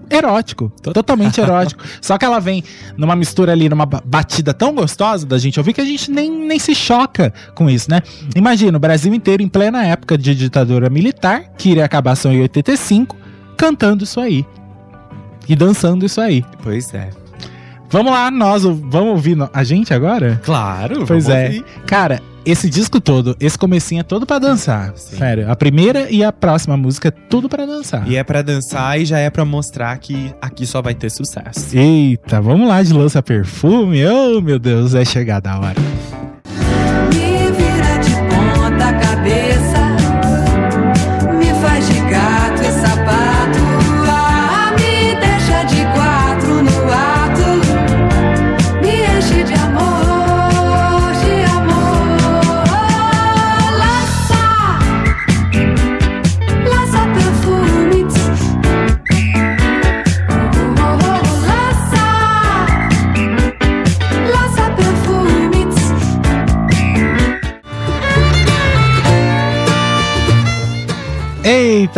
erótico, 0.10 0.72
totalmente 0.82 1.38
erótico. 1.40 1.84
Só 2.02 2.18
que 2.18 2.26
ela 2.26 2.40
vem 2.40 2.64
numa 2.98 3.16
mistura 3.16 3.52
ali, 3.52 3.70
numa 3.70 3.86
batida 3.86 4.56
tão 4.56 4.74
gostosa 4.74 5.24
da 5.24 5.38
gente 5.38 5.60
ouvir 5.60 5.74
que 5.74 5.82
a 5.82 5.86
gente 5.86 6.10
nem, 6.10 6.32
nem 6.32 6.58
se 6.58 6.74
choca 6.74 7.32
com 7.54 7.70
isso, 7.70 7.92
né? 7.92 8.02
Imagina 8.36 8.76
o 8.76 8.80
Brasil 8.82 9.14
inteiro 9.14 9.44
em 9.44 9.48
plena 9.48 9.86
época 9.86 10.18
de 10.18 10.34
ditadura 10.34 10.90
militar, 10.90 11.44
que 11.60 11.70
iria 11.70 11.86
acabar 11.86 12.16
só 12.16 12.32
em 12.32 12.42
85, 12.42 13.16
cantando 13.56 14.04
isso 14.04 14.20
aí. 14.20 14.44
E 15.48 15.56
dançando 15.56 16.08
isso 16.08 16.20
aí. 16.20 16.44
Pois 16.64 16.92
é. 16.92 17.12
Vamos 17.92 18.12
lá, 18.12 18.30
nós 18.30 18.64
vamos 18.64 19.10
ouvir 19.10 19.38
a 19.52 19.64
gente 19.64 19.94
agora? 19.94 20.40
Claro, 20.44 21.06
Pois 21.08 21.28
é. 21.28 21.46
Ouvir. 21.46 21.66
Cara, 21.88 22.22
esse 22.46 22.70
disco 22.70 23.02
todo, 23.02 23.36
esse 23.40 23.58
comecinho 23.58 24.02
é 24.02 24.04
todo 24.04 24.26
para 24.26 24.40
dançar. 24.40 24.92
Sim. 24.96 25.18
Sério, 25.18 25.52
a 25.52 25.56
primeira 25.56 26.10
e 26.10 26.24
a 26.24 26.32
próxima 26.32 26.78
música 26.78 27.08
é 27.10 27.12
tudo 27.12 27.50
para 27.50 27.66
dançar. 27.66 28.08
E 28.08 28.16
é 28.16 28.24
para 28.24 28.42
dançar 28.42 29.00
e 29.00 29.06
já 29.06 29.18
é 29.20 29.30
para 29.30 29.44
mostrar 29.44 29.98
que 29.98 30.34
aqui 30.42 30.66
só 30.66 30.82
vai 30.82 30.94
ter 30.94 31.10
sucesso. 31.10 31.76
Eita, 31.76 32.40
vamos 32.40 32.68
lá 32.68 32.82
de 32.82 32.94
lança 32.94 33.22
perfume. 33.24 34.06
Oh, 34.06 34.40
meu 34.40 34.60
Deus, 34.60 34.94
é 34.94 35.04
chegada 35.04 35.52
a 35.52 35.60
hora. 35.60 35.76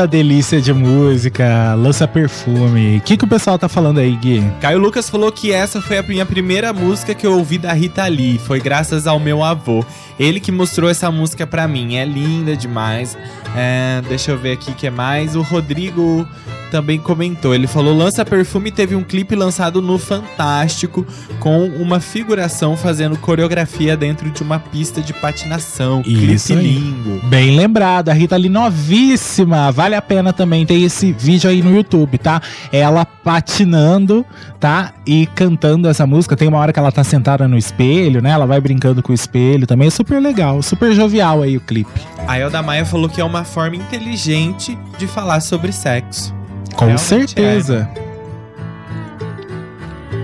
Eita 0.02 0.08
delícia 0.08 0.60
de 0.60 0.74
música, 0.74 1.76
lança 1.76 2.08
perfume. 2.08 2.98
O 2.98 3.02
que, 3.02 3.16
que 3.16 3.24
o 3.24 3.28
pessoal 3.28 3.60
tá 3.60 3.70
falando 3.70 4.00
aí, 4.00 4.16
Gui? 4.16 4.44
Caio 4.60 4.80
Lucas 4.80 5.08
falou 5.08 5.32
que 5.32 5.52
essa 5.52 5.80
foi 5.80 6.00
a 6.00 6.02
minha 6.02 6.26
primeira 6.26 6.74
música 6.74 7.14
que 7.14 7.28
eu 7.28 7.38
ouvi 7.38 7.60
da 7.60 7.72
Rita 7.72 8.08
Lee. 8.08 8.40
Foi 8.40 8.60
graças 8.60 9.06
ao 9.06 9.20
meu 9.20 9.44
avô. 9.44 9.86
Ele 10.20 10.40
que 10.40 10.52
mostrou 10.52 10.90
essa 10.90 11.12
música 11.12 11.46
pra 11.46 11.68
mim. 11.68 11.98
É 11.98 12.06
linda 12.06 12.58
demais. 12.58 13.16
É, 13.56 14.02
deixa 14.10 14.32
eu 14.32 14.40
ver 14.40 14.54
aqui 14.54 14.72
o 14.72 14.74
que 14.74 14.88
é 14.88 14.90
mais. 14.90 15.36
O 15.36 15.44
Rodrigo 15.44 16.28
também 16.72 16.98
comentou. 16.98 17.54
Ele 17.54 17.68
falou: 17.68 17.96
Lança 17.96 18.24
Perfume 18.24 18.72
teve 18.72 18.96
um 18.96 19.04
clipe 19.04 19.36
lançado 19.36 19.82
no 19.82 20.00
Fantástico 20.00 21.06
com 21.40 21.66
uma 21.66 22.00
figuração 22.00 22.78
fazendo 22.78 23.18
coreografia 23.18 23.98
dentro 23.98 24.32
de 24.32 24.42
uma 24.42 24.58
pista 24.58 25.02
de 25.02 25.14
patinação. 25.14 26.02
Isso 26.06 26.48
clipe 26.48 26.60
aí. 26.60 26.74
lindo. 26.74 27.22
Bem 27.28 27.56
lembrado, 27.56 28.10
a 28.10 28.14
Rita 28.14 28.36
ali 28.36 28.48
novíssima. 28.48 29.72
Vale 29.72 29.91
a 29.96 30.02
pena 30.02 30.34
também 30.34 30.66
ter 30.66 30.80
esse 30.80 31.12
vídeo 31.12 31.50
aí 31.50 31.62
no 31.62 31.76
YouTube, 31.76 32.18
tá? 32.18 32.42
Ela 32.72 33.06
patinando, 33.06 34.26
tá? 34.60 34.94
E 35.06 35.26
cantando 35.28 35.88
essa 35.88 36.06
música. 36.06 36.36
Tem 36.36 36.48
uma 36.48 36.58
hora 36.58 36.74
que 36.74 36.80
ela 36.80 36.92
tá 36.92 37.04
sentada 37.04 37.48
no 37.48 37.58
espelho, 37.58 38.22
né? 38.22 38.32
Ela 38.32 38.46
vai 38.46 38.60
brincando 38.60 39.02
com 39.02 39.12
o 39.12 39.16
espelho 39.16 39.68
também. 39.68 39.88
É 39.88 39.92
super 39.92 40.22
legal, 40.22 40.62
super 40.62 40.94
jovial 40.94 41.42
aí 41.42 41.58
o 41.58 41.62
clipe. 41.62 42.02
A 42.28 42.38
Elda 42.38 42.62
Maia 42.62 42.86
falou 42.86 43.10
que 43.10 43.22
é 43.22 43.26
uma 43.26 43.44
forma 43.44 43.76
inteligente 43.76 44.78
de 44.98 45.08
falar 45.08 45.40
sobre 45.42 45.72
sexo. 45.72 46.34
Com 46.76 46.86
Realmente 46.86 47.02
certeza. 47.02 47.90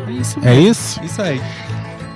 É 0.08 0.12
isso 0.12 0.40
É 0.44 0.56
isso? 0.56 1.04
Isso 1.04 1.22
aí. 1.22 1.42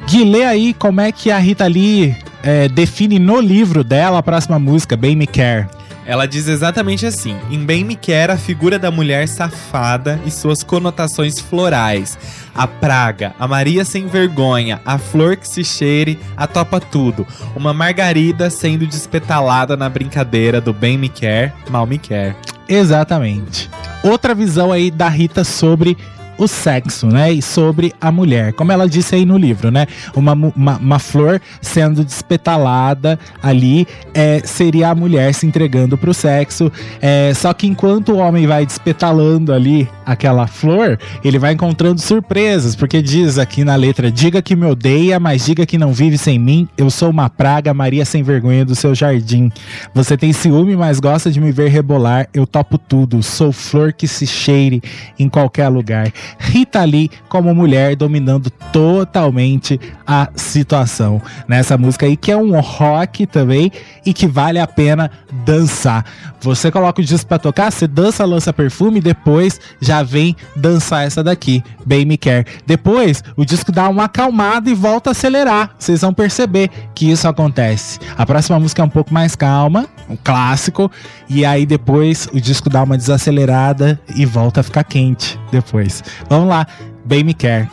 Gui, 0.07 0.23
lê 0.23 0.43
aí 0.43 0.73
como 0.73 0.99
é 0.99 1.11
que 1.11 1.31
a 1.31 1.37
Rita 1.37 1.67
Lee 1.67 2.15
é, 2.43 2.67
define 2.67 3.19
no 3.19 3.39
livro 3.39 3.83
dela 3.83 4.17
a 4.19 4.23
próxima 4.23 4.57
música, 4.57 4.97
Bem 4.97 5.15
Me 5.15 5.27
Care. 5.27 5.67
Ela 6.11 6.27
diz 6.27 6.49
exatamente 6.49 7.05
assim: 7.05 7.37
Em 7.49 7.63
Bem 7.63 7.85
Me 7.85 7.95
Quer, 7.95 8.29
a 8.29 8.37
figura 8.37 8.77
da 8.77 8.91
mulher 8.91 9.29
safada 9.29 10.19
e 10.25 10.29
suas 10.29 10.61
conotações 10.61 11.39
florais. 11.39 12.17
A 12.53 12.67
praga, 12.67 13.33
a 13.39 13.47
Maria 13.47 13.85
sem 13.85 14.07
vergonha, 14.07 14.81
a 14.85 14.97
flor 14.97 15.37
que 15.37 15.47
se 15.47 15.63
cheire, 15.63 16.19
a 16.35 16.45
topa 16.45 16.81
tudo. 16.81 17.25
Uma 17.55 17.73
margarida 17.73 18.49
sendo 18.49 18.85
despetalada 18.85 19.77
na 19.77 19.87
brincadeira 19.87 20.59
do 20.59 20.73
Bem 20.73 20.97
Me 20.97 21.07
Quer, 21.07 21.53
Mal 21.69 21.87
Me 21.87 21.97
Quer. 21.97 22.35
Exatamente. 22.67 23.69
Outra 24.03 24.35
visão 24.35 24.69
aí 24.69 24.91
da 24.91 25.07
Rita 25.07 25.45
sobre 25.45 25.97
o 26.43 26.47
sexo, 26.47 27.07
né? 27.07 27.31
E 27.31 27.41
sobre 27.41 27.93
a 27.99 28.11
mulher. 28.11 28.53
Como 28.53 28.71
ela 28.71 28.87
disse 28.87 29.15
aí 29.15 29.25
no 29.25 29.37
livro, 29.37 29.71
né? 29.71 29.87
Uma, 30.15 30.33
uma, 30.33 30.77
uma 30.77 30.99
flor 30.99 31.41
sendo 31.61 32.03
despetalada 32.03 33.19
ali 33.41 33.87
é, 34.13 34.41
seria 34.43 34.89
a 34.89 34.95
mulher 34.95 35.33
se 35.33 35.45
entregando 35.45 35.97
pro 35.97 36.13
sexo. 36.13 36.71
É, 37.01 37.33
só 37.33 37.53
que 37.53 37.67
enquanto 37.67 38.13
o 38.13 38.17
homem 38.17 38.47
vai 38.47 38.65
despetalando 38.65 39.53
ali 39.53 39.87
aquela 40.05 40.47
flor, 40.47 40.99
ele 41.23 41.39
vai 41.39 41.53
encontrando 41.53 41.99
surpresas, 42.01 42.75
porque 42.75 43.01
diz 43.01 43.37
aqui 43.37 43.63
na 43.63 43.75
letra: 43.75 44.11
diga 44.11 44.41
que 44.41 44.55
me 44.55 44.65
odeia, 44.65 45.19
mas 45.19 45.45
diga 45.45 45.65
que 45.65 45.77
não 45.77 45.93
vive 45.93 46.17
sem 46.17 46.37
mim. 46.37 46.67
Eu 46.77 46.89
sou 46.89 47.09
uma 47.09 47.29
praga, 47.29 47.73
Maria 47.73 48.05
sem 48.05 48.23
vergonha 48.23 48.65
do 48.65 48.75
seu 48.75 48.93
jardim. 48.93 49.51
Você 49.93 50.17
tem 50.17 50.33
ciúme, 50.33 50.75
mas 50.75 50.99
gosta 50.99 51.31
de 51.31 51.39
me 51.39 51.51
ver 51.51 51.69
rebolar. 51.69 52.27
Eu 52.33 52.45
topo 52.45 52.77
tudo. 52.77 53.23
Sou 53.23 53.51
flor 53.51 53.93
que 53.93 54.07
se 54.07 54.27
cheire 54.27 54.81
em 55.17 55.29
qualquer 55.29 55.69
lugar. 55.69 56.11
Rita 56.39 56.83
Lee, 56.83 57.09
como 57.29 57.53
mulher, 57.53 57.95
dominando 57.95 58.49
totalmente 58.71 59.79
a 60.05 60.29
situação 60.35 61.21
nessa 61.47 61.77
música 61.77 62.05
aí, 62.05 62.15
que 62.15 62.31
é 62.31 62.37
um 62.37 62.59
rock 62.59 63.25
também 63.25 63.71
e 64.05 64.13
que 64.13 64.27
vale 64.27 64.59
a 64.59 64.67
pena 64.67 65.11
dançar. 65.45 66.05
Você 66.41 66.71
coloca 66.71 67.01
o 67.01 67.05
disco 67.05 67.27
pra 67.27 67.37
tocar, 67.37 67.71
você 67.71 67.87
dança, 67.87 68.25
lança 68.25 68.51
perfume, 68.51 68.99
depois 68.99 69.59
já 69.79 70.03
vem 70.03 70.35
dançar 70.55 71.05
essa 71.05 71.23
daqui, 71.23 71.63
Bem 71.85 72.05
Me 72.05 72.17
Quer. 72.17 72.45
Depois 72.65 73.23
o 73.35 73.45
disco 73.45 73.71
dá 73.71 73.87
uma 73.87 74.05
acalmada 74.05 74.69
e 74.69 74.73
volta 74.73 75.09
a 75.09 75.11
acelerar. 75.11 75.71
Vocês 75.77 76.01
vão 76.01 76.13
perceber 76.13 76.69
que 76.95 77.09
isso 77.09 77.27
acontece. 77.27 77.99
A 78.17 78.25
próxima 78.25 78.59
música 78.59 78.81
é 78.81 78.85
um 78.85 78.89
pouco 78.89 79.13
mais 79.13 79.35
calma, 79.35 79.87
um 80.09 80.15
clássico, 80.15 80.91
e 81.29 81.45
aí 81.45 81.65
depois 81.65 82.27
o 82.33 82.41
disco 82.41 82.69
dá 82.69 82.83
uma 82.83 82.97
desacelerada 82.97 83.99
e 84.15 84.25
volta 84.25 84.61
a 84.61 84.63
ficar 84.63 84.83
quente 84.83 85.39
depois. 85.51 86.03
Vamos 86.29 86.47
lá, 86.47 86.65
Bem 87.05 87.23
Me 87.23 87.33
Quer. 87.33 87.67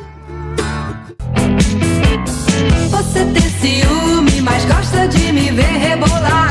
Você 2.91 3.25
tem 3.27 3.43
ciúme, 3.43 4.41
mas 4.41 4.65
gosta 4.65 5.07
de 5.09 5.33
me 5.33 5.51
ver 5.51 5.63
rebolar. 5.63 6.48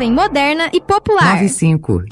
Jovem, 0.00 0.12
moderna 0.12 0.70
e 0.72 0.80
popular. 0.80 1.36
95. 1.36 2.06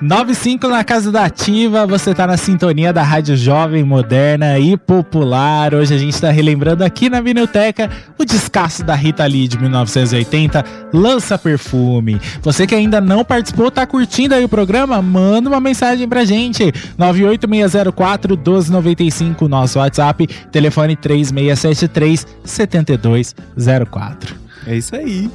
95 0.00 0.68
na 0.68 0.84
Casa 0.84 1.10
da 1.10 1.24
Ativa, 1.24 1.84
você 1.84 2.14
tá 2.14 2.24
na 2.24 2.36
sintonia 2.36 2.92
da 2.92 3.02
Rádio 3.02 3.36
Jovem, 3.36 3.82
Moderna 3.82 4.56
e 4.56 4.76
Popular. 4.76 5.74
Hoje 5.74 5.92
a 5.92 5.98
gente 5.98 6.20
tá 6.20 6.30
relembrando 6.30 6.84
aqui 6.84 7.10
na 7.10 7.20
Vinilteca 7.20 7.90
o 8.16 8.24
descasso 8.24 8.84
da 8.84 8.94
Rita 8.94 9.26
Lee 9.26 9.48
de 9.48 9.58
1980, 9.58 10.64
Lança 10.92 11.36
Perfume. 11.36 12.20
Você 12.42 12.64
que 12.64 12.76
ainda 12.76 13.00
não 13.00 13.24
participou, 13.24 13.72
tá 13.72 13.84
curtindo 13.88 14.36
aí 14.36 14.44
o 14.44 14.48
programa? 14.48 15.02
Manda 15.02 15.48
uma 15.48 15.58
mensagem 15.58 16.08
pra 16.08 16.24
gente. 16.24 16.72
98604 16.96 18.36
1295, 18.36 19.48
nosso 19.48 19.80
WhatsApp, 19.80 20.28
telefone 20.52 20.94
3673 20.94 22.24
7204. 22.44 24.36
É 24.64 24.76
isso 24.76 24.94
aí. 24.94 25.28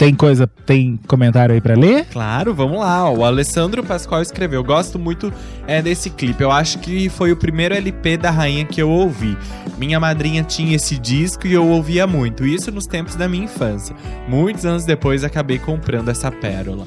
Tem 0.00 0.14
coisa, 0.14 0.46
tem 0.46 0.98
comentário 1.06 1.54
aí 1.54 1.60
pra 1.60 1.74
ler? 1.74 2.06
Claro, 2.06 2.54
vamos 2.54 2.78
lá. 2.78 3.10
O 3.10 3.22
Alessandro 3.22 3.84
Pascoal 3.84 4.22
escreveu. 4.22 4.64
Gosto 4.64 4.98
muito 4.98 5.30
é, 5.66 5.82
desse 5.82 6.08
clipe. 6.08 6.42
Eu 6.42 6.50
acho 6.50 6.78
que 6.78 7.10
foi 7.10 7.32
o 7.32 7.36
primeiro 7.36 7.74
LP 7.74 8.16
da 8.16 8.30
rainha 8.30 8.64
que 8.64 8.80
eu 8.80 8.88
ouvi. 8.88 9.36
Minha 9.76 10.00
madrinha 10.00 10.42
tinha 10.42 10.74
esse 10.74 10.96
disco 10.96 11.46
e 11.46 11.52
eu 11.52 11.68
ouvia 11.68 12.06
muito. 12.06 12.46
Isso 12.46 12.72
nos 12.72 12.86
tempos 12.86 13.14
da 13.14 13.28
minha 13.28 13.44
infância. 13.44 13.94
Muitos 14.26 14.64
anos 14.64 14.86
depois 14.86 15.22
acabei 15.22 15.58
comprando 15.58 16.08
essa 16.08 16.32
pérola. 16.32 16.86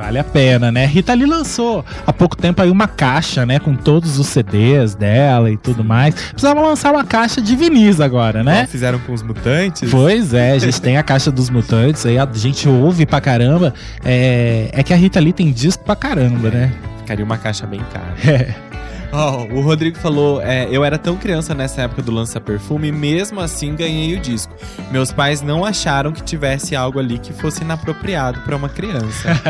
Vale 0.00 0.18
a 0.18 0.24
pena, 0.24 0.72
né? 0.72 0.86
Rita 0.86 1.12
Lee 1.12 1.26
lançou 1.26 1.84
há 2.06 2.12
pouco 2.12 2.34
tempo 2.34 2.62
aí 2.62 2.70
uma 2.70 2.88
caixa, 2.88 3.44
né? 3.44 3.58
Com 3.58 3.76
todos 3.76 4.18
os 4.18 4.28
CDs 4.28 4.94
dela 4.94 5.50
e 5.50 5.58
tudo 5.58 5.84
mais. 5.84 6.14
Precisava 6.14 6.58
lançar 6.62 6.90
uma 6.90 7.04
caixa 7.04 7.38
de 7.42 7.54
vinis 7.54 8.00
agora, 8.00 8.42
né? 8.42 8.66
Fizeram 8.66 8.98
com 9.00 9.12
os 9.12 9.22
mutantes? 9.22 9.90
Pois 9.90 10.32
é, 10.32 10.52
a 10.52 10.58
gente 10.58 10.80
tem 10.80 10.96
a 10.96 11.02
caixa 11.02 11.30
dos 11.30 11.50
mutantes 11.50 12.06
aí, 12.06 12.18
a 12.18 12.26
gente 12.32 12.66
ouve 12.66 13.04
pra 13.04 13.20
caramba. 13.20 13.74
É, 14.02 14.70
é 14.72 14.82
que 14.82 14.94
a 14.94 14.96
Rita 14.96 15.20
Lee 15.20 15.34
tem 15.34 15.52
disco 15.52 15.84
pra 15.84 15.94
caramba, 15.94 16.48
né? 16.48 16.72
Ficaria 17.00 17.24
uma 17.24 17.36
caixa 17.36 17.66
bem 17.66 17.82
cara. 17.92 18.14
É. 18.26 18.54
Ó, 19.12 19.44
o 19.44 19.60
Rodrigo 19.60 19.98
falou: 19.98 20.40
é, 20.40 20.68
Eu 20.70 20.84
era 20.84 20.98
tão 20.98 21.16
criança 21.16 21.54
nessa 21.54 21.82
época 21.82 22.02
do 22.02 22.12
lança-perfume 22.12 22.88
e 22.88 22.92
mesmo 22.92 23.40
assim 23.40 23.74
ganhei 23.74 24.16
o 24.16 24.20
disco. 24.20 24.54
Meus 24.90 25.12
pais 25.12 25.42
não 25.42 25.64
acharam 25.64 26.12
que 26.12 26.22
tivesse 26.22 26.76
algo 26.76 26.98
ali 26.98 27.18
que 27.18 27.32
fosse 27.32 27.62
inapropriado 27.62 28.40
pra 28.40 28.56
uma 28.56 28.68
criança. 28.68 29.28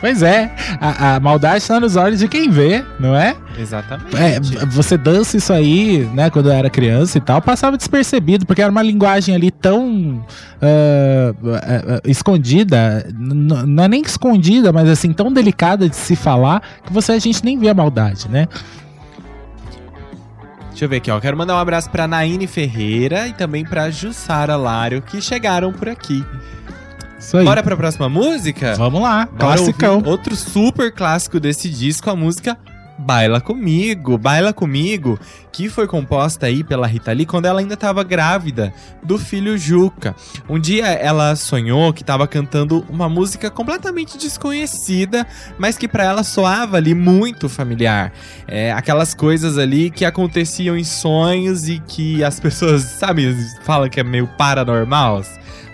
Pois 0.00 0.22
é, 0.22 0.54
a, 0.80 1.16
a 1.16 1.20
maldade 1.20 1.58
está 1.58 1.80
nos 1.80 1.96
olhos 1.96 2.20
de 2.20 2.28
quem 2.28 2.50
vê, 2.50 2.84
não 3.00 3.14
é? 3.14 3.36
Exatamente. 3.58 4.16
É, 4.16 4.38
você 4.66 4.96
dança 4.96 5.36
isso 5.36 5.52
aí, 5.52 6.08
né, 6.14 6.30
quando 6.30 6.46
eu 6.46 6.52
era 6.52 6.70
criança 6.70 7.18
e 7.18 7.20
tal, 7.20 7.40
passava 7.42 7.76
despercebido, 7.76 8.46
porque 8.46 8.62
era 8.62 8.70
uma 8.70 8.82
linguagem 8.82 9.34
ali 9.34 9.50
tão 9.50 10.24
ah, 10.60 11.34
ah, 11.44 12.00
escondida, 12.04 13.06
não 13.16 13.84
é 13.84 13.88
nem 13.88 14.02
escondida, 14.02 14.72
mas 14.72 14.88
assim, 14.88 15.12
tão 15.12 15.32
delicada 15.32 15.88
de 15.88 15.96
se 15.96 16.14
falar, 16.14 16.62
que 16.84 16.92
você 16.92 17.12
a 17.12 17.18
gente 17.18 17.44
nem 17.44 17.58
vê 17.58 17.68
a 17.68 17.74
maldade, 17.74 18.28
né? 18.28 18.46
Deixa 20.78 20.84
eu 20.84 20.90
ver 20.90 20.98
aqui, 20.98 21.10
ó. 21.10 21.18
Quero 21.18 21.36
mandar 21.36 21.56
um 21.56 21.58
abraço 21.58 21.90
pra 21.90 22.06
Naine 22.06 22.46
Ferreira 22.46 23.26
e 23.26 23.32
também 23.32 23.64
pra 23.64 23.90
Jussara 23.90 24.54
Lário, 24.54 25.02
que 25.02 25.20
chegaram 25.20 25.72
por 25.72 25.88
aqui. 25.88 26.24
Isso 27.18 27.36
aí. 27.36 27.44
Bora 27.44 27.64
pra 27.64 27.76
próxima 27.76 28.08
música? 28.08 28.76
Vamos 28.76 29.02
lá, 29.02 29.26
Bora 29.26 29.56
classicão. 29.56 30.00
Outro 30.06 30.36
super 30.36 30.92
clássico 30.92 31.40
desse 31.40 31.68
disco, 31.68 32.08
a 32.08 32.14
música 32.14 32.56
Baila 32.98 33.40
Comigo. 33.40 34.18
Baila 34.18 34.52
Comigo, 34.52 35.18
que 35.52 35.68
foi 35.68 35.86
composta 35.86 36.46
aí 36.46 36.64
pela 36.64 36.86
Rita 36.86 37.12
Lee 37.12 37.24
quando 37.24 37.46
ela 37.46 37.60
ainda 37.60 37.74
estava 37.74 38.02
grávida 38.02 38.72
do 39.02 39.18
filho 39.18 39.56
Juca. 39.56 40.14
Um 40.48 40.58
dia 40.58 40.86
ela 40.86 41.36
sonhou 41.36 41.92
que 41.92 42.02
estava 42.02 42.26
cantando 42.26 42.84
uma 42.88 43.08
música 43.08 43.50
completamente 43.50 44.18
desconhecida, 44.18 45.26
mas 45.58 45.78
que 45.78 45.86
para 45.88 46.04
ela 46.04 46.24
soava 46.24 46.76
ali 46.76 46.94
muito 46.94 47.48
familiar. 47.48 48.12
É, 48.46 48.72
aquelas 48.72 49.14
coisas 49.14 49.58
ali 49.58 49.90
que 49.90 50.04
aconteciam 50.04 50.76
em 50.76 50.84
sonhos 50.84 51.68
e 51.68 51.78
que 51.78 52.22
as 52.24 52.40
pessoas, 52.40 52.82
sabe, 52.82 53.34
falam 53.62 53.88
que 53.88 54.00
é 54.00 54.04
meio 54.04 54.26
paranormal. 54.36 55.22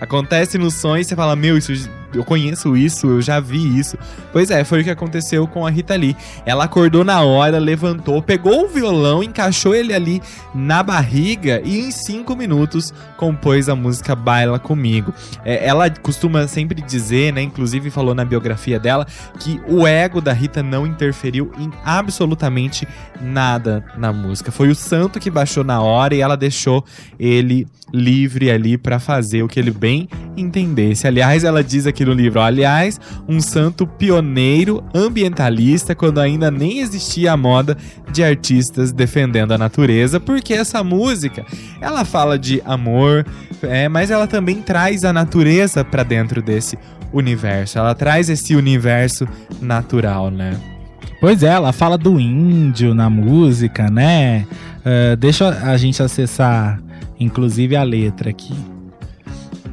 Acontece 0.05 0.57
no 0.57 0.69
sonho 0.69 1.01
e 1.01 1.03
você 1.03 1.15
fala, 1.15 1.35
meu, 1.35 1.57
isso 1.57 1.73
eu 2.13 2.23
conheço 2.23 2.77
isso, 2.77 3.07
eu 3.07 3.21
já 3.21 3.39
vi 3.39 3.77
isso. 3.77 3.97
Pois 4.31 4.49
é, 4.49 4.63
foi 4.63 4.81
o 4.81 4.83
que 4.83 4.89
aconteceu 4.89 5.47
com 5.47 5.65
a 5.65 5.69
Rita 5.69 5.95
Lee. 5.95 6.15
Ela 6.45 6.65
acordou 6.65 7.03
na 7.03 7.21
hora, 7.21 7.59
levantou, 7.59 8.21
pegou 8.21 8.65
o 8.65 8.67
violão, 8.67 9.23
encaixou 9.23 9.75
ele 9.75 9.93
ali 9.93 10.21
na 10.53 10.81
barriga 10.81 11.61
e 11.63 11.79
em 11.79 11.91
cinco 11.91 12.35
minutos 12.35 12.93
compôs 13.17 13.67
a 13.67 13.75
música 13.75 14.15
Baila 14.15 14.59
Comigo. 14.59 15.13
É, 15.43 15.65
ela 15.65 15.89
costuma 15.89 16.47
sempre 16.47 16.81
dizer, 16.81 17.33
né, 17.33 17.41
inclusive 17.41 17.89
falou 17.89 18.15
na 18.15 18.23
biografia 18.23 18.79
dela, 18.79 19.05
que 19.39 19.59
o 19.67 19.85
ego 19.85 20.21
da 20.21 20.33
Rita 20.33 20.63
não 20.63 20.87
interferiu 20.87 21.51
em 21.57 21.71
absolutamente 21.83 22.87
nada 23.19 23.83
na 23.97 24.13
música. 24.13 24.51
Foi 24.51 24.69
o 24.69 24.75
santo 24.75 25.19
que 25.19 25.29
baixou 25.29 25.63
na 25.63 25.81
hora 25.81 26.15
e 26.15 26.21
ela 26.21 26.37
deixou 26.37 26.83
ele 27.19 27.67
livre 27.93 28.51
ali 28.51 28.77
pra 28.77 28.99
fazer 28.99 29.43
o 29.43 29.47
que 29.47 29.59
ele 29.59 29.71
bem 29.71 29.94
entendesse. 30.35 31.07
Aliás, 31.07 31.43
ela 31.43 31.63
diz 31.63 31.87
aqui 31.87 32.03
no 32.05 32.13
livro, 32.13 32.41
aliás, 32.41 32.99
um 33.27 33.39
santo 33.39 33.85
pioneiro 33.85 34.83
ambientalista 34.93 35.95
quando 35.95 36.19
ainda 36.19 36.49
nem 36.51 36.79
existia 36.79 37.33
a 37.33 37.37
moda 37.37 37.77
de 38.11 38.23
artistas 38.23 38.91
defendendo 38.91 39.53
a 39.53 39.57
natureza, 39.57 40.19
porque 40.19 40.53
essa 40.53 40.83
música, 40.83 41.45
ela 41.81 42.03
fala 42.03 42.37
de 42.37 42.61
amor, 42.65 43.25
é, 43.61 43.87
mas 43.87 44.11
ela 44.11 44.27
também 44.27 44.61
traz 44.61 45.03
a 45.03 45.13
natureza 45.13 45.83
pra 45.83 46.03
dentro 46.03 46.41
desse 46.41 46.77
universo. 47.13 47.77
Ela 47.77 47.95
traz 47.95 48.29
esse 48.29 48.55
universo 48.55 49.27
natural, 49.61 50.29
né? 50.29 50.59
Pois 51.21 51.43
é, 51.43 51.47
ela 51.47 51.71
fala 51.71 51.97
do 51.97 52.19
índio 52.19 52.93
na 52.93 53.09
música, 53.09 53.89
né? 53.89 54.45
Ah, 54.85 55.15
deixa 55.15 55.49
a 55.49 55.75
gente 55.77 56.01
acessar, 56.03 56.79
inclusive, 57.19 57.75
a 57.75 57.81
letra 57.81 58.29
aqui. 58.29 58.53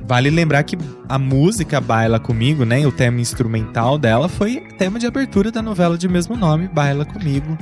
Vale 0.04 0.30
lembrar 0.30 0.62
que 0.64 0.76
a 1.08 1.18
música 1.18 1.80
Baila 1.80 2.18
Comigo, 2.18 2.64
né? 2.64 2.86
O 2.86 2.92
tema 2.92 3.20
instrumental 3.20 3.98
dela 3.98 4.28
foi 4.28 4.60
tema 4.78 4.98
de 4.98 5.06
abertura 5.06 5.50
da 5.50 5.62
novela 5.62 5.96
de 5.96 6.08
mesmo 6.08 6.36
nome, 6.36 6.68
Baila 6.68 7.04
Comigo. 7.04 7.56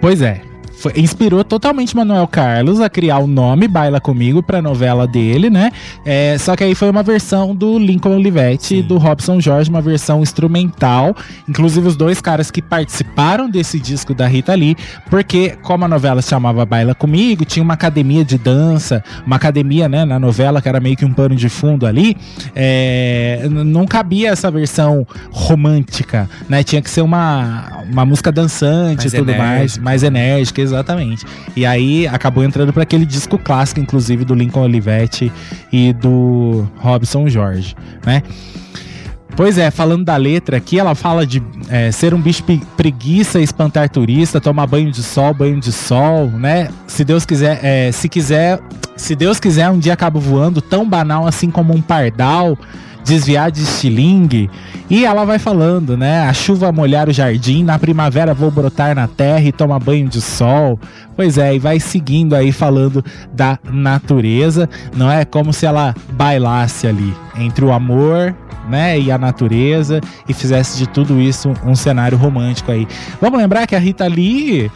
Pois 0.00 0.20
é. 0.22 0.49
Foi- 0.80 0.92
inspirou 0.96 1.44
totalmente 1.44 1.94
Manuel 1.94 2.26
Carlos 2.26 2.80
a 2.80 2.88
criar 2.88 3.18
o 3.18 3.26
nome 3.26 3.68
Baila 3.68 4.00
Comigo 4.00 4.42
pra 4.42 4.62
novela 4.62 5.06
dele, 5.06 5.50
né? 5.50 5.70
É, 6.04 6.36
só 6.38 6.56
que 6.56 6.64
aí 6.64 6.74
foi 6.74 6.88
uma 6.90 7.02
versão 7.02 7.54
do 7.54 7.78
Lincoln 7.78 8.16
Olivetti 8.16 8.76
e 8.76 8.82
do 8.82 8.96
Robson 8.98 9.40
Jorge, 9.40 9.68
uma 9.68 9.80
versão 9.82 10.22
instrumental. 10.22 11.14
Inclusive 11.48 11.86
os 11.86 11.96
dois 11.96 12.20
caras 12.20 12.50
que 12.50 12.62
participaram 12.62 13.48
desse 13.50 13.78
disco 13.78 14.14
da 14.14 14.26
Rita 14.26 14.54
Lee, 14.54 14.76
porque 15.10 15.50
como 15.62 15.84
a 15.84 15.88
novela 15.88 16.22
se 16.22 16.30
chamava 16.30 16.64
Baila 16.64 16.94
Comigo, 16.94 17.44
tinha 17.44 17.62
uma 17.62 17.74
academia 17.74 18.24
de 18.24 18.38
dança, 18.38 19.04
uma 19.26 19.36
academia, 19.36 19.88
né, 19.88 20.04
na 20.04 20.18
novela 20.18 20.62
que 20.62 20.68
era 20.68 20.80
meio 20.80 20.96
que 20.96 21.04
um 21.04 21.12
pano 21.12 21.34
de 21.36 21.48
fundo 21.48 21.86
ali. 21.86 22.16
é, 22.54 23.46
não 23.50 23.86
cabia 23.86 24.30
essa 24.30 24.50
versão 24.50 25.06
romântica, 25.30 26.28
né? 26.48 26.62
Tinha 26.62 26.80
que 26.82 26.88
ser 26.90 27.00
uma, 27.02 27.82
uma 27.90 28.04
música 28.04 28.30
dançante 28.32 28.98
Mais 29.02 29.12
e 29.14 29.16
tudo 29.16 29.28
mais, 29.32 29.40
enérgica. 29.40 29.82
mais 29.84 30.02
enérgica, 30.02 30.62
exatamente. 30.70 31.24
E 31.56 31.64
aí 31.66 32.06
acabou 32.06 32.42
entrando 32.44 32.72
para 32.72 32.82
aquele 32.82 33.06
disco 33.06 33.38
clássico, 33.38 33.80
inclusive 33.80 34.24
do 34.24 34.34
Lincoln 34.34 34.62
Olivetti 34.62 35.32
e 35.72 35.92
do 35.92 36.66
Robson 36.78 37.28
Jorge, 37.28 37.76
né? 38.04 38.22
Pois 39.36 39.56
é, 39.56 39.70
falando 39.70 40.04
da 40.04 40.16
letra 40.16 40.56
aqui, 40.56 40.78
ela 40.78 40.94
fala 40.94 41.26
de 41.26 41.42
é, 41.68 41.90
ser 41.90 42.12
um 42.12 42.20
bicho 42.20 42.44
preguiça, 42.76 43.40
espantar 43.40 43.88
turista, 43.88 44.40
tomar 44.40 44.66
banho 44.66 44.90
de 44.90 45.02
sol, 45.02 45.32
banho 45.32 45.58
de 45.60 45.72
sol, 45.72 46.26
né? 46.26 46.68
Se 46.86 47.04
Deus 47.04 47.24
quiser, 47.24 47.58
é, 47.62 47.92
se 47.92 48.08
quiser, 48.08 48.60
se 48.96 49.14
Deus 49.14 49.40
quiser, 49.40 49.70
um 49.70 49.78
dia 49.78 49.94
acabo 49.94 50.20
voando, 50.20 50.60
tão 50.60 50.86
banal 50.86 51.26
assim 51.26 51.50
como 51.50 51.72
um 51.72 51.80
pardal, 51.80 52.58
desviar 53.04 53.50
de 53.50 53.62
estilingue. 53.62 54.50
E 54.88 55.04
ela 55.04 55.24
vai 55.24 55.38
falando, 55.38 55.96
né? 55.96 56.22
A 56.22 56.32
chuva 56.32 56.72
molhar 56.72 57.08
o 57.08 57.12
jardim, 57.12 57.62
na 57.62 57.78
primavera 57.78 58.34
vou 58.34 58.50
brotar 58.50 58.94
na 58.94 59.06
terra 59.06 59.42
e 59.42 59.52
tomar 59.52 59.78
banho 59.78 60.08
de 60.08 60.20
sol. 60.20 60.78
Pois 61.16 61.38
é, 61.38 61.54
e 61.54 61.58
vai 61.58 61.78
seguindo 61.78 62.34
aí 62.34 62.50
falando 62.52 63.04
da 63.32 63.58
natureza, 63.70 64.68
não 64.96 65.10
é 65.10 65.24
como 65.24 65.52
se 65.52 65.66
ela 65.66 65.94
bailasse 66.12 66.86
ali 66.86 67.14
entre 67.36 67.64
o 67.64 67.72
amor, 67.72 68.34
né, 68.68 68.98
e 68.98 69.10
a 69.10 69.18
natureza 69.18 70.00
e 70.28 70.32
fizesse 70.32 70.78
de 70.78 70.88
tudo 70.88 71.20
isso 71.20 71.52
um 71.66 71.74
cenário 71.74 72.16
romântico 72.16 72.70
aí. 72.70 72.86
Vamos 73.20 73.38
lembrar 73.38 73.66
que 73.66 73.74
a 73.74 73.78
Rita 73.78 74.06
Lee, 74.06 74.70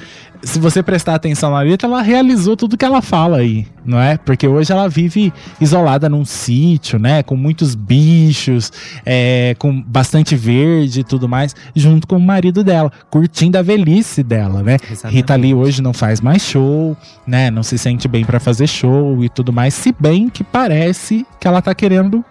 se 0.45 0.59
você 0.59 0.83
prestar 0.83 1.15
atenção 1.15 1.51
na 1.51 1.61
letra, 1.61 1.89
ela 1.89 2.03
realizou 2.03 2.57
tudo 2.57 2.77
que 2.77 2.85
ela 2.85 3.01
fala 3.01 3.39
aí, 3.39 3.67
não 3.85 4.01
é? 4.01 4.17
Porque 4.17 4.47
hoje 4.47 4.73
ela 4.73 4.89
vive 4.89 5.33
isolada 5.61 6.09
num 6.09 6.25
sítio, 6.25 6.99
né, 6.99 7.23
com 7.23 7.37
muitos 7.37 7.75
bichos, 7.75 8.71
é, 9.05 9.57
com 9.59 9.81
bastante 9.83 10.37
verde 10.37 11.01
e 11.01 11.05
tudo 11.05 11.29
mais, 11.29 11.55
junto 11.75 12.07
com 12.07 12.17
o 12.17 12.21
marido 12.21 12.63
dela, 12.63 12.93
curtindo 13.11 13.59
a 13.59 13.63
velhice 13.63 14.23
dela, 14.23 14.63
né? 14.63 14.77
Exatamente. 14.91 15.17
Rita 15.17 15.35
Lee 15.35 15.55
hoje 15.55 15.83
não 15.83 15.93
faz 15.93 16.21
mais 16.21 16.43
show, 16.43 16.97
né? 17.27 17.51
Não 17.51 17.63
se 17.63 17.79
sente 17.79 18.07
bem 18.07 18.25
pra 18.25 18.39
fazer 18.39 18.67
show 18.67 19.25
e 19.25 19.29
tudo 19.29 19.53
mais, 19.53 19.75
se 19.75 19.95
bem 19.99 20.29
que 20.29 20.45
parece 20.45 21.27
que 21.41 21.49
ela 21.49 21.63
tá 21.63 21.75
querendo 21.75 22.25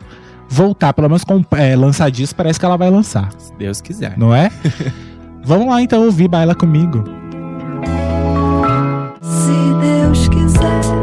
voltar, 0.50 0.94
pelo 0.94 1.08
menos 1.10 1.24
com 1.24 1.44
é, 1.52 1.76
lançar 1.76 2.12
disco, 2.12 2.36
parece 2.36 2.60
que 2.60 2.66
ela 2.66 2.78
vai 2.78 2.90
lançar, 2.90 3.30
Se 3.38 3.54
Deus 3.58 3.82
quiser. 3.82 4.18
não 4.18 4.34
é? 4.36 4.52
Vamos 5.46 5.68
lá 5.68 5.82
então 5.82 6.04
ouvir 6.06 6.28
Baila 6.28 6.56
Comigo. 6.56 7.04
Se 9.44 9.52
Deus 9.52 10.30
quiser, 10.30 11.03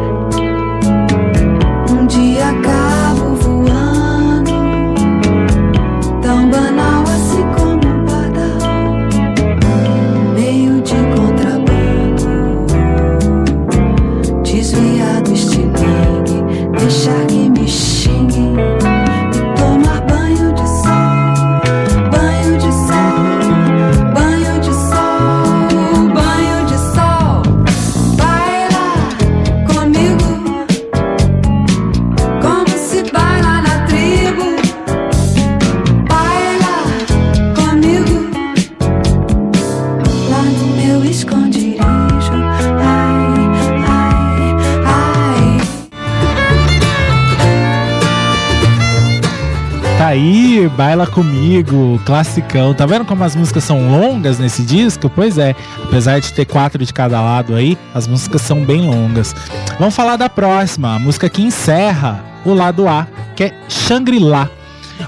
Baila 50.81 51.07
Comigo, 51.07 52.01
classicão. 52.07 52.73
Tá 52.73 52.87
vendo 52.87 53.05
como 53.05 53.23
as 53.23 53.37
músicas 53.37 53.65
são 53.65 53.91
longas 53.91 54.39
nesse 54.39 54.63
disco? 54.63 55.11
Pois 55.11 55.37
é, 55.37 55.55
apesar 55.85 56.21
de 56.21 56.33
ter 56.33 56.47
quatro 56.47 56.83
de 56.83 56.91
cada 56.91 57.21
lado 57.21 57.55
aí, 57.55 57.77
as 57.93 58.09
músicas 58.09 58.41
são 58.41 58.65
bem 58.65 58.81
longas. 58.81 59.37
Vamos 59.79 59.95
falar 59.95 60.17
da 60.17 60.31
próxima, 60.31 60.95
a 60.95 60.99
música 60.99 61.29
que 61.29 61.43
encerra 61.43 62.25
o 62.47 62.55
lado 62.55 62.89
A, 62.89 63.07
que 63.37 63.45
é 63.45 63.55
Shangri-La. 63.69 64.49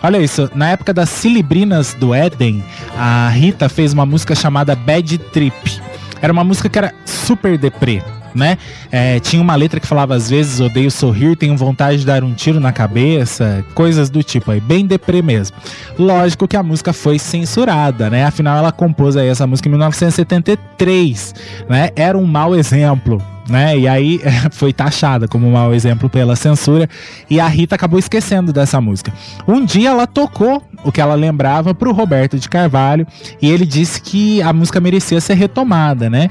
Olha 0.03 0.19
isso, 0.19 0.51
na 0.55 0.69
época 0.69 0.93
das 0.93 1.09
Cilibrinas 1.09 1.95
do 1.95 2.13
Éden, 2.13 2.63
a 2.95 3.31
Rita 3.31 3.67
fez 3.67 3.95
uma 3.95 4.05
música 4.05 4.35
chamada 4.35 4.77
Bad 4.77 5.17
Trip. 5.33 5.81
Era 6.21 6.35
uma 6.35 6.45
música 6.45 6.69
que 6.69 6.77
era 6.77 6.93
super 7.07 7.57
deprê, 7.57 8.03
né? 8.35 8.59
É, 8.91 9.21
tinha 9.21 9.41
uma 9.41 9.55
letra 9.55 9.81
que 9.81 9.87
falava 9.87 10.15
às 10.15 10.29
vezes 10.29 10.61
odeio 10.61 10.91
sorrir, 10.91 11.37
tenho 11.37 11.57
vontade 11.57 11.99
de 11.99 12.07
dar 12.07 12.25
um 12.25 12.33
tiro 12.33 12.61
na 12.61 12.73
cabeça, 12.73 13.65
coisas 13.75 14.11
do 14.11 14.23
tipo 14.23 14.51
aí, 14.51 14.61
bem 14.61 14.87
deprê 14.87 15.23
mesmo. 15.23 15.57
Lógico 15.99 16.49
que 16.49 16.57
a 16.57 16.63
música 16.63 16.93
foi 16.93 17.19
censurada, 17.19 18.11
né? 18.11 18.25
Afinal 18.25 18.59
ela 18.59 18.73
compôs 18.73 19.17
aí 19.17 19.29
essa 19.29 19.47
música 19.47 19.69
em 19.69 19.73
1973, 19.73 21.35
né? 21.69 21.91
Era 21.97 22.17
um 22.17 22.27
mau 22.27 22.55
exemplo. 22.55 23.23
Né? 23.49 23.77
E 23.77 23.89
aí 23.89 24.21
foi 24.53 24.73
taxada 24.73 25.27
como 25.27 25.49
um 25.49 25.53
mau 25.53 25.75
exemplo 25.75 26.09
pela 26.09 26.37
censura 26.37 26.89
e 27.29 27.41
a 27.41 27.47
Rita 27.49 27.75
acabou 27.75 27.99
esquecendo 27.99 28.53
dessa 28.53 28.81
música. 28.81 29.13
Um 29.49 29.65
dia 29.65 29.91
ela 29.91 30.07
tocou 30.07 30.63
o 30.85 30.93
que 30.93 31.01
ela 31.01 31.15
lembrava 31.15 31.75
pro 31.75 31.93
Roberto 31.93 32.39
de 32.39 32.49
Carvalho 32.49 33.07
e 33.41 33.51
ele 33.51 33.65
disse 33.65 34.01
que 34.01 34.43
a 34.43 34.53
música 34.53 34.81
merecia 34.81 35.21
ser 35.21 35.35
retomada, 35.35 36.09
né? 36.09 36.31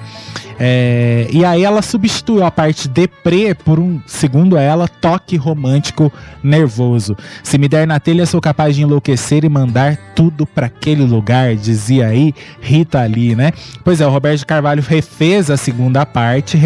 É, 0.60 1.28
e 1.32 1.44
aí 1.44 1.64
ela 1.64 1.82
substituiu 1.82 2.46
a 2.46 2.52
parte 2.52 2.88
deprê 2.88 3.56
por 3.56 3.80
um, 3.80 4.00
segundo 4.06 4.56
ela, 4.56 4.88
toque 4.88 5.36
romântico 5.36 6.14
nervoso. 6.44 7.18
Se 7.42 7.58
me 7.58 7.68
der 7.68 7.88
na 7.88 8.00
telha, 8.00 8.28
sou 8.28 8.40
capaz 8.40 8.76
de 8.76 8.84
enlouquecer 8.84 9.44
e 9.44 9.50
mandar 9.50 9.98
tudo 10.16 10.46
pra 10.46 10.68
aquele 10.68 11.04
lugar, 11.04 11.56
dizia 11.56 12.08
aí 12.08 12.32
Rita 12.62 13.04
Lee, 13.06 13.36
né? 13.36 13.52
Pois 13.84 14.02
é, 14.02 14.06
o 14.06 14.12
Roberto 14.12 14.40
de 14.40 14.46
Carvalho 14.46 14.84
refez 14.88 15.50
a 15.50 15.58
segunda 15.58 16.06
parte, 16.06 16.60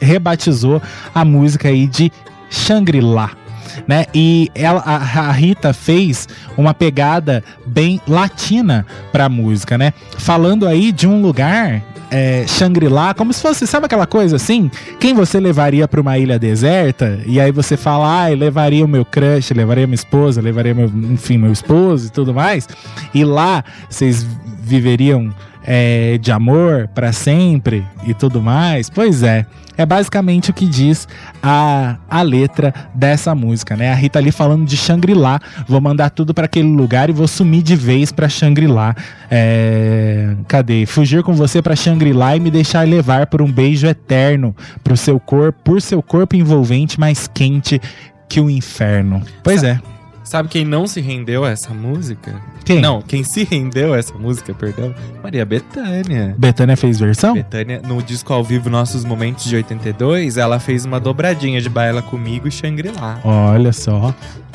rebatizou 0.00 0.80
a 1.14 1.22
música 1.22 1.68
aí 1.68 1.86
de 1.86 2.10
Shangri-La. 2.48 3.41
Né? 3.86 4.06
E 4.14 4.50
ela, 4.54 4.80
a, 4.84 4.96
a 4.96 5.32
Rita 5.32 5.72
fez 5.72 6.28
uma 6.56 6.74
pegada 6.74 7.42
bem 7.66 8.00
latina 8.06 8.86
pra 9.10 9.28
música, 9.28 9.76
né? 9.76 9.92
Falando 10.18 10.66
aí 10.66 10.92
de 10.92 11.06
um 11.06 11.20
lugar 11.20 11.82
é, 12.12 12.46
Shangri-La, 12.46 13.14
como 13.14 13.32
se 13.32 13.40
fosse, 13.40 13.66
sabe 13.66 13.86
aquela 13.86 14.06
coisa 14.06 14.36
assim? 14.36 14.70
Quem 15.00 15.14
você 15.14 15.40
levaria 15.40 15.88
pra 15.88 16.00
uma 16.00 16.18
ilha 16.18 16.38
deserta? 16.38 17.18
E 17.24 17.40
aí 17.40 17.50
você 17.50 17.74
fala, 17.74 18.26
ah, 18.26 18.28
levaria 18.28 18.84
o 18.84 18.88
meu 18.88 19.02
crush, 19.02 19.54
levaria 19.54 19.86
minha 19.86 19.94
esposa, 19.94 20.42
levaria 20.42 20.74
meu, 20.74 20.92
enfim, 21.10 21.38
meu 21.38 21.50
esposo 21.50 22.08
e 22.08 22.10
tudo 22.10 22.34
mais. 22.34 22.68
E 23.14 23.24
lá 23.24 23.64
vocês 23.88 24.26
viveriam 24.62 25.34
é, 25.64 26.18
de 26.18 26.32
amor 26.32 26.88
pra 26.94 27.12
sempre 27.12 27.84
e 28.06 28.14
tudo 28.14 28.42
mais. 28.42 28.90
Pois 28.90 29.22
é. 29.22 29.46
É 29.76 29.86
basicamente 29.86 30.50
o 30.50 30.52
que 30.52 30.66
diz 30.66 31.08
a, 31.42 31.96
a 32.08 32.20
letra 32.20 32.74
dessa 32.94 33.34
música, 33.34 33.74
né? 33.74 33.90
A 33.90 33.94
Rita 33.94 34.18
ali 34.18 34.30
falando 34.30 34.66
de 34.66 34.76
Shangri-La, 34.76 35.40
vou 35.66 35.80
mandar 35.80 36.10
tudo 36.10 36.34
pra 36.34 36.44
aquele 36.44 36.68
lugar 36.68 37.08
e 37.08 37.12
vou 37.12 37.26
sumir 37.26 37.62
de 37.62 37.74
vez 37.74 38.12
pra 38.12 38.28
Shangri-La. 38.28 38.94
É, 39.30 40.36
cadê? 40.46 40.84
Fugir 40.84 41.22
com 41.22 41.32
você 41.32 41.62
pra 41.62 41.74
Shangri-La 41.74 42.36
e 42.36 42.40
me 42.40 42.50
deixar 42.50 42.86
levar 42.86 43.26
por 43.26 43.40
um 43.40 43.50
beijo 43.50 43.86
eterno 43.86 44.54
pro 44.84 44.96
seu 44.96 45.18
corpo, 45.18 45.58
por 45.64 45.80
seu 45.80 46.02
corpo 46.02 46.36
envolvente 46.36 47.00
mais 47.00 47.26
quente 47.26 47.80
que 48.28 48.40
o 48.40 48.50
inferno. 48.50 49.22
Pois 49.42 49.62
é. 49.62 49.80
Sabe 50.24 50.48
quem 50.48 50.64
não 50.64 50.86
se 50.86 51.00
rendeu 51.00 51.44
a 51.44 51.50
essa 51.50 51.74
música? 51.74 52.40
Quem? 52.64 52.80
Não, 52.80 53.02
quem 53.02 53.24
se 53.24 53.44
rendeu 53.44 53.92
a 53.92 53.98
essa 53.98 54.14
música, 54.14 54.54
perdão, 54.54 54.94
Maria 55.22 55.44
Bethânia. 55.44 56.34
Betânia 56.38 56.76
fez 56.76 57.00
versão? 57.00 57.34
Betânia, 57.34 57.82
no 57.84 58.00
disco 58.02 58.32
ao 58.32 58.44
vivo 58.44 58.70
Nossos 58.70 59.04
Momentos 59.04 59.44
de 59.44 59.56
82, 59.56 60.36
ela 60.36 60.60
fez 60.60 60.84
uma 60.84 61.00
dobradinha 61.00 61.60
de 61.60 61.68
Baila 61.68 62.02
Comigo 62.02 62.46
e 62.46 62.50
Shangri-La. 62.50 63.20
Olha 63.24 63.72
só. 63.72 64.14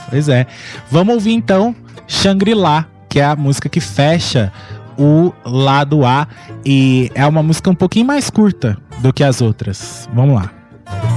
Pois 0.09 0.29
é. 0.29 0.47
Vamos 0.89 1.15
ouvir 1.15 1.33
então 1.33 1.75
Shangri-La, 2.07 2.85
que 3.09 3.19
é 3.19 3.25
a 3.25 3.35
música 3.35 3.67
que 3.67 3.81
fecha 3.81 4.51
o 4.97 5.31
lado 5.45 6.05
A 6.05 6.27
e 6.65 7.11
é 7.13 7.25
uma 7.27 7.43
música 7.43 7.69
um 7.69 7.75
pouquinho 7.75 8.05
mais 8.05 8.29
curta 8.29 8.77
do 8.99 9.13
que 9.13 9.23
as 9.23 9.41
outras. 9.41 10.09
Vamos 10.13 10.35
lá. 10.35 10.51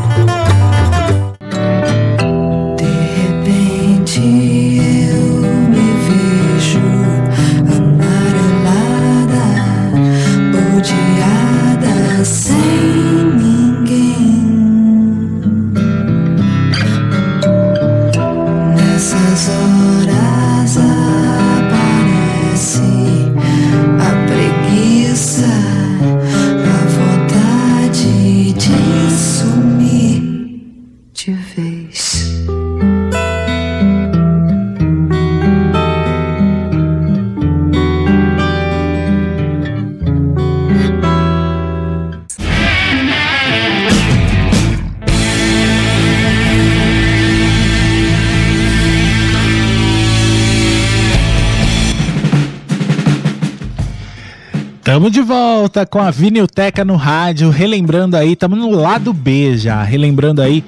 De 0.06 0.09
see. 4.20 4.59
Tamo 54.90 55.08
de 55.08 55.22
volta 55.22 55.86
com 55.86 56.00
a 56.00 56.10
Vinilteca 56.10 56.84
no 56.84 56.96
rádio, 56.96 57.48
relembrando 57.48 58.16
aí, 58.16 58.34
tamo 58.34 58.56
no 58.56 58.70
lado 58.70 59.12
B 59.12 59.56
já, 59.56 59.84
relembrando 59.84 60.42
aí 60.42 60.64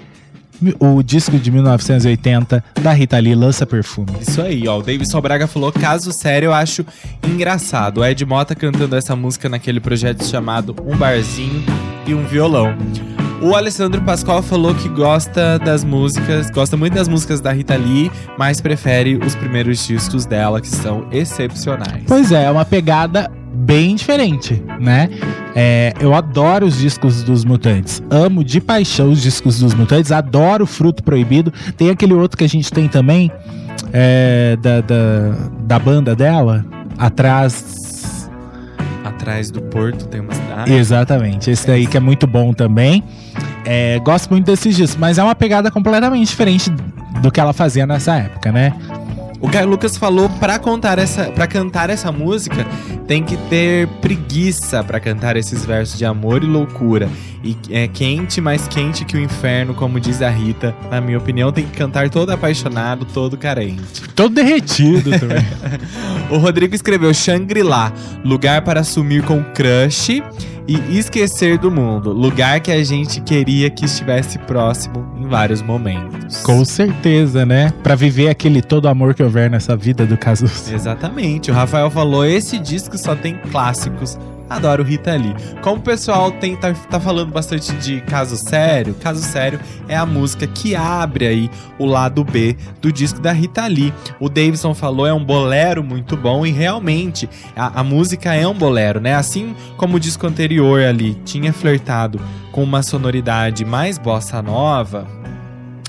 o 0.79 1.03
disco 1.03 1.37
de 1.37 1.51
1980 1.51 2.63
da 2.81 2.93
Rita 2.93 3.19
Lee, 3.19 3.35
Lança 3.35 3.67
Perfume. 3.67 4.13
Isso 4.21 4.41
aí, 4.41 4.69
ó. 4.69 4.79
O 4.79 4.83
Davidson 4.83 5.21
Braga 5.21 5.49
falou: 5.49 5.73
caso 5.73 6.13
sério, 6.13 6.47
eu 6.47 6.53
acho 6.55 6.87
engraçado. 7.27 7.99
O 7.99 8.05
Ed 8.05 8.25
Mota 8.25 8.55
cantando 8.55 8.95
essa 8.95 9.17
música 9.17 9.49
naquele 9.49 9.81
projeto 9.81 10.25
chamado 10.25 10.77
Um 10.87 10.97
Barzinho 10.97 11.61
e 12.07 12.15
um 12.15 12.25
Violão. 12.25 12.77
O 13.43 13.57
Alessandro 13.57 14.01
Pascoal 14.03 14.41
falou 14.41 14.73
que 14.73 14.89
gosta 14.89 15.59
das 15.59 15.83
músicas, 15.83 16.49
gosta 16.49 16.77
muito 16.77 16.95
das 16.95 17.09
músicas 17.09 17.41
da 17.41 17.51
Rita 17.51 17.75
Lee, 17.75 18.09
mas 18.39 18.61
prefere 18.61 19.17
os 19.17 19.35
primeiros 19.35 19.85
discos 19.85 20.25
dela, 20.25 20.61
que 20.61 20.69
são 20.69 21.09
excepcionais. 21.11 22.05
Pois 22.07 22.31
é, 22.31 22.45
é 22.45 22.51
uma 22.53 22.65
pegada 22.65 23.29
bem 23.55 23.95
diferente, 23.95 24.63
né? 24.81 25.09
É, 25.55 25.93
eu 26.01 26.15
adoro 26.15 26.67
os 26.67 26.79
discos 26.79 27.23
dos 27.23 27.45
Mutantes. 27.45 28.03
Amo 28.11 28.43
de 28.43 28.61
paixão 28.61 29.11
os 29.11 29.23
discos 29.23 29.59
dos 29.61 29.75
Mutantes. 29.75 30.11
Adoro 30.11 30.67
Fruto 30.67 31.03
Proibido. 31.03 31.53
Tem 31.77 31.91
aquele 31.91 32.15
outro 32.15 32.39
que 32.39 32.45
a 32.45 32.49
gente 32.49 32.73
tem 32.73 32.89
também. 32.89 33.31
é, 33.93 34.57
da, 34.61 34.81
da, 34.81 35.51
da 35.61 35.79
banda 35.79 36.15
dela, 36.15 36.65
atrás. 36.99 38.29
Atrás 39.05 39.51
do 39.51 39.61
porto 39.63 40.07
tem 40.09 40.21
uma 40.21 40.33
cidade. 40.33 40.73
Exatamente, 40.73 41.51
esse 41.51 41.67
daí 41.67 41.87
que 41.87 41.97
é 41.97 42.01
muito 42.01 42.27
bom 42.27 42.53
também. 42.53 43.03
É, 43.65 43.99
gosto 44.01 44.31
muito 44.31 44.47
desses 44.47 44.77
discos, 44.77 44.97
mas 44.97 45.19
é 45.19 45.23
uma 45.23 45.35
pegada 45.35 45.71
completamente 45.71 46.29
diferente 46.29 46.71
do 47.21 47.31
que 47.31 47.39
ela 47.41 47.53
fazia 47.53 47.87
nessa 47.87 48.17
época, 48.17 48.51
né? 48.51 48.73
O 49.43 49.51
Caio 49.51 49.69
Lucas 49.69 49.97
falou 49.97 50.31
pra 50.31 50.59
contar 50.59 51.01
essa, 51.01 51.25
para 51.25 51.49
cantar 51.49 51.91
essa 51.91 52.13
música 52.13 52.65
tem 53.07 53.23
que 53.23 53.37
ter 53.37 53.89
preguiça 54.01 54.83
pra 54.85 55.01
cantar 55.01 55.37
esses 55.37 55.67
versos 55.67 55.99
de 55.99 56.05
amor 56.05 56.43
e 56.43 56.47
loucura. 56.47 57.09
E 57.43 57.57
é 57.71 57.89
quente, 57.89 58.41
mais 58.41 58.69
quente 58.69 59.05
que 59.05 59.17
o 59.17 59.21
inferno, 59.21 59.75
como 59.75 59.99
diz 59.99 60.23
a 60.23 60.31
Rita. 60.31 60.75
Na 60.91 61.01
minha 61.01 61.19
opinião, 61.19 61.51
tem 61.51 61.67
que 61.67 61.77
cantar 61.77 62.09
todo 62.09 62.31
apaixonado, 62.31 63.05
todo 63.05 63.37
carente. 63.37 64.09
Todo 64.15 64.35
derretido 64.35 65.11
também. 65.19 65.45
O 66.31 66.39
Rodrigo 66.39 66.75
escreveu 66.75 67.13
Shangri-La, 67.13 67.93
lugar 68.25 68.63
para 68.63 68.83
sumir 68.83 69.23
com 69.23 69.43
crush 69.43 70.23
e 70.67 70.99
esquecer 70.99 71.59
do 71.59 71.71
mundo, 71.71 72.13
lugar 72.13 72.61
que 72.61 72.71
a 72.71 72.83
gente 72.85 73.21
queria 73.21 73.69
que 73.71 73.85
estivesse 73.85 74.39
próximo 74.39 75.07
em 75.19 75.27
vários 75.27 75.61
momentos. 75.63 76.43
Com 76.43 76.65
certeza, 76.65 77.45
né? 77.45 77.73
Pra 77.83 77.95
viver 77.95 78.29
aquele 78.29 78.63
todo 78.63 78.89
amor 78.89 79.15
que 79.15 79.23
houver 79.23 79.51
nessa 79.51 79.77
vida 79.77 80.07
do 80.07 80.17
caso. 80.17 80.45
Exatamente. 80.45 81.51
O 81.51 81.55
Rafael 81.55 81.91
falou: 81.91 82.25
esse 82.25 82.59
disco 82.59 82.97
só 82.97 83.15
tem 83.15 83.37
clássicos. 83.51 84.19
Adoro 84.55 84.83
Rita 84.83 85.15
Lee. 85.15 85.35
Como 85.61 85.77
o 85.77 85.83
pessoal 85.83 86.31
tem, 86.33 86.57
tá, 86.57 86.73
tá 86.73 87.01
falando 87.01 87.31
bastante 87.33 87.73
de 87.75 88.01
Caso 88.03 88.37
Sério, 88.37 88.95
Caso 88.95 89.23
Sério 89.23 89.61
é 89.89 89.97
a 89.97 90.07
música 90.07 90.47
que 90.47 90.75
abre 90.75 91.27
aí 91.27 91.51
o 91.79 91.87
lado 91.87 92.25
B 92.25 92.57
do 92.81 92.93
disco 92.93 93.21
da 93.21 93.33
Rita 93.33 93.67
Lee. 93.67 93.93
O 94.21 94.29
Davidson 94.29 94.75
falou, 94.75 95.07
é 95.07 95.13
um 95.13 95.25
bolero 95.25 95.83
muito 95.83 96.17
bom 96.17 96.45
e 96.47 96.51
realmente 96.51 97.29
a, 97.57 97.81
a 97.81 97.85
música 97.85 98.35
é 98.35 98.47
um 98.47 98.55
bolero, 98.55 99.01
né? 99.01 99.15
Assim 99.15 99.55
como 99.77 99.97
o 99.97 100.01
disco 100.01 100.27
anterior 100.27 100.83
ali 100.83 101.15
tinha 101.25 101.53
flertado 101.53 102.21
com 102.51 102.63
uma 102.63 102.83
sonoridade 102.83 103.65
mais 103.65 103.99
bossa 103.99 104.43
nova, 104.43 105.07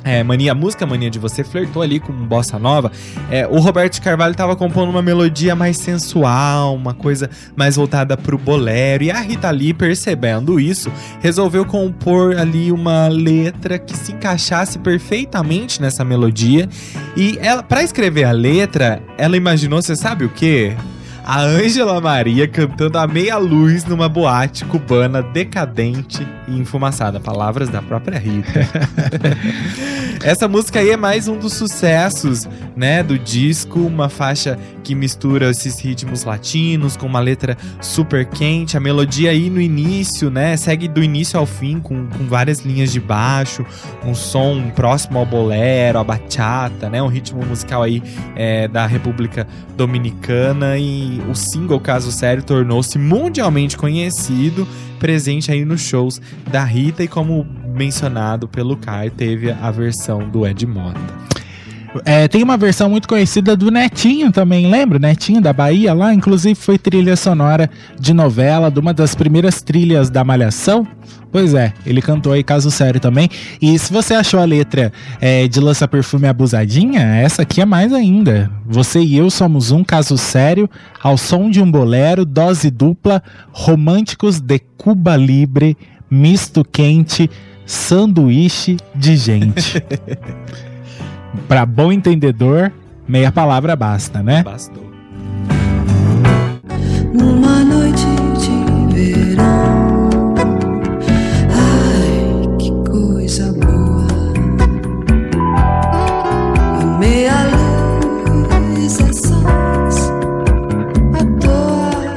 é, 0.03 0.23
mania, 0.23 0.51
a 0.51 0.55
música 0.55 0.85
Mania 0.85 1.09
de 1.09 1.19
Você 1.19 1.43
flertou 1.43 1.81
ali 1.81 1.99
com 1.99 2.11
bossa 2.11 2.59
nova. 2.59 2.91
É, 3.29 3.47
o 3.47 3.59
Roberto 3.59 4.01
Carvalho 4.01 4.35
tava 4.35 4.55
compondo 4.55 4.89
uma 4.89 5.01
melodia 5.01 5.55
mais 5.55 5.77
sensual, 5.77 6.75
uma 6.75 6.93
coisa 6.93 7.29
mais 7.55 7.75
voltada 7.75 8.17
pro 8.17 8.37
bolero. 8.37 9.03
E 9.03 9.11
a 9.11 9.19
Rita 9.21 9.49
Lee, 9.49 9.73
percebendo 9.73 10.59
isso, 10.59 10.91
resolveu 11.21 11.65
compor 11.65 12.37
ali 12.37 12.71
uma 12.71 13.07
letra 13.07 13.79
que 13.79 13.95
se 13.95 14.11
encaixasse 14.11 14.79
perfeitamente 14.79 15.81
nessa 15.81 16.03
melodia. 16.03 16.67
E 17.15 17.37
ela, 17.41 17.63
para 17.63 17.83
escrever 17.83 18.25
a 18.25 18.31
letra, 18.31 19.01
ela 19.17 19.37
imaginou, 19.37 19.81
você 19.81 19.95
sabe 19.95 20.25
o 20.25 20.29
quê? 20.29 20.75
A 21.25 21.41
Ângela 21.41 22.01
Maria 22.01 22.47
cantando 22.47 22.97
a 22.97 23.07
meia 23.07 23.37
luz 23.37 23.85
numa 23.85 24.09
boate 24.09 24.65
cubana 24.65 25.23
decadente 25.23 26.27
e 26.47 26.59
enfumaçada. 26.59 27.17
Palavras 27.17 27.69
da 27.69 27.81
própria 27.81 28.19
Rita. 28.19 28.67
Essa 30.21 30.49
música 30.49 30.79
aí 30.79 30.89
é 30.89 30.97
mais 30.97 31.29
um 31.29 31.37
dos 31.37 31.53
sucessos, 31.53 32.47
né, 32.75 33.01
do 33.01 33.17
disco, 33.17 33.79
uma 33.79 34.09
faixa 34.09 34.59
que 34.83 34.93
mistura 34.93 35.49
esses 35.49 35.79
ritmos 35.79 36.23
latinos 36.23 36.97
com 36.97 37.05
uma 37.05 37.19
letra 37.19 37.57
super 37.81 38.25
quente, 38.25 38.75
a 38.75 38.79
melodia 38.79 39.31
aí 39.31 39.49
no 39.49 39.61
início, 39.61 40.29
né, 40.29 40.55
segue 40.57 40.87
do 40.87 41.01
início 41.01 41.39
ao 41.39 41.45
fim 41.45 41.79
com, 41.79 42.05
com 42.07 42.25
várias 42.27 42.59
linhas 42.59 42.91
de 42.91 42.99
baixo, 42.99 43.65
um 44.05 44.13
som 44.13 44.69
próximo 44.75 45.17
ao 45.17 45.25
bolero, 45.25 45.97
a 45.97 46.03
bachata, 46.03 46.89
né, 46.89 47.01
um 47.01 47.07
ritmo 47.07 47.43
musical 47.45 47.81
aí 47.81 48.03
é, 48.35 48.67
da 48.67 48.85
República 48.85 49.47
Dominicana 49.75 50.77
e 50.77 51.21
o 51.29 51.33
single 51.33 51.79
Caso 51.79 52.11
Sério 52.11 52.43
tornou-se 52.43 52.99
mundialmente 52.99 53.77
conhecido, 53.77 54.67
presente 54.99 55.51
aí 55.51 55.63
nos 55.65 55.81
shows 55.81 56.21
da 56.51 56.63
Rita 56.63 57.03
e 57.03 57.07
como 57.07 57.47
mencionado 57.73 58.47
pelo 58.47 58.77
Caio, 58.77 59.11
teve 59.11 59.51
a 59.51 59.71
versão 59.71 60.29
do 60.29 60.45
Ed 60.45 60.65
Mota. 60.65 61.32
É, 62.05 62.27
tem 62.27 62.41
uma 62.41 62.57
versão 62.57 62.89
muito 62.89 63.07
conhecida 63.07 63.55
do 63.55 63.69
Netinho 63.69 64.31
também, 64.31 64.69
lembra? 64.69 64.97
Netinho 64.97 65.41
da 65.41 65.53
Bahia 65.53 65.93
lá, 65.93 66.13
inclusive 66.13 66.55
foi 66.55 66.77
trilha 66.77 67.15
sonora 67.15 67.69
de 67.99 68.13
novela, 68.13 68.71
de 68.71 68.79
uma 68.79 68.93
das 68.93 69.13
primeiras 69.13 69.61
trilhas 69.61 70.09
da 70.09 70.23
Malhação. 70.23 70.87
Pois 71.31 71.55
é, 71.55 71.73
ele 71.85 72.01
cantou 72.01 72.31
aí 72.31 72.43
caso 72.43 72.69
sério 72.69 72.99
também. 72.99 73.29
E 73.61 73.77
se 73.79 73.91
você 73.91 74.13
achou 74.13 74.39
a 74.39 74.45
letra 74.45 74.93
é, 75.19 75.47
de 75.47 75.59
Lança 75.59 75.87
Perfume 75.87 76.27
Abusadinha, 76.27 77.01
essa 77.01 77.41
aqui 77.41 77.59
é 77.59 77.65
mais 77.65 77.91
ainda. 77.91 78.51
Você 78.67 78.99
e 78.99 79.17
eu 79.17 79.29
somos 79.29 79.71
um 79.71 79.83
caso 79.83 80.17
sério, 80.17 80.69
ao 81.01 81.17
som 81.17 81.49
de 81.49 81.59
um 81.59 81.69
bolero, 81.69 82.23
dose 82.23 82.69
dupla, 82.69 83.21
românticos 83.51 84.39
de 84.39 84.59
Cuba 84.77 85.15
Libre, 85.15 85.75
misto 86.09 86.63
quente, 86.63 87.29
sanduíche 87.65 88.77
de 88.95 89.17
gente. 89.17 89.83
Pra 91.47 91.65
bom 91.65 91.91
entendedor, 91.91 92.71
meia 93.07 93.31
palavra 93.31 93.75
basta, 93.75 94.21
né? 94.21 94.43
Bastou. 94.43 94.83
Numa 97.13 97.63
noite 97.63 98.05
de 98.39 98.95
verão. 98.95 100.09
Ai, 101.49 102.57
que 102.57 102.71
coisa 102.89 103.51
boa. 103.53 104.07
A 106.81 106.85
meia 106.99 107.45
luz 108.75 108.99
é 108.99 109.13
sós 109.13 110.11
à 111.13 111.23
toa. 111.39 112.13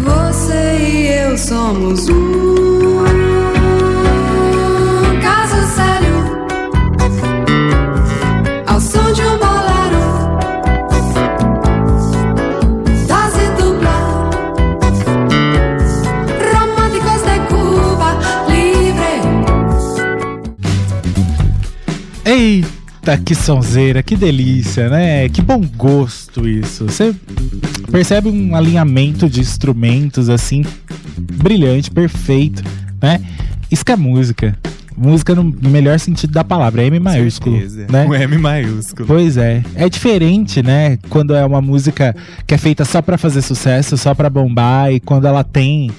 Você 0.00 0.78
e 0.80 1.06
eu 1.24 1.38
somos 1.38 2.08
um 2.08 2.31
Eita, 22.32 23.18
que 23.18 23.34
sonzeira, 23.34 24.02
que 24.02 24.16
delícia, 24.16 24.88
né? 24.88 25.28
Que 25.28 25.42
bom 25.42 25.60
gosto 25.76 26.48
isso. 26.48 26.86
Você 26.86 27.14
percebe 27.90 28.30
um 28.30 28.56
alinhamento 28.56 29.28
de 29.28 29.40
instrumentos 29.40 30.30
assim, 30.30 30.64
brilhante, 31.18 31.90
perfeito, 31.90 32.62
né? 33.02 33.20
Isso 33.70 33.84
que 33.84 33.92
é 33.92 33.96
música. 33.96 34.56
Música 34.96 35.34
no 35.34 35.44
melhor 35.68 35.98
sentido 36.00 36.32
da 36.32 36.42
palavra, 36.42 36.82
M 36.84 36.98
maiúsculo, 37.00 37.58
Certeza. 37.58 37.86
né? 37.90 38.06
Um 38.06 38.14
M 38.14 38.38
maiúsculo. 38.38 39.06
Pois 39.06 39.36
é. 39.36 39.62
É 39.74 39.86
diferente, 39.90 40.62
né? 40.62 40.98
Quando 41.10 41.34
é 41.34 41.44
uma 41.44 41.60
música 41.60 42.16
que 42.46 42.54
é 42.54 42.58
feita 42.58 42.82
só 42.86 43.02
pra 43.02 43.18
fazer 43.18 43.42
sucesso, 43.42 43.98
só 43.98 44.14
pra 44.14 44.30
bombar, 44.30 44.90
e 44.90 45.00
quando 45.00 45.26
ela 45.26 45.44
tem 45.44 45.90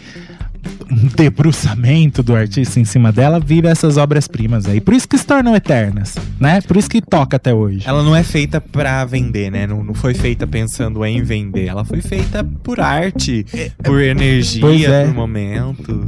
debruçamento 1.16 2.24
do 2.24 2.36
artista 2.36 2.80
em 2.80 2.86
cima 2.86 3.12
dela, 3.12 3.40
vira 3.40 3.70
essas 3.70 3.98
obras-primas 3.98 4.66
aí. 4.66 4.80
Por 4.80 4.94
isso 4.94 5.08
que 5.08 5.18
se 5.18 5.26
tornam 5.26 5.56
eternas, 5.56 6.16
né? 6.40 6.62
Por 6.62 6.78
isso 6.78 6.90
que 6.90 7.02
toca 7.02 7.38
até 7.38 7.54
hoje. 7.54 7.84
Ela 7.86 8.04
não 8.04 8.16
é 8.16 8.24
feita 8.24 8.62
pra 8.62 9.04
vender, 9.06 9.52
né? 9.52 9.68
Não, 9.68 9.84
não 9.84 9.94
foi 9.94 10.14
feita 10.14 10.46
pensando 10.48 11.04
em 11.06 11.22
vender. 11.22 11.66
Ela 11.66 11.84
foi 11.84 12.02
feita 12.02 12.44
por 12.44 12.80
arte, 12.80 13.46
por 13.84 14.02
energia, 14.02 14.90
é. 14.90 15.06
por 15.06 15.14
momento. 15.14 16.08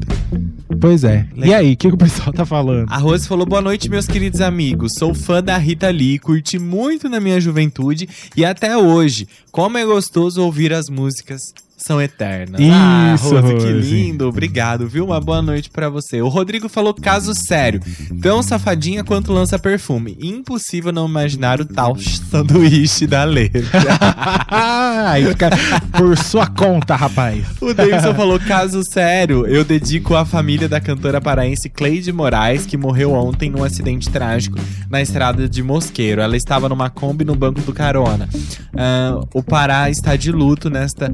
Pois 0.79 1.03
é. 1.03 1.27
E 1.35 1.53
aí, 1.53 1.73
o 1.73 1.77
que, 1.77 1.87
que 1.89 1.95
o 1.95 1.97
pessoal 1.97 2.33
tá 2.33 2.45
falando? 2.45 2.89
A 2.89 2.97
Rose 2.97 3.27
falou: 3.27 3.45
Boa 3.45 3.61
noite, 3.61 3.89
meus 3.89 4.05
queridos 4.05 4.41
amigos. 4.41 4.93
Sou 4.93 5.13
fã 5.13 5.41
da 5.41 5.57
Rita 5.57 5.89
Lee, 5.89 6.19
curti 6.19 6.59
muito 6.59 7.09
na 7.09 7.19
minha 7.19 7.39
juventude 7.39 8.07
e 8.35 8.43
até 8.43 8.77
hoje. 8.77 9.27
Como 9.51 9.77
é 9.77 9.85
gostoso 9.85 10.43
ouvir 10.43 10.73
as 10.73 10.89
músicas. 10.89 11.53
São 11.85 12.01
eternas. 12.01 12.59
ah, 12.73 13.13
Isso, 13.13 13.37
Rose, 13.37 13.55
que 13.57 13.71
lindo. 13.71 14.27
Obrigado, 14.27 14.87
viu? 14.87 15.05
Uma 15.05 15.21
boa 15.21 15.39
noite 15.41 15.69
pra 15.69 15.87
você. 15.87 16.19
O 16.19 16.27
Rodrigo 16.27 16.67
falou 16.67 16.93
caso 16.95 17.33
sério. 17.35 17.79
Tão 18.21 18.41
safadinha 18.41 19.03
quanto 19.03 19.31
lança 19.31 19.59
perfume. 19.59 20.17
Impossível 20.19 20.91
não 20.91 21.07
imaginar 21.07 21.61
o 21.61 21.65
tal 21.65 21.95
sanduíche 22.31 23.05
da 23.05 23.23
letra. 23.23 23.61
aí 24.49 25.25
fica 25.27 25.49
por 25.95 26.17
sua 26.17 26.47
conta, 26.47 26.95
rapaz. 26.95 27.45
O 27.61 27.73
Davidson 27.73 28.15
falou: 28.15 28.39
caso 28.39 28.81
sério, 28.83 29.45
eu 29.45 29.63
dedico 29.63 30.15
à 30.15 30.25
família 30.25 30.67
da 30.67 30.81
cantora 30.81 31.21
paraense 31.21 31.69
Cleide 31.69 32.11
Moraes, 32.11 32.65
que 32.65 32.77
morreu 32.77 33.13
ontem 33.13 33.49
num 33.49 33.63
acidente 33.63 34.09
trágico 34.09 34.57
na 34.89 35.01
estrada 35.01 35.47
de 35.47 35.61
Mosqueiro. 35.61 36.21
Ela 36.21 36.35
estava 36.35 36.67
numa 36.67 36.89
Kombi 36.89 37.23
no 37.25 37.35
banco 37.35 37.61
do 37.61 37.73
carona. 37.73 38.27
ah, 38.75 39.21
o 39.33 39.43
Pará 39.43 39.89
está 39.89 40.15
de 40.15 40.31
luto 40.31 40.69
nesta 40.69 41.13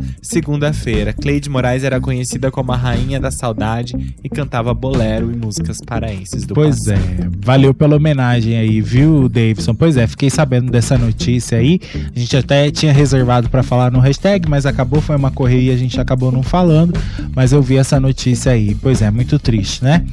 segunda-feira. 0.61 1.13
Cleide 1.13 1.49
Moraes 1.49 1.83
era 1.83 1.99
conhecida 1.99 2.51
como 2.51 2.71
a 2.71 2.77
rainha 2.77 3.19
da 3.19 3.31
saudade 3.31 3.93
e 4.23 4.29
cantava 4.29 4.73
bolero 4.73 5.31
e 5.31 5.35
músicas 5.35 5.77
paraenses 5.85 6.45
do 6.45 6.53
Pois 6.53 6.87
é, 6.87 6.95
passado. 6.95 7.31
valeu 7.43 7.73
pela 7.73 7.95
homenagem 7.95 8.55
aí, 8.55 8.79
viu, 8.79 9.27
Davidson? 9.27 9.73
Pois 9.73 9.97
é, 9.97 10.05
fiquei 10.05 10.29
sabendo 10.29 10.71
dessa 10.71 10.97
notícia 10.97 11.57
aí. 11.57 11.79
A 12.15 12.19
gente 12.19 12.37
até 12.37 12.69
tinha 12.69 12.93
reservado 12.93 13.49
pra 13.49 13.63
falar 13.63 13.91
no 13.91 13.99
hashtag, 13.99 14.47
mas 14.47 14.65
acabou, 14.65 15.01
foi 15.01 15.15
uma 15.15 15.31
correria, 15.31 15.73
a 15.73 15.77
gente 15.77 15.99
acabou 15.99 16.31
não 16.31 16.43
falando. 16.43 16.93
Mas 17.35 17.51
eu 17.51 17.61
vi 17.61 17.77
essa 17.77 17.99
notícia 17.99 18.51
aí. 18.51 18.75
Pois 18.75 19.01
é, 19.01 19.09
muito 19.09 19.39
triste, 19.39 19.83
né? 19.83 20.05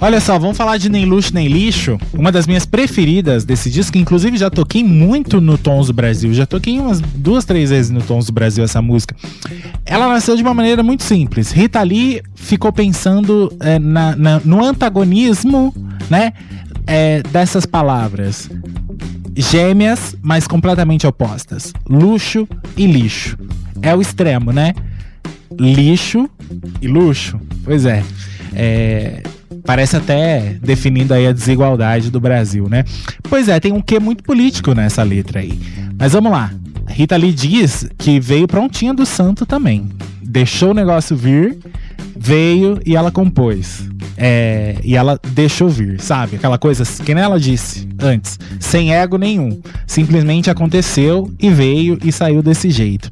Olha 0.00 0.20
só, 0.20 0.38
vamos 0.38 0.56
falar 0.56 0.76
de 0.76 0.88
Nem 0.88 1.04
Luxo 1.04 1.34
Nem 1.34 1.48
Lixo. 1.48 1.98
Uma 2.12 2.30
das 2.30 2.46
minhas 2.46 2.64
preferidas 2.64 3.44
desse 3.44 3.68
disco, 3.68 3.98
inclusive 3.98 4.36
já 4.36 4.48
toquei 4.48 4.84
muito 4.84 5.40
no 5.40 5.58
Tons 5.58 5.88
do 5.88 5.92
Brasil. 5.92 6.32
Já 6.32 6.46
toquei 6.46 6.78
umas 6.78 7.00
duas, 7.00 7.44
três 7.44 7.70
vezes 7.70 7.90
no 7.90 8.00
Tons 8.00 8.26
do 8.26 8.32
Brasil 8.32 8.62
essa 8.62 8.80
música. 8.80 9.16
Ela 9.84 10.08
nasceu 10.08 10.36
de 10.36 10.42
uma 10.42 10.54
maneira 10.54 10.84
muito 10.84 11.02
simples. 11.02 11.50
Rita 11.50 11.82
Lee 11.82 12.22
ficou 12.36 12.72
pensando 12.72 13.52
é, 13.60 13.78
na- 13.80 14.14
na- 14.14 14.40
no 14.44 14.64
antagonismo, 14.64 15.74
né? 16.08 16.32
é, 16.86 17.22
dessas 17.32 17.66
palavras. 17.66 18.48
Gêmeas, 19.36 20.16
mas 20.22 20.46
completamente 20.46 21.06
opostas. 21.06 21.72
Luxo 21.88 22.48
e 22.76 22.86
lixo. 22.86 23.36
É 23.82 23.94
o 23.94 24.00
extremo, 24.00 24.52
né? 24.52 24.74
Lixo 25.58 26.28
e 26.80 26.88
luxo. 26.88 27.38
Pois 27.64 27.84
é. 27.84 28.02
É, 28.54 29.22
Parece 29.64 29.96
até 29.96 30.56
definindo 30.62 31.12
aí 31.14 31.26
a 31.26 31.32
desigualdade 31.32 32.10
do 32.10 32.20
Brasil, 32.20 32.68
né? 32.68 32.84
Pois 33.22 33.48
é, 33.48 33.58
tem 33.60 33.72
um 33.72 33.80
quê 33.80 33.98
muito 33.98 34.22
político 34.22 34.74
nessa 34.74 35.02
letra 35.02 35.40
aí. 35.40 35.58
Mas 35.98 36.12
vamos 36.12 36.32
lá. 36.32 36.52
Rita 36.88 37.16
Lee 37.16 37.32
diz 37.32 37.86
que 37.98 38.18
veio 38.18 38.48
prontinha 38.48 38.94
do 38.94 39.04
santo 39.04 39.44
também. 39.44 39.88
Deixou 40.22 40.70
o 40.70 40.74
negócio 40.74 41.16
vir, 41.16 41.58
veio 42.16 42.80
e 42.84 42.96
ela 42.96 43.10
compôs. 43.10 43.88
É, 44.16 44.76
e 44.82 44.96
ela 44.96 45.20
deixou 45.28 45.68
vir, 45.68 46.00
sabe? 46.00 46.36
Aquela 46.36 46.58
coisa 46.58 46.84
que 47.04 47.14
nem 47.14 47.22
ela 47.22 47.38
disse 47.38 47.88
antes, 48.00 48.38
sem 48.58 48.92
ego 48.92 49.16
nenhum. 49.16 49.60
Simplesmente 49.86 50.50
aconteceu 50.50 51.32
e 51.38 51.48
veio 51.50 51.98
e 52.04 52.10
saiu 52.10 52.42
desse 52.42 52.68
jeito. 52.70 53.10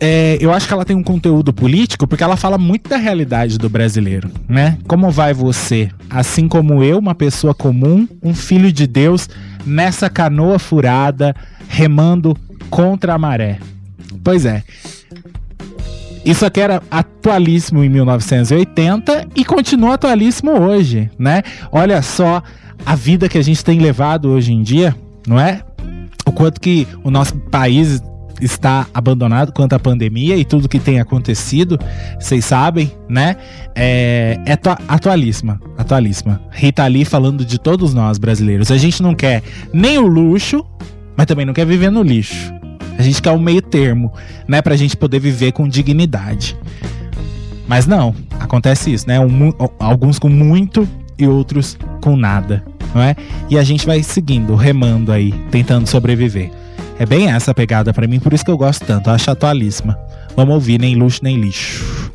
É, 0.00 0.38
eu 0.40 0.52
acho 0.52 0.68
que 0.68 0.72
ela 0.72 0.84
tem 0.84 0.94
um 0.94 1.02
conteúdo 1.02 1.52
político 1.52 2.06
porque 2.06 2.22
ela 2.22 2.36
fala 2.36 2.56
muito 2.56 2.88
da 2.88 2.96
realidade 2.96 3.58
do 3.58 3.68
brasileiro, 3.68 4.30
né? 4.48 4.78
Como 4.86 5.10
vai 5.10 5.34
você, 5.34 5.90
assim 6.08 6.46
como 6.46 6.84
eu, 6.84 6.98
uma 6.98 7.16
pessoa 7.16 7.52
comum, 7.52 8.06
um 8.22 8.32
filho 8.32 8.70
de 8.70 8.86
Deus, 8.86 9.28
nessa 9.66 10.08
canoa 10.08 10.58
furada, 10.58 11.34
remando 11.68 12.36
contra 12.70 13.14
a 13.14 13.18
maré? 13.18 13.58
Pois 14.22 14.44
é. 14.44 14.62
Isso 16.24 16.46
aqui 16.46 16.60
era 16.60 16.82
atualíssimo 16.90 17.82
em 17.82 17.88
1980 17.88 19.28
e 19.34 19.44
continua 19.44 19.94
atualíssimo 19.94 20.52
hoje, 20.52 21.10
né? 21.18 21.42
Olha 21.72 22.02
só 22.02 22.42
a 22.86 22.94
vida 22.94 23.28
que 23.28 23.38
a 23.38 23.42
gente 23.42 23.64
tem 23.64 23.80
levado 23.80 24.28
hoje 24.28 24.52
em 24.52 24.62
dia, 24.62 24.94
não 25.26 25.40
é? 25.40 25.62
O 26.24 26.30
quanto 26.30 26.60
que 26.60 26.86
o 27.02 27.10
nosso 27.10 27.34
país 27.36 28.02
está 28.40 28.86
abandonado 28.92 29.52
quanto 29.52 29.72
à 29.74 29.78
pandemia 29.78 30.36
e 30.36 30.44
tudo 30.44 30.68
que 30.68 30.78
tem 30.78 31.00
acontecido, 31.00 31.78
vocês 32.18 32.44
sabem, 32.44 32.92
né? 33.08 33.36
É, 33.74 34.38
é 34.46 34.52
atua- 34.52 34.78
atualíssima, 34.88 35.60
atualíssima. 35.76 36.40
Rita 36.50 36.86
Lee 36.86 37.04
falando 37.04 37.44
de 37.44 37.58
todos 37.58 37.94
nós 37.94 38.18
brasileiros. 38.18 38.70
A 38.70 38.76
gente 38.76 39.02
não 39.02 39.14
quer 39.14 39.42
nem 39.72 39.98
o 39.98 40.06
luxo, 40.06 40.64
mas 41.16 41.26
também 41.26 41.44
não 41.46 41.52
quer 41.54 41.66
viver 41.66 41.90
no 41.90 42.02
lixo. 42.02 42.52
A 42.98 43.02
gente 43.02 43.22
quer 43.22 43.30
o 43.30 43.38
meio 43.38 43.62
termo, 43.62 44.12
né? 44.48 44.60
Pra 44.60 44.74
gente 44.76 44.96
poder 44.96 45.20
viver 45.20 45.52
com 45.52 45.68
dignidade. 45.68 46.56
Mas 47.66 47.86
não, 47.86 48.14
acontece 48.40 48.92
isso, 48.92 49.06
né? 49.06 49.20
Um 49.20 49.52
alguns 49.78 50.18
com 50.18 50.28
muito 50.28 50.88
e 51.18 51.26
outros 51.26 51.76
com 52.00 52.16
nada, 52.16 52.64
não 52.94 53.02
é? 53.02 53.14
E 53.50 53.58
a 53.58 53.62
gente 53.62 53.84
vai 53.86 54.02
seguindo, 54.02 54.54
remando 54.54 55.12
aí, 55.12 55.32
tentando 55.50 55.86
sobreviver. 55.86 56.50
É 57.00 57.06
bem 57.06 57.30
essa 57.30 57.54
pegada 57.54 57.94
pra 57.94 58.08
mim, 58.08 58.18
por 58.18 58.32
isso 58.32 58.44
que 58.44 58.50
eu 58.50 58.58
gosto 58.58 58.84
tanto, 58.84 59.08
eu 59.08 59.14
acho 59.14 59.30
atualíssima. 59.30 59.96
Vamos 60.34 60.54
ouvir, 60.54 60.80
nem 60.80 60.96
luxo 60.96 61.20
nem 61.22 61.40
lixo. 61.40 62.10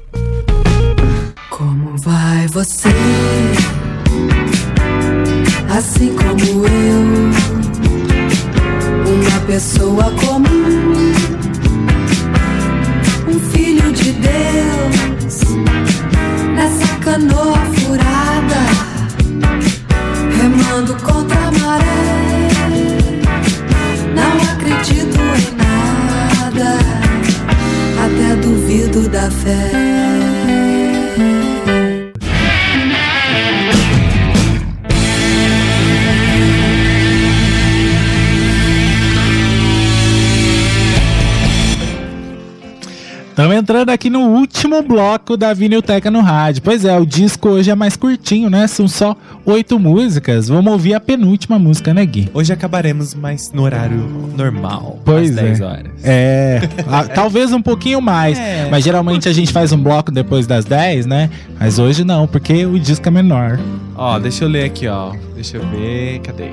Como 1.50 1.98
vai 1.98 2.48
você? 2.48 2.90
Assim 5.70 6.14
como 6.16 6.66
eu, 6.68 7.02
uma 9.08 9.40
pessoa 9.48 10.12
comum, 10.12 11.14
um 13.28 13.40
filho 13.52 13.92
de 13.94 14.12
Deus, 14.12 15.44
nessa 16.56 16.96
canoa 16.98 17.58
furada, 17.74 18.62
remando 20.38 20.94
contra 21.04 21.40
a 21.40 21.52
maré. 21.54 22.23
Acredito 24.84 25.18
em 25.18 25.56
nada, 25.56 26.78
até 28.04 28.36
duvido 28.42 29.08
da 29.08 29.32
fé. 29.32 30.23
Estamos 43.34 43.56
entrando 43.56 43.90
aqui 43.90 44.12
no 44.12 44.20
último 44.20 44.84
bloco 44.84 45.36
da 45.36 45.56
Vinilteca 45.56 46.12
no 46.12 46.22
rádio. 46.22 46.62
Pois 46.62 46.86
é, 46.86 46.96
o 47.00 47.04
disco 47.04 47.50
hoje 47.50 47.72
é 47.72 47.74
mais 47.74 47.98
curtinho, 47.98 48.48
né? 48.48 48.68
São 48.68 48.88
só 48.88 49.18
oito 49.44 49.80
músicas. 49.80 50.50
Vamos 50.50 50.72
ouvir 50.72 50.94
a 50.94 51.00
penúltima 51.00 51.58
música, 51.58 51.96
né, 51.96 52.06
Gui? 52.06 52.30
Hoje 52.32 52.54
acabaremos 52.54 53.16
mais 53.16 53.52
no 53.52 53.64
horário 53.64 54.08
normal, 54.38 55.00
Pois 55.04 55.32
às 55.32 55.38
é. 55.38 55.42
10 55.46 55.62
horas. 55.62 55.92
É, 56.04 56.62
ah, 56.88 57.06
talvez 57.10 57.52
um 57.52 57.62
pouquinho 57.62 58.00
mais. 58.00 58.38
É. 58.38 58.68
Mas 58.70 58.84
geralmente 58.84 59.28
a 59.28 59.34
gente 59.34 59.52
faz 59.52 59.72
um 59.72 59.80
bloco 59.82 60.12
depois 60.12 60.46
das 60.46 60.64
10, 60.64 61.08
né? 61.08 61.32
Mas 61.60 61.80
hoje 61.80 62.04
não, 62.04 62.28
porque 62.28 62.68
o 62.68 62.80
disco 62.80 63.08
é 63.08 63.12
menor. 63.12 63.60
Ó, 63.96 64.20
deixa 64.20 64.44
eu 64.44 64.48
ler 64.48 64.66
aqui, 64.66 64.88
ó. 64.88 65.12
Deixa 65.34 65.58
eu 65.58 65.68
ver, 65.70 66.20
cadê? 66.20 66.52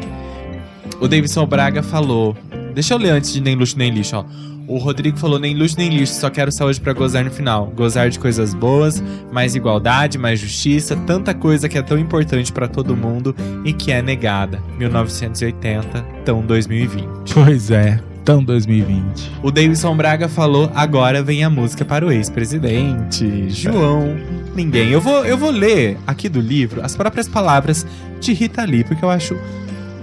O 0.98 1.06
Davidson 1.06 1.44
Braga 1.44 1.82
falou. 1.82 2.34
Deixa 2.72 2.94
eu 2.94 2.98
ler 2.98 3.10
antes 3.10 3.34
de 3.34 3.42
nem 3.42 3.54
luxo 3.54 3.76
nem 3.76 3.90
lixo, 3.90 4.16
ó. 4.16 4.24
O 4.70 4.78
Rodrigo 4.78 5.18
falou 5.18 5.36
nem 5.36 5.52
luxo 5.52 5.74
nem 5.76 5.88
lixo, 5.88 6.14
só 6.14 6.30
quero 6.30 6.52
saúde 6.52 6.80
pra 6.80 6.92
gozar 6.92 7.24
no 7.24 7.30
final. 7.32 7.66
Gozar 7.74 8.08
de 8.08 8.20
coisas 8.20 8.54
boas, 8.54 9.02
mais 9.32 9.56
igualdade, 9.56 10.16
mais 10.16 10.38
justiça, 10.38 10.94
tanta 10.94 11.34
coisa 11.34 11.68
que 11.68 11.76
é 11.76 11.82
tão 11.82 11.98
importante 11.98 12.52
pra 12.52 12.68
todo 12.68 12.96
mundo 12.96 13.34
e 13.64 13.72
que 13.72 13.90
é 13.90 14.00
negada. 14.00 14.62
1980, 14.78 16.06
tão 16.24 16.42
2020. 16.42 17.34
Pois 17.34 17.72
é, 17.72 17.98
tão 18.24 18.44
2020. 18.44 19.32
O 19.42 19.50
Davidson 19.50 19.96
Braga 19.96 20.28
falou: 20.28 20.70
agora 20.72 21.20
vem 21.20 21.42
a 21.42 21.50
música 21.50 21.84
para 21.84 22.06
o 22.06 22.12
ex-presidente. 22.12 23.50
João, 23.50 24.16
ninguém. 24.54 24.90
Eu 24.90 25.00
vou, 25.00 25.26
eu 25.26 25.36
vou 25.36 25.50
ler 25.50 25.98
aqui 26.06 26.28
do 26.28 26.40
livro 26.40 26.80
as 26.80 26.94
próprias 26.94 27.26
palavras 27.26 27.84
de 28.20 28.32
Rita 28.32 28.64
Lee, 28.64 28.84
porque 28.84 29.04
eu 29.04 29.10
acho 29.10 29.36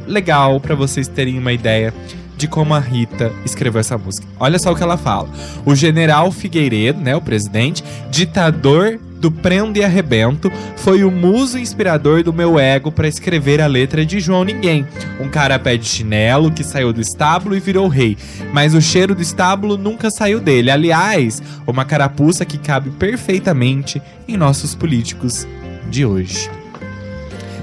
legal 0.06 0.60
para 0.60 0.76
vocês 0.76 1.08
terem 1.08 1.40
uma 1.40 1.54
ideia 1.54 1.94
de 2.38 2.48
como 2.48 2.74
a 2.74 2.80
Rita 2.80 3.32
escreveu 3.44 3.82
essa 3.82 3.98
música. 3.98 4.28
Olha 4.40 4.60
só 4.60 4.72
o 4.72 4.76
que 4.76 4.84
ela 4.84 4.98
fala. 4.98 5.28
O 5.66 5.74
general 5.76 6.32
Figueiredo, 6.32 7.00
né, 7.02 7.16
o 7.16 7.22
presidente, 7.22 7.84
ditador 8.12 9.00
do 9.20 9.32
Prendo 9.32 9.80
e 9.80 9.84
Arrebento, 9.84 10.52
foi 10.76 11.04
o 11.04 11.10
muso 11.10 11.58
inspirador 11.58 12.22
do 12.22 12.32
meu 12.32 12.60
ego 12.60 12.92
para 12.92 13.08
escrever 13.08 13.60
a 13.60 13.66
letra 13.66 14.06
de 14.06 14.20
João 14.20 14.44
Ninguém. 14.44 14.86
Um 15.20 15.28
cara 15.28 15.58
pé 15.58 15.76
de 15.76 15.86
chinelo 15.88 16.52
que 16.52 16.64
saiu 16.64 16.94
do 16.94 17.02
estábulo 17.02 17.56
e 17.56 17.60
virou 17.60 17.88
rei, 17.88 18.16
mas 18.54 18.76
o 18.76 18.82
cheiro 18.82 19.16
do 19.16 19.22
estábulo 19.24 19.76
nunca 19.76 20.12
saiu 20.12 20.40
dele. 20.40 20.70
Aliás, 20.70 21.42
uma 21.66 21.84
carapuça 21.84 22.46
que 22.46 22.60
cabe 22.60 22.92
perfeitamente 22.92 24.00
em 24.28 24.38
nossos 24.38 24.76
políticos 24.76 25.48
de 25.90 26.06
hoje. 26.06 26.48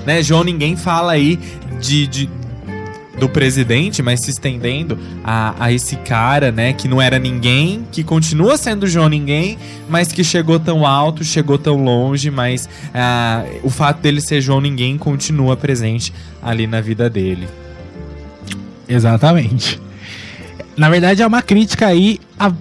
Né, 0.04 0.22
João 0.24 0.42
Ninguém 0.42 0.76
fala 0.76 1.12
aí 1.12 1.38
de, 1.80 2.06
de- 2.08 2.30
do 3.18 3.28
presidente, 3.28 4.02
mas 4.02 4.20
se 4.20 4.30
estendendo 4.30 4.98
a, 5.22 5.54
a 5.58 5.72
esse 5.72 5.96
cara, 5.96 6.50
né, 6.50 6.72
que 6.72 6.88
não 6.88 7.00
era 7.00 7.18
ninguém, 7.18 7.86
que 7.92 8.02
continua 8.02 8.56
sendo 8.56 8.86
João 8.86 9.08
Ninguém, 9.08 9.56
mas 9.88 10.10
que 10.12 10.24
chegou 10.24 10.58
tão 10.58 10.84
alto, 10.84 11.22
chegou 11.24 11.56
tão 11.56 11.76
longe, 11.82 12.30
mas 12.30 12.68
ah, 12.92 13.44
o 13.62 13.70
fato 13.70 14.00
dele 14.00 14.20
ser 14.20 14.40
João 14.40 14.60
Ninguém 14.60 14.98
continua 14.98 15.56
presente 15.56 16.12
ali 16.42 16.66
na 16.66 16.80
vida 16.80 17.08
dele. 17.08 17.46
Exatamente. 18.88 19.80
Na 20.76 20.90
verdade, 20.90 21.22
é 21.22 21.26
uma 21.26 21.40
crítica 21.42 21.86
aí 21.86 22.18
a 22.38 22.52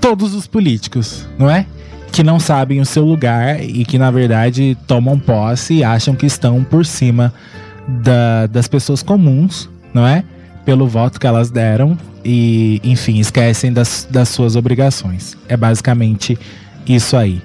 todos 0.00 0.34
os 0.34 0.46
políticos, 0.46 1.26
não 1.38 1.50
é? 1.50 1.66
Que 2.12 2.22
não 2.22 2.40
sabem 2.40 2.80
o 2.80 2.86
seu 2.86 3.04
lugar 3.04 3.62
e 3.62 3.84
que, 3.84 3.98
na 3.98 4.10
verdade, 4.10 4.76
tomam 4.86 5.18
posse 5.18 5.74
e 5.74 5.84
acham 5.84 6.14
que 6.14 6.26
estão 6.26 6.62
por 6.64 6.86
cima 6.86 7.32
da- 7.88 8.46
das 8.46 8.68
pessoas 8.68 9.02
comuns, 9.02 9.68
não 9.94 10.06
é? 10.06 10.24
pelo 10.64 10.86
voto 10.86 11.18
que 11.18 11.26
elas 11.26 11.50
deram 11.50 11.98
e, 12.24 12.80
enfim, 12.84 13.18
esquecem 13.18 13.72
das, 13.72 14.06
das 14.10 14.28
suas 14.28 14.54
obrigações. 14.56 15.36
É 15.48 15.56
basicamente 15.56 16.38
isso 16.86 17.16
aí. 17.16 17.40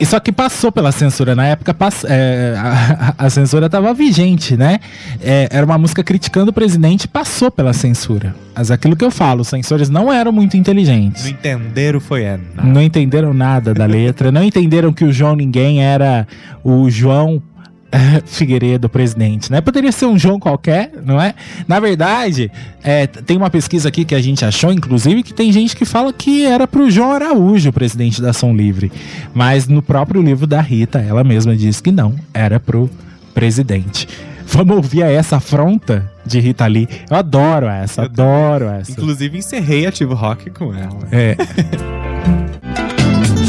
E 0.00 0.06
só 0.06 0.20
que 0.20 0.30
passou 0.30 0.70
pela 0.70 0.92
censura. 0.92 1.34
Na 1.34 1.44
época, 1.46 1.74
pass- 1.74 2.04
é, 2.08 2.54
a, 2.56 3.14
a 3.18 3.30
censura 3.30 3.66
estava 3.66 3.92
vigente, 3.92 4.56
né? 4.56 4.78
É, 5.20 5.48
era 5.50 5.66
uma 5.66 5.76
música 5.76 6.04
criticando 6.04 6.50
o 6.50 6.54
presidente 6.54 7.08
passou 7.08 7.50
pela 7.50 7.72
censura. 7.72 8.32
Mas 8.54 8.70
aquilo 8.70 8.94
que 8.94 9.04
eu 9.04 9.10
falo, 9.10 9.40
os 9.40 9.48
censores 9.48 9.88
não 9.88 10.12
eram 10.12 10.30
muito 10.30 10.56
inteligentes. 10.56 11.24
Não 11.24 11.30
entenderam, 11.30 11.98
foi 12.00 12.24
nada. 12.24 12.68
Não 12.68 12.80
entenderam 12.82 13.34
nada 13.34 13.74
da 13.74 13.86
letra. 13.86 14.30
não 14.30 14.42
entenderam 14.44 14.92
que 14.92 15.04
o 15.04 15.12
João 15.12 15.34
Ninguém 15.34 15.82
era 15.82 16.28
o 16.62 16.88
João 16.88 17.42
Figueiredo, 18.26 18.88
presidente, 18.88 19.50
né? 19.50 19.60
Poderia 19.60 19.92
ser 19.92 20.06
um 20.06 20.18
João 20.18 20.38
qualquer, 20.38 20.92
não 21.04 21.20
é? 21.20 21.34
Na 21.66 21.80
verdade, 21.80 22.50
é, 22.82 23.06
tem 23.06 23.36
uma 23.36 23.50
pesquisa 23.50 23.88
aqui 23.88 24.04
que 24.04 24.14
a 24.14 24.20
gente 24.20 24.44
achou, 24.44 24.72
inclusive, 24.72 25.22
que 25.22 25.32
tem 25.32 25.50
gente 25.52 25.74
que 25.74 25.84
fala 25.84 26.12
que 26.12 26.44
era 26.44 26.66
pro 26.66 26.90
João 26.90 27.12
Araújo, 27.12 27.72
presidente 27.72 28.20
da 28.20 28.30
Ação 28.30 28.54
Livre. 28.54 28.92
Mas 29.32 29.66
no 29.66 29.82
próprio 29.82 30.22
livro 30.22 30.46
da 30.46 30.60
Rita, 30.60 30.98
ela 30.98 31.24
mesma 31.24 31.56
diz 31.56 31.80
que 31.80 31.90
não, 31.90 32.14
era 32.32 32.60
pro 32.60 32.90
presidente. 33.32 34.08
Vamos 34.46 34.76
ouvir 34.76 35.02
essa 35.02 35.36
afronta 35.36 36.10
de 36.24 36.40
Rita 36.40 36.66
Lee. 36.66 36.88
Eu 37.10 37.16
adoro 37.16 37.66
essa, 37.66 38.02
Eu 38.02 38.04
adoro 38.06 38.64
essa. 38.66 38.92
Inclusive, 38.92 39.38
encerrei 39.38 39.86
Ativo 39.86 40.14
Rock 40.14 40.50
com 40.50 40.74
ela. 40.74 41.06
É, 41.12 41.36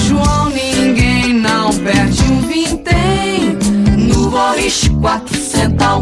João, 0.07 0.49
ninguém 0.49 1.33
não 1.33 1.73
perde 1.77 2.21
um 2.23 2.41
vintém 2.41 3.57
no 4.30 4.38
Boris 4.38 4.88
quatro 5.01 5.36
centão. 5.36 6.01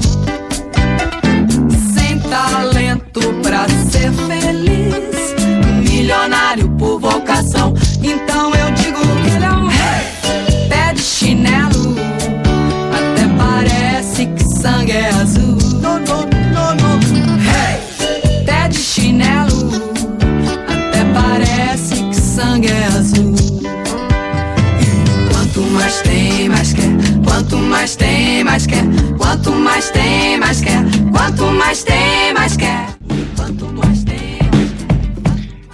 Sem 1.93 2.19
talento 2.19 3.21
pra 3.41 3.65
ser 3.89 4.11
feliz, 4.11 5.89
milionário 5.89 6.69
por 6.77 6.99
vocação. 6.99 7.73
Então 8.03 8.53
eu 8.53 8.71
digo 8.71 8.99
que 9.23 9.29
ele 9.35 9.45
é 9.45 9.51
um 9.51 9.67
rei, 9.67 10.67
pé 10.67 10.93
de 10.93 11.01
chinelo. 11.01 11.95
Até 12.91 13.27
parece 13.37 14.25
que 14.25 14.43
sangue 14.59 14.91
é 14.91 15.09
azul. 15.09 15.57
No, 15.81 15.99
no, 15.99 16.25
no, 16.25 16.75
no. 16.75 17.37
Rei, 17.37 18.43
pé 18.45 18.67
de 18.67 18.77
chinelo. 18.77 19.71
Até 20.67 21.03
parece 21.13 22.03
que 22.03 22.15
sangue 22.15 22.67
é 22.67 22.85
azul. 22.87 23.35
Quanto 25.31 25.61
mais 25.71 26.01
tem. 26.01 26.26
Quanto 27.49 27.63
mais 27.63 27.95
tem, 27.95 28.43
mais 28.43 28.67
quer. 28.67 28.83
Quanto 29.17 29.51
mais 29.53 29.89
tem, 29.91 30.37
mais 30.37 30.59
quer. 30.59 30.83
Quanto 31.13 31.45
mais 31.53 31.81
tem, 31.81 32.16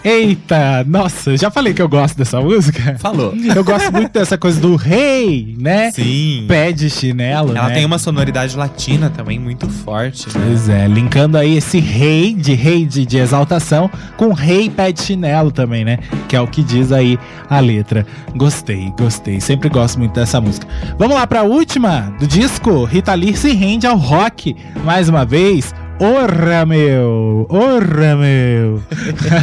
Eita, 0.03 0.83
nossa, 0.85 1.37
já 1.37 1.49
falei 1.49 1.73
que 1.73 1.81
eu 1.81 1.87
gosto 1.87 2.17
dessa 2.17 2.41
música. 2.41 2.97
Falou. 2.99 3.33
Eu 3.55 3.63
gosto 3.63 3.91
muito 3.91 4.11
dessa 4.11 4.37
coisa 4.37 4.59
do 4.59 4.75
rei, 4.75 5.55
né? 5.59 5.91
Sim. 5.91 6.45
Pé 6.47 6.71
de 6.71 6.89
chinelo, 6.89 7.55
Ela 7.55 7.69
né? 7.69 7.75
tem 7.75 7.85
uma 7.85 7.97
sonoridade 7.97 8.57
latina 8.57 9.09
também 9.09 9.39
muito 9.39 9.69
forte, 9.69 10.27
né? 10.27 10.45
Pois 10.47 10.67
é, 10.67 10.87
linkando 10.87 11.37
aí 11.37 11.57
esse 11.57 11.79
rei 11.79 12.33
de 12.33 12.53
rei 12.53 12.85
de, 12.85 13.05
de 13.05 13.17
exaltação 13.17 13.89
com 14.17 14.33
rei 14.33 14.69
pé 14.69 14.91
de 14.91 15.01
chinelo 15.01 15.51
também, 15.51 15.85
né? 15.85 15.99
Que 16.27 16.35
é 16.35 16.41
o 16.41 16.47
que 16.47 16.63
diz 16.63 16.91
aí 16.91 17.17
a 17.49 17.59
letra. 17.59 18.05
Gostei, 18.35 18.91
gostei. 18.97 19.39
Sempre 19.39 19.69
gosto 19.69 19.99
muito 19.99 20.13
dessa 20.13 20.41
música. 20.41 20.67
Vamos 20.97 21.15
lá 21.15 21.25
pra 21.27 21.43
última 21.43 22.13
do 22.19 22.27
disco. 22.27 22.83
Rita 22.83 23.13
Lee 23.13 23.37
se 23.37 23.53
rende 23.53 23.87
ao 23.87 23.97
rock 23.97 24.55
mais 24.83 25.07
uma 25.07 25.23
vez. 25.25 25.73
Orra 25.99 26.65
meu! 26.65 27.45
Orra 27.49 28.15
meu! 28.15 28.81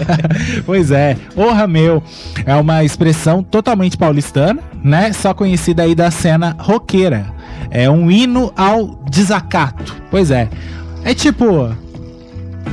pois 0.66 0.90
é, 0.90 1.16
orra 1.36 1.66
meu 1.66 2.02
é 2.44 2.54
uma 2.56 2.84
expressão 2.84 3.42
totalmente 3.42 3.96
paulistana, 3.96 4.60
né? 4.82 5.12
Só 5.12 5.32
conhecida 5.32 5.84
aí 5.84 5.94
da 5.94 6.10
cena 6.10 6.56
roqueira. 6.58 7.26
É 7.70 7.88
um 7.88 8.10
hino 8.10 8.52
ao 8.56 8.98
desacato. 9.10 9.96
Pois 10.10 10.30
é. 10.30 10.48
É 11.04 11.14
tipo. 11.14 11.70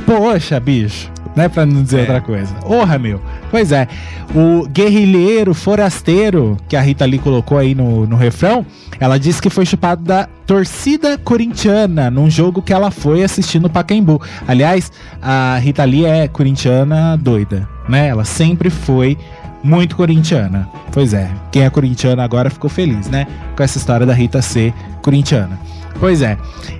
Poxa, 0.04 0.58
bicho. 0.58 1.10
Né, 1.36 1.48
pra 1.48 1.64
não 1.64 1.82
dizer 1.84 1.98
É. 1.98 2.00
outra 2.00 2.20
coisa. 2.20 2.52
Orra, 2.64 2.98
meu. 2.98 3.20
Pois 3.50 3.72
é. 3.72 3.88
O 4.34 4.68
guerrilheiro, 4.68 5.54
forasteiro, 5.54 6.56
que 6.68 6.76
a 6.76 6.80
Rita 6.80 7.04
Lee 7.06 7.18
colocou 7.18 7.56
aí 7.56 7.74
no, 7.74 8.06
no 8.06 8.16
refrão, 8.16 8.64
ela 9.00 9.18
disse 9.18 9.40
que 9.40 9.48
foi 9.48 9.64
chupado 9.64 10.02
da 10.04 10.28
torcida 10.46 11.16
corintiana 11.16 12.10
num 12.10 12.28
jogo 12.28 12.60
que 12.60 12.72
ela 12.72 12.90
foi 12.90 13.22
assistir 13.22 13.58
no 13.58 13.70
Pacaembu. 13.70 14.20
Aliás, 14.46 14.92
a 15.22 15.58
Rita 15.58 15.84
Lee 15.84 16.04
é 16.04 16.28
corintiana 16.28 17.16
doida, 17.16 17.68
né? 17.88 18.08
Ela 18.08 18.24
sempre 18.24 18.68
foi 18.68 19.16
muito 19.62 19.96
corintiana. 19.96 20.68
Pois 20.92 21.14
é, 21.14 21.30
quem 21.50 21.62
é 21.62 21.70
corintiano 21.70 22.20
agora 22.20 22.50
ficou 22.50 22.68
feliz, 22.68 23.08
né? 23.08 23.26
Com 23.56 23.62
essa 23.62 23.78
história 23.78 24.06
da 24.06 24.12
Rita 24.12 24.42
ser 24.42 24.74
corintiana. 25.02 25.58
Pois 25.98 26.22
é, 26.22 26.36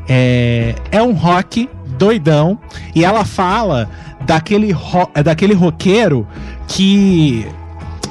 é, 0.09 0.75
é 0.93 1.03
um 1.03 1.13
rock 1.13 1.69
doidão 1.99 2.59
e 2.95 3.05
ela 3.05 3.25
fala 3.25 3.89
daquele, 4.25 4.73
ro 4.73 5.09
daquele 5.25 5.55
roqueiro 5.55 6.27
que 6.67 7.47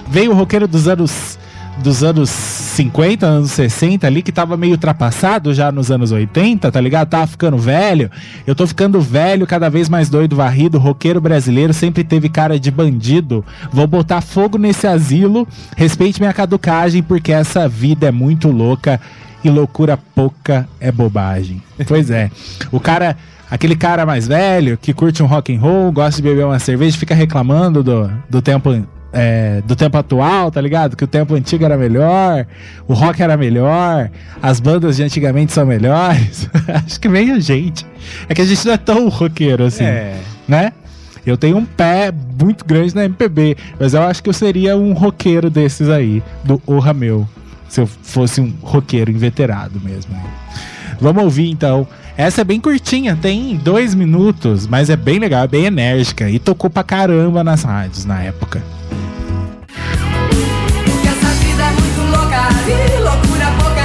veio 0.09 0.31
o 0.31 0.35
roqueiro 0.35 0.67
dos 0.67 0.87
anos 0.87 1.37
dos 1.77 2.03
anos 2.03 2.29
50, 2.29 3.25
anos 3.25 3.51
60 3.51 4.07
ali, 4.07 4.21
que 4.21 4.31
tava 4.31 4.57
meio 4.57 4.73
ultrapassado 4.73 5.53
já 5.53 5.71
nos 5.71 5.91
anos 5.91 6.11
80, 6.11 6.71
tá 6.71 6.81
ligado? 6.81 7.09
Tava 7.09 7.27
ficando 7.27 7.57
velho. 7.57 8.09
Eu 8.45 8.55
tô 8.55 8.65
ficando 8.65 8.99
velho, 8.99 9.45
cada 9.45 9.69
vez 9.69 9.87
mais 9.87 10.09
doido, 10.09 10.35
varrido. 10.35 10.79
Roqueiro 10.79 11.21
brasileiro 11.21 11.73
sempre 11.73 12.03
teve 12.03 12.29
cara 12.29 12.59
de 12.59 12.71
bandido. 12.71 13.45
Vou 13.71 13.87
botar 13.87 14.21
fogo 14.21 14.57
nesse 14.57 14.87
asilo. 14.87 15.47
Respeite 15.75 16.19
minha 16.19 16.33
caducagem, 16.33 17.03
porque 17.03 17.31
essa 17.31 17.67
vida 17.67 18.07
é 18.07 18.11
muito 18.11 18.49
louca 18.49 18.99
e 19.43 19.49
loucura 19.49 19.97
pouca 20.15 20.67
é 20.79 20.91
bobagem. 20.91 21.61
Pois 21.87 22.09
é. 22.09 22.31
O 22.71 22.79
cara. 22.79 23.15
Aquele 23.49 23.75
cara 23.75 24.05
mais 24.05 24.27
velho 24.27 24.77
que 24.77 24.93
curte 24.93 25.23
um 25.23 25.25
rock 25.25 25.55
and 25.55 25.59
roll, 25.59 25.91
gosta 25.91 26.21
de 26.21 26.27
beber 26.27 26.45
uma 26.45 26.59
cerveja, 26.59 26.97
fica 26.97 27.15
reclamando 27.15 27.81
do, 27.81 28.11
do 28.29 28.41
tempo 28.41 28.83
é, 29.13 29.61
do 29.65 29.73
tempo 29.75 29.97
atual, 29.97 30.51
tá 30.51 30.59
ligado? 30.59 30.97
Que 30.97 31.03
o 31.03 31.07
tempo 31.07 31.33
antigo 31.33 31.63
era 31.63 31.77
melhor, 31.77 32.45
o 32.87 32.93
rock 32.93 33.21
era 33.23 33.37
melhor, 33.37 34.11
as 34.41 34.59
bandas 34.59 34.97
de 34.97 35.03
antigamente 35.03 35.53
são 35.53 35.65
melhores. 35.65 36.49
Acho 36.85 36.99
que 36.99 37.07
meio 37.07 37.35
a 37.35 37.39
gente. 37.39 37.85
É 38.27 38.33
que 38.35 38.41
a 38.41 38.45
gente 38.45 38.65
não 38.65 38.73
é 38.73 38.77
tão 38.77 39.07
roqueiro 39.07 39.63
assim, 39.63 39.85
É. 39.85 40.19
né? 40.47 40.73
Eu 41.25 41.35
tenho 41.37 41.57
um 41.57 41.65
pé 41.65 42.11
muito 42.41 42.63
grande 42.65 42.93
na 42.95 43.03
MPB, 43.05 43.57
mas 43.77 43.93
eu 43.93 44.01
acho 44.01 44.23
que 44.23 44.29
eu 44.29 44.33
seria 44.33 44.77
um 44.77 44.93
roqueiro 44.93 45.49
desses 45.49 45.89
aí, 45.89 46.23
do 46.41 46.61
Orra 46.65 46.93
Meu, 46.93 47.27
se 47.67 47.81
eu 47.81 47.85
fosse 47.87 48.39
um 48.39 48.53
roqueiro 48.61 49.11
inveterado 49.11 49.77
mesmo. 49.83 50.15
Vamos 51.01 51.21
ouvir 51.23 51.49
então. 51.49 51.85
Essa 52.17 52.41
é 52.41 52.43
bem 52.43 52.59
curtinha, 52.59 53.15
tem 53.15 53.55
dois 53.57 53.93
minutos, 53.93 54.65
mas 54.65 54.89
é 54.89 54.95
bem 54.95 55.19
legal, 55.19 55.43
é 55.43 55.47
bem 55.47 55.65
enérgica 55.65 56.27
e 56.27 56.39
tocou 56.39 56.67
pra 56.67 56.83
caramba 56.83 57.43
nas 57.43 57.61
rádios 57.61 58.05
na 58.05 58.23
época. 58.23 58.63
Essa 61.05 61.29
vida 61.35 61.63
é 61.63 61.71
muito 61.73 62.01
louca 62.09 62.49
e 62.65 62.99
loucura 63.01 63.51
pouca 63.59 63.76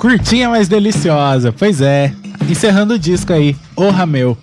Curtinha, 0.00 0.48
mas 0.48 0.66
deliciosa. 0.66 1.52
Pois 1.52 1.82
é. 1.82 2.10
Encerrando 2.48 2.94
o 2.94 2.98
disco 2.98 3.34
aí, 3.34 3.54
Orra 3.76 4.06
Meu. 4.06 4.36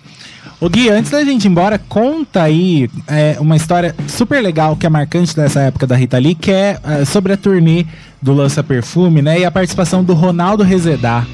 O 0.60 0.68
Gui, 0.68 0.88
antes 0.88 1.10
da 1.10 1.24
gente 1.24 1.44
ir 1.46 1.48
embora, 1.48 1.78
conta 1.88 2.42
aí 2.44 2.88
é, 3.08 3.36
uma 3.40 3.56
história 3.56 3.92
super 4.06 4.40
legal 4.40 4.76
que 4.76 4.86
é 4.86 4.88
marcante 4.88 5.34
dessa 5.34 5.60
época 5.60 5.84
da 5.84 5.96
Rita 5.96 6.16
Lee, 6.16 6.36
que 6.36 6.52
é, 6.52 6.78
é, 6.84 7.04
sobre 7.04 7.32
a 7.32 7.36
turnê 7.36 7.84
do 8.22 8.32
Lança 8.32 8.62
Perfume, 8.62 9.20
né? 9.20 9.40
E 9.40 9.44
a 9.44 9.50
participação 9.50 10.04
do 10.04 10.14
Ronaldo 10.14 10.62
Rezedá. 10.62 11.26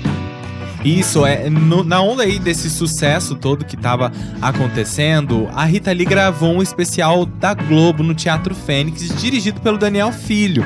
Isso, 0.83 1.25
é 1.27 1.49
no- 1.51 1.85
na 1.85 2.01
onda 2.01 2.23
aí 2.23 2.39
desse 2.39 2.69
sucesso 2.71 3.35
todo 3.35 3.65
que 3.65 3.77
tava 3.77 4.11
acontecendo, 4.41 5.49
a 5.55 5.65
Rita 5.67 5.93
Lee 5.93 6.07
gravou 6.07 6.55
um 6.57 6.63
especial 6.63 7.27
da 7.27 7.53
Globo 7.53 8.03
no 8.03 8.15
Teatro 8.15 8.55
Fênix, 8.55 9.09
dirigido 9.21 9.61
pelo 9.61 9.77
Daniel 9.79 10.13
Filho. 10.13 10.65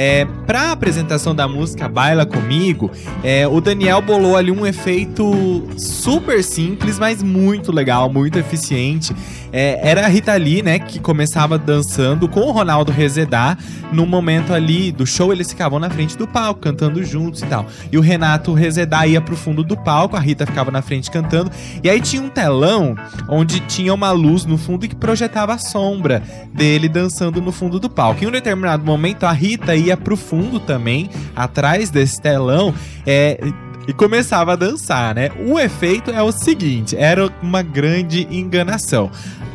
É, 0.00 0.24
pra 0.46 0.70
apresentação 0.70 1.34
da 1.34 1.48
música 1.48 1.88
Baila 1.88 2.24
Comigo, 2.24 2.88
é, 3.24 3.48
o 3.48 3.60
Daniel 3.60 4.00
bolou 4.00 4.36
ali 4.36 4.52
um 4.52 4.64
efeito 4.64 5.66
super 5.76 6.44
simples, 6.44 7.00
mas 7.00 7.20
muito 7.20 7.72
legal, 7.72 8.08
muito 8.08 8.38
eficiente. 8.38 9.12
É, 9.52 9.80
era 9.82 10.04
a 10.04 10.08
Rita 10.08 10.36
Lee, 10.36 10.62
né, 10.62 10.78
que 10.78 11.00
começava 11.00 11.58
dançando 11.58 12.28
com 12.28 12.40
o 12.40 12.52
Ronaldo 12.52 12.92
Rezedá. 12.92 13.56
No 13.90 14.06
momento 14.06 14.52
ali 14.52 14.92
do 14.92 15.04
show, 15.06 15.32
eles 15.32 15.50
ficavam 15.50 15.80
na 15.80 15.90
frente 15.90 16.16
do 16.16 16.28
palco, 16.28 16.60
cantando 16.60 17.02
juntos 17.02 17.42
e 17.42 17.46
tal. 17.46 17.66
E 17.90 17.98
o 17.98 18.00
Renato 18.00 18.52
Rezedá 18.52 19.04
ia 19.04 19.20
pro 19.20 19.34
fundo 19.36 19.64
do 19.64 19.76
palco, 19.76 20.16
a 20.16 20.20
Rita 20.20 20.46
ficava 20.46 20.70
na 20.70 20.82
frente 20.82 21.10
cantando. 21.10 21.50
E 21.82 21.90
aí 21.90 22.00
tinha 22.00 22.22
um 22.22 22.28
telão 22.28 22.94
onde 23.28 23.58
tinha 23.60 23.92
uma 23.92 24.12
luz 24.12 24.44
no 24.44 24.58
fundo 24.58 24.86
que 24.86 24.94
projetava 24.94 25.54
a 25.54 25.58
sombra 25.58 26.22
dele 26.54 26.88
dançando 26.88 27.40
no 27.40 27.50
fundo 27.50 27.80
do 27.80 27.90
palco. 27.90 28.22
Em 28.22 28.28
um 28.28 28.30
determinado 28.30 28.84
momento, 28.84 29.24
a 29.24 29.32
Rita 29.32 29.74
ia 29.74 29.87
pro 29.96 30.16
fundo 30.16 30.60
também, 30.60 31.10
atrás 31.34 31.90
desse 31.90 32.20
telão, 32.20 32.74
é, 33.06 33.38
e 33.86 33.92
começava 33.92 34.52
a 34.52 34.56
dançar, 34.56 35.14
né? 35.14 35.30
O 35.46 35.58
efeito 35.58 36.10
é 36.10 36.22
o 36.22 36.30
seguinte: 36.30 36.94
era 36.96 37.32
uma 37.42 37.62
grande 37.62 38.28
enganação. 38.30 39.10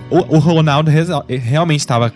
O, 0.10 0.36
o 0.36 0.40
Ronaldo 0.40 0.92
realmente 1.28 1.82
estava 1.82 2.12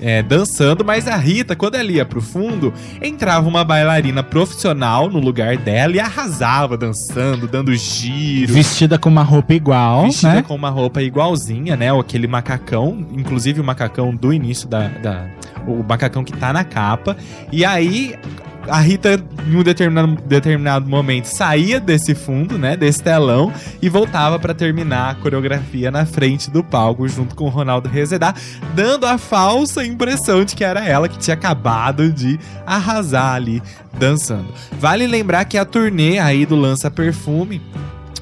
é, 0.00 0.22
dançando, 0.22 0.84
mas 0.84 1.06
a 1.08 1.16
Rita, 1.16 1.56
quando 1.56 1.74
ela 1.74 1.90
ia 1.90 2.04
pro 2.04 2.20
fundo, 2.20 2.72
entrava 3.02 3.48
uma 3.48 3.64
bailarina 3.64 4.22
profissional 4.22 5.08
no 5.10 5.18
lugar 5.18 5.56
dela 5.56 5.94
e 5.96 6.00
arrasava 6.00 6.76
dançando, 6.76 7.46
dando 7.48 7.74
giro. 7.74 8.52
Vestida 8.52 8.98
com 8.98 9.08
uma 9.08 9.22
roupa 9.22 9.54
igual, 9.54 10.04
Vestida 10.06 10.34
né? 10.34 10.42
com 10.42 10.54
uma 10.54 10.70
roupa 10.70 11.02
igualzinha, 11.02 11.76
né? 11.76 11.92
Ou 11.92 12.00
aquele 12.00 12.26
macacão, 12.26 13.06
inclusive 13.12 13.60
o 13.60 13.64
macacão 13.64 14.14
do 14.14 14.32
início 14.32 14.68
da, 14.68 14.88
da- 14.88 15.26
O 15.66 15.82
macacão 15.82 16.22
que 16.24 16.32
tá 16.32 16.52
na 16.52 16.64
capa. 16.64 17.16
E 17.52 17.64
aí. 17.64 18.14
A 18.68 18.80
Rita, 18.80 19.22
em 19.46 19.56
um 19.56 19.62
determinado, 19.62 20.16
determinado 20.26 20.88
momento, 20.88 21.26
saía 21.26 21.80
desse 21.80 22.14
fundo, 22.14 22.58
né? 22.58 22.76
Desse 22.76 23.02
telão, 23.02 23.52
e 23.80 23.88
voltava 23.88 24.38
pra 24.38 24.54
terminar 24.54 25.10
a 25.10 25.14
coreografia 25.14 25.90
na 25.90 26.04
frente 26.04 26.50
do 26.50 26.62
palco, 26.62 27.08
junto 27.08 27.34
com 27.34 27.44
o 27.44 27.48
Ronaldo 27.48 27.88
Rezedá, 27.88 28.34
dando 28.74 29.06
a 29.06 29.18
falsa 29.18 29.84
impressão 29.84 30.44
de 30.44 30.54
que 30.54 30.64
era 30.64 30.86
ela 30.86 31.08
que 31.08 31.18
tinha 31.18 31.34
acabado 31.34 32.10
de 32.12 32.38
arrasar 32.66 33.34
ali 33.34 33.62
dançando. 33.98 34.52
Vale 34.78 35.06
lembrar 35.06 35.44
que 35.44 35.58
a 35.58 35.64
turnê 35.64 36.18
aí 36.18 36.46
do 36.46 36.56
Lança 36.56 36.90
Perfume 36.90 37.60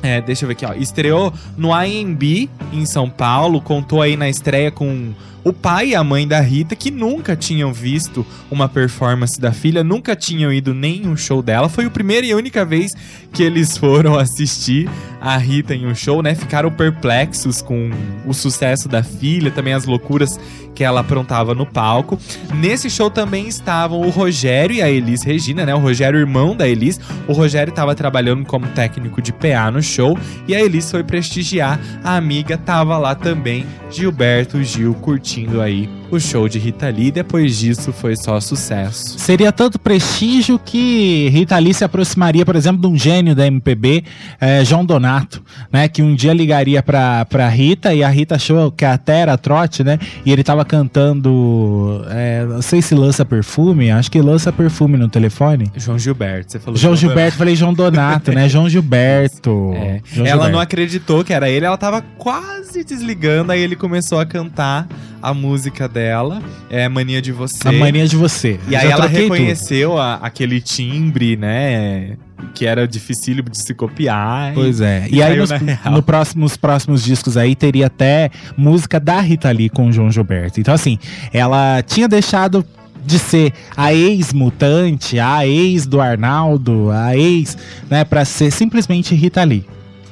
é, 0.03 0.21
deixa 0.21 0.45
eu 0.45 0.49
ver 0.49 0.53
aqui, 0.53 0.65
ó. 0.65 0.73
Estreou 0.75 1.33
no 1.57 1.73
AMB 1.73 2.49
em 2.73 2.87
São 2.87 3.11
Paulo, 3.11 3.61
contou 3.61 4.01
aí 4.01 4.17
na 4.17 4.29
estreia 4.29 4.71
com 4.71 5.13
o 5.47 5.53
pai 5.53 5.91
e 5.91 5.95
a 5.95 6.03
mãe 6.03 6.27
da 6.27 6.41
Rita, 6.41 6.75
que 6.75 6.91
nunca 6.91 7.37
tinham 7.37 7.73
visto 7.73 8.27
uma 8.51 8.69
performance 8.69 9.41
da 9.41 9.53
filha, 9.53 9.85
nunca 9.85 10.17
tinham 10.17 10.53
ido 10.53 10.75
nem 10.75 11.05
em 11.05 11.09
um 11.09 11.17
show 11.17 11.41
dela. 11.41 11.69
Foi 11.69 11.85
a 11.85 11.91
primeira 11.91 12.27
e 12.27 12.35
única 12.35 12.65
vez 12.65 12.97
que 13.33 13.45
eles 13.45 13.79
foram 13.79 14.19
assistir 14.19 14.91
a 15.21 15.37
Rita 15.37 15.73
em 15.73 15.87
um 15.87 15.95
show, 15.95 16.21
né? 16.21 16.35
Ficaram 16.35 16.69
perplexos 16.73 17.63
com 17.63 17.91
o 18.27 18.35
sucesso 18.35 18.89
da 18.89 19.05
filha, 19.05 19.53
também 19.53 19.73
as 19.73 19.85
loucuras 19.85 20.37
que 20.75 20.83
ela 20.83 21.01
aprontava 21.01 21.55
no 21.55 21.65
palco. 21.65 22.19
Nesse 22.57 22.91
show 22.91 23.09
também 23.09 23.47
estavam 23.47 24.01
o 24.01 24.11
Rogério 24.11 24.77
e 24.77 24.83
a 24.83 24.91
Elis 24.91 25.23
Regina, 25.23 25.65
né? 25.65 25.73
O 25.75 25.79
Rogério, 25.79 26.19
irmão 26.19 26.57
da 26.57 26.69
Elis. 26.69 27.01
O 27.29 27.33
Rogério 27.33 27.71
estava 27.71 27.95
trabalhando 27.95 28.45
como 28.45 28.67
técnico 28.67 29.23
de 29.23 29.33
PA 29.33 29.71
no 29.71 29.81
show 29.81 30.19
e 30.49 30.57
a 30.57 30.61
Elis 30.61 30.91
foi 30.91 31.05
prestigiar. 31.05 31.81
A 32.03 32.17
amiga 32.17 32.59
tava 32.59 32.99
lá 32.99 33.15
também, 33.15 33.65
Gilberto 33.91 34.63
Gil, 34.63 34.93
curtindo 34.95 35.36
aí 35.61 35.89
o 36.11 36.21
show 36.21 36.49
de 36.49 36.59
Rita 36.59 36.89
Lee. 36.89 37.11
Depois 37.11 37.59
disso 37.59 37.93
foi 37.93 38.17
só 38.17 38.41
sucesso. 38.41 39.19
Seria 39.19 39.51
tanto 39.53 39.79
prestígio 39.79 40.59
que 40.59 41.29
Rita 41.31 41.59
Lee 41.59 41.75
se 41.75 41.85
aproximaria, 41.85 42.45
por 42.45 42.57
exemplo, 42.57 42.81
de 42.81 42.87
um 42.87 42.97
gênio 42.97 43.35
da 43.35 43.47
MPB, 43.47 44.05
eh, 44.41 44.65
João 44.65 44.85
Donato, 44.85 45.43
né? 45.73 45.89
Que 45.89 46.03
um 46.03 46.15
dia 46.15 46.33
ligaria 46.33 46.83
pra, 46.83 47.25
pra 47.25 47.49
Rita 47.49 47.93
e 47.95 48.03
a 48.03 48.09
Rita 48.09 48.37
achou 48.37 48.71
que 48.71 48.85
até 48.85 49.21
era 49.21 49.37
trote, 49.37 49.83
né? 49.83 49.99
E 50.25 50.33
ele 50.33 50.43
tava 50.45 50.65
cantando, 50.65 52.05
eh, 52.11 52.45
não 52.49 52.63
sei 52.63 52.81
se 52.83 52.95
lança 52.95 53.25
perfume, 53.25 53.91
acho 53.91 54.11
que 54.11 54.21
lança 54.21 54.53
perfume 54.53 54.97
no 54.97 55.09
telefone. 55.09 55.71
João 55.77 55.99
Gilberto, 55.99 56.53
você 56.53 56.59
falou 56.59 56.79
João 56.79 56.97
Gilberto, 56.97 57.39
falei 57.39 57.57
João 57.57 57.75
Donato, 57.75 58.33
né? 58.33 58.49
João 58.49 58.69
Gilberto. 58.69 59.73
É. 59.77 60.01
João 60.05 60.27
Ela 60.27 60.37
não 60.37 60.45
Gilberto. 60.47 60.63
acreditou 60.63 61.25
que 61.25 61.33
era 61.33 61.49
ele, 61.51 61.65
ela 61.67 61.77
tava 61.77 62.03
quase 62.17 62.83
desligando, 62.85 63.53
aí 63.53 63.61
ele 63.61 63.77
começou 63.77 64.19
a 64.19 64.25
cantar 64.27 64.87
a 65.23 65.35
música 65.35 65.89
dela, 65.97 66.43
é 66.69 66.87
Mania 66.89 67.23
de 67.23 67.33
Você. 67.33 67.67
A 67.67 67.73
mania 67.73 68.07
de 68.07 68.17
você. 68.17 68.61
E 68.69 68.77
aí 68.77 68.91
ela 68.91 69.07
reconheceu 69.07 69.99
a- 69.99 70.17
aquele 70.17 70.61
timbre, 70.61 71.37
né? 71.37 72.17
Que 72.55 72.67
era 72.67 72.87
dificílimo 72.87 73.49
de 73.49 73.59
se 73.59 73.73
copiar. 73.73 74.53
Pois 74.55 74.81
é. 74.83 75.07
e 75.11 75.17
E, 75.17 75.23
aí, 75.23 75.37
nos, 75.39 75.51
no 75.91 76.03
próximo, 76.03 76.43
nos 76.43 76.57
próximos 76.57 77.03
discos 77.03 77.37
aí, 77.37 77.55
teria 77.55 77.87
até 77.87 78.31
música 78.57 79.01
da 79.01 79.21
Rita 79.21 79.51
Lee 79.51 79.71
com 79.71 79.89
o 79.89 79.93
João 79.93 80.11
Gilberto. 80.13 80.61
Então, 80.61 80.75
assim, 80.75 80.99
ela 81.33 81.83
tinha 81.83 82.07
deixado 82.07 82.65
de 83.05 83.19
ser 83.19 83.53
a 83.77 83.95
ex-mutante, 83.95 85.19
a 85.19 85.47
ex 85.47 85.87
do 85.87 86.01
Arnaldo, 86.01 86.91
a 86.91 87.17
ex, 87.17 87.57
né, 87.89 88.05
pra 88.05 88.25
ser 88.25 88.51
simplesmente 88.51 89.15
Rita 89.15 89.43
Lee. 89.45 89.65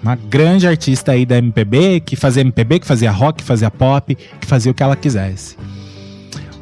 Uma 0.05 0.17
grande 0.17 0.69
artista 0.69 1.13
aí 1.13 1.25
da 1.25 1.39
MPB, 1.39 2.01
que 2.01 2.15
fazia 2.15 2.43
MPB, 2.43 2.81
que 2.81 2.87
fazia 2.87 3.11
rock, 3.11 3.39
que 3.39 3.43
fazia 3.43 3.71
pop, 3.71 4.15
que 4.15 4.47
fazia 4.47 4.71
o 4.71 4.75
que 4.75 4.83
ela 4.83 4.95
quisesse. 4.95 5.57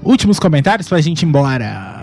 Últimos 0.00 0.38
comentários 0.38 0.88
pra 0.88 1.00
gente 1.00 1.22
ir 1.22 1.26
embora. 1.26 2.01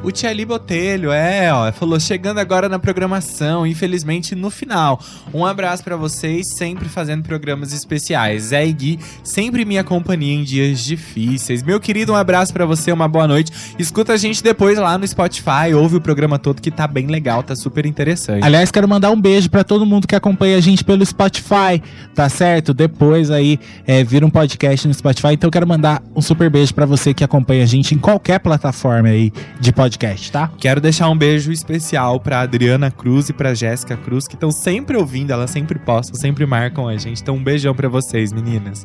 O 0.00 0.12
Tchali 0.12 0.44
Botelho, 0.44 1.10
é, 1.10 1.52
ó, 1.52 1.72
falou 1.72 1.98
chegando 1.98 2.38
agora 2.38 2.68
na 2.68 2.78
programação, 2.78 3.66
infelizmente 3.66 4.32
no 4.34 4.48
final. 4.48 5.02
Um 5.34 5.44
abraço 5.44 5.82
pra 5.82 5.96
vocês, 5.96 6.54
sempre 6.56 6.88
fazendo 6.88 7.24
programas 7.24 7.72
especiais. 7.72 8.44
Zé 8.44 8.64
e 8.64 8.72
Gui, 8.72 9.00
sempre 9.24 9.64
minha 9.64 9.82
companhia 9.82 10.34
em 10.34 10.44
dias 10.44 10.84
difíceis. 10.84 11.64
Meu 11.64 11.80
querido, 11.80 12.12
um 12.12 12.16
abraço 12.16 12.52
pra 12.52 12.64
você, 12.64 12.92
uma 12.92 13.08
boa 13.08 13.26
noite. 13.26 13.50
Escuta 13.76 14.12
a 14.12 14.16
gente 14.16 14.42
depois 14.42 14.78
lá 14.78 14.96
no 14.96 15.06
Spotify, 15.06 15.74
ouve 15.74 15.96
o 15.96 16.00
programa 16.00 16.38
todo 16.38 16.62
que 16.62 16.70
tá 16.70 16.86
bem 16.86 17.08
legal, 17.08 17.42
tá 17.42 17.56
super 17.56 17.84
interessante. 17.84 18.44
Aliás, 18.44 18.70
quero 18.70 18.88
mandar 18.88 19.10
um 19.10 19.20
beijo 19.20 19.50
pra 19.50 19.64
todo 19.64 19.84
mundo 19.84 20.06
que 20.06 20.14
acompanha 20.14 20.56
a 20.58 20.60
gente 20.60 20.84
pelo 20.84 21.04
Spotify, 21.04 21.82
tá 22.14 22.28
certo? 22.28 22.72
Depois 22.72 23.32
aí 23.32 23.58
é, 23.84 24.04
vira 24.04 24.24
um 24.24 24.30
podcast 24.30 24.86
no 24.86 24.94
Spotify. 24.94 25.32
Então, 25.32 25.50
quero 25.50 25.66
mandar 25.66 26.00
um 26.14 26.22
super 26.22 26.48
beijo 26.48 26.72
pra 26.72 26.86
você 26.86 27.12
que 27.12 27.24
acompanha 27.24 27.64
a 27.64 27.66
gente 27.66 27.96
em 27.96 27.98
qualquer 27.98 28.38
plataforma 28.38 29.08
aí 29.08 29.32
de 29.60 29.72
podcast, 29.72 29.87
tá? 30.30 30.50
Quero 30.58 30.80
deixar 30.80 31.08
um 31.08 31.16
beijo 31.16 31.52
especial 31.52 32.20
pra 32.20 32.40
Adriana 32.40 32.90
Cruz 32.90 33.28
e 33.28 33.32
pra 33.32 33.54
Jéssica 33.54 33.96
Cruz, 33.96 34.26
que 34.26 34.34
estão 34.34 34.50
sempre 34.50 34.96
ouvindo, 34.96 35.30
elas 35.30 35.50
sempre 35.50 35.78
postam, 35.78 36.14
sempre 36.18 36.44
marcam 36.44 36.88
a 36.88 36.96
gente. 36.96 37.22
Então, 37.22 37.36
um 37.36 37.42
beijão 37.42 37.74
pra 37.74 37.88
vocês, 37.88 38.32
meninas. 38.32 38.84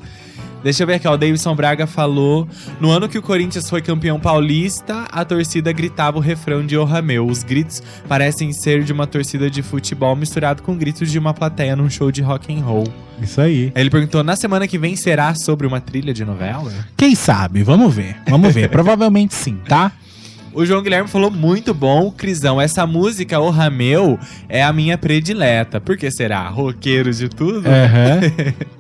Deixa 0.63 0.83
eu 0.83 0.87
ver 0.87 0.95
aqui, 0.95 1.07
ó. 1.07 1.13
O 1.13 1.17
Davidson 1.17 1.53
Braga 1.53 1.85
falou: 1.85 2.47
No 2.79 2.89
ano 2.89 3.09
que 3.09 3.17
o 3.17 3.21
Corinthians 3.21 3.69
foi 3.69 3.81
campeão 3.81 4.17
paulista, 4.17 5.05
a 5.11 5.25
torcida 5.25 5.71
gritava 5.73 6.17
o 6.17 6.21
refrão 6.21 6.65
de 6.65 6.77
O 6.77 6.85
Rameu. 6.85 7.27
Os 7.27 7.43
gritos 7.43 7.83
parecem 8.07 8.53
ser 8.53 8.83
de 8.83 8.93
uma 8.93 9.05
torcida 9.05 9.49
de 9.49 9.61
futebol 9.61 10.15
misturado 10.15 10.63
com 10.63 10.77
gritos 10.77 11.11
de 11.11 11.19
uma 11.19 11.33
plateia 11.33 11.75
num 11.75 11.89
show 11.89 12.11
de 12.11 12.21
rock 12.21 12.55
and 12.55 12.63
roll. 12.63 12.87
Isso 13.21 13.41
aí. 13.41 13.73
Aí 13.75 13.81
ele 13.81 13.89
perguntou: 13.89 14.23
na 14.23 14.37
semana 14.37 14.65
que 14.65 14.77
vem 14.77 14.95
será 14.95 15.35
sobre 15.35 15.67
uma 15.67 15.81
trilha 15.81 16.13
de 16.13 16.23
novela? 16.23 16.71
Quem 16.95 17.13
sabe? 17.13 17.61
Vamos 17.61 17.93
ver. 17.93 18.15
Vamos 18.29 18.53
ver. 18.53 18.69
Provavelmente 18.71 19.35
sim, 19.35 19.57
tá? 19.67 19.91
O 20.53 20.65
João 20.65 20.83
Guilherme 20.83 21.09
falou 21.09 21.31
muito 21.31 21.73
bom, 21.73 22.11
Crisão. 22.11 22.61
Essa 22.61 22.85
música, 22.85 23.39
O 23.39 23.49
Rameu, 23.49 24.19
é 24.47 24.63
a 24.63 24.71
minha 24.71 24.97
predileta. 24.97 25.81
Por 25.81 25.97
que 25.97 26.11
será? 26.11 26.47
Roqueiro 26.47 27.11
de 27.11 27.27
tudo? 27.27 27.67
Aham. 27.67 28.21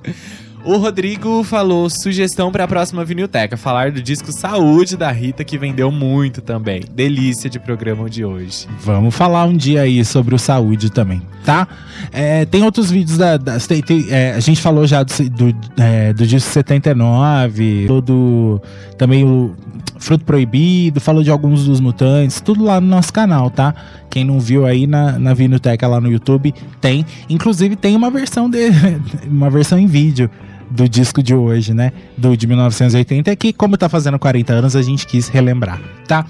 O 0.65 0.77
Rodrigo 0.77 1.43
falou 1.43 1.89
sugestão 1.89 2.49
pra 2.49 2.65
próxima 2.65 3.03
vinilteca, 3.03 3.57
falar 3.57 3.91
do 3.91 4.01
disco 4.01 4.31
Saúde 4.31 4.95
da 4.95 5.11
Rita, 5.11 5.43
que 5.43 5.57
vendeu 5.57 5.91
muito 5.91 6.41
também. 6.41 6.83
Delícia 6.95 7.49
de 7.49 7.59
programa 7.59 8.09
de 8.09 8.23
hoje. 8.23 8.65
Vamos 8.81 9.13
falar 9.13 9.43
um 9.43 9.57
dia 9.57 9.81
aí 9.81 10.05
sobre 10.05 10.33
o 10.33 10.39
saúde 10.39 10.89
também, 10.89 11.21
tá? 11.43 11.67
É, 12.13 12.45
tem 12.45 12.63
outros 12.63 12.89
vídeos 12.89 13.17
da. 13.17 13.35
da- 13.35 13.59
tem- 13.59 13.81
tem- 13.81 14.05
é, 14.09 14.31
a 14.35 14.39
gente 14.39 14.61
falou 14.61 14.87
já 14.87 15.03
do, 15.03 15.11
do, 15.29 15.55
é, 15.77 16.13
do 16.13 16.25
disco 16.25 16.49
79, 16.49 17.83
todo. 17.85 18.61
Também 18.97 19.25
o 19.25 19.53
Fruto 19.99 20.23
Proibido, 20.23 21.01
falou 21.01 21.23
de 21.23 21.29
alguns 21.29 21.65
dos 21.65 21.81
mutantes, 21.81 22.39
tudo 22.39 22.63
lá 22.63 22.79
no 22.79 22.87
nosso 22.87 23.11
canal, 23.11 23.49
tá? 23.49 23.75
Quem 24.09 24.23
não 24.23 24.39
viu 24.39 24.65
aí 24.65 24.87
na, 24.87 25.19
na 25.19 25.33
Vinoteca 25.33 25.85
lá 25.87 25.99
no 25.99 26.09
YouTube, 26.09 26.53
tem. 26.79 27.05
Inclusive 27.29 27.75
tem 27.75 27.97
uma 27.97 28.09
versão 28.09 28.49
de. 28.49 28.69
uma 29.29 29.49
versão 29.49 29.77
em 29.77 29.87
vídeo 29.87 30.29
do 30.69 30.87
disco 30.87 31.21
de 31.21 31.35
hoje, 31.35 31.73
né? 31.73 31.91
Do 32.17 32.35
de 32.35 32.47
1980, 32.47 33.35
que 33.35 33.53
como 33.53 33.77
tá 33.77 33.87
fazendo 33.89 34.17
40 34.17 34.53
anos, 34.53 34.75
a 34.75 34.81
gente 34.81 35.05
quis 35.05 35.27
relembrar, 35.27 35.79
tá? 36.07 36.25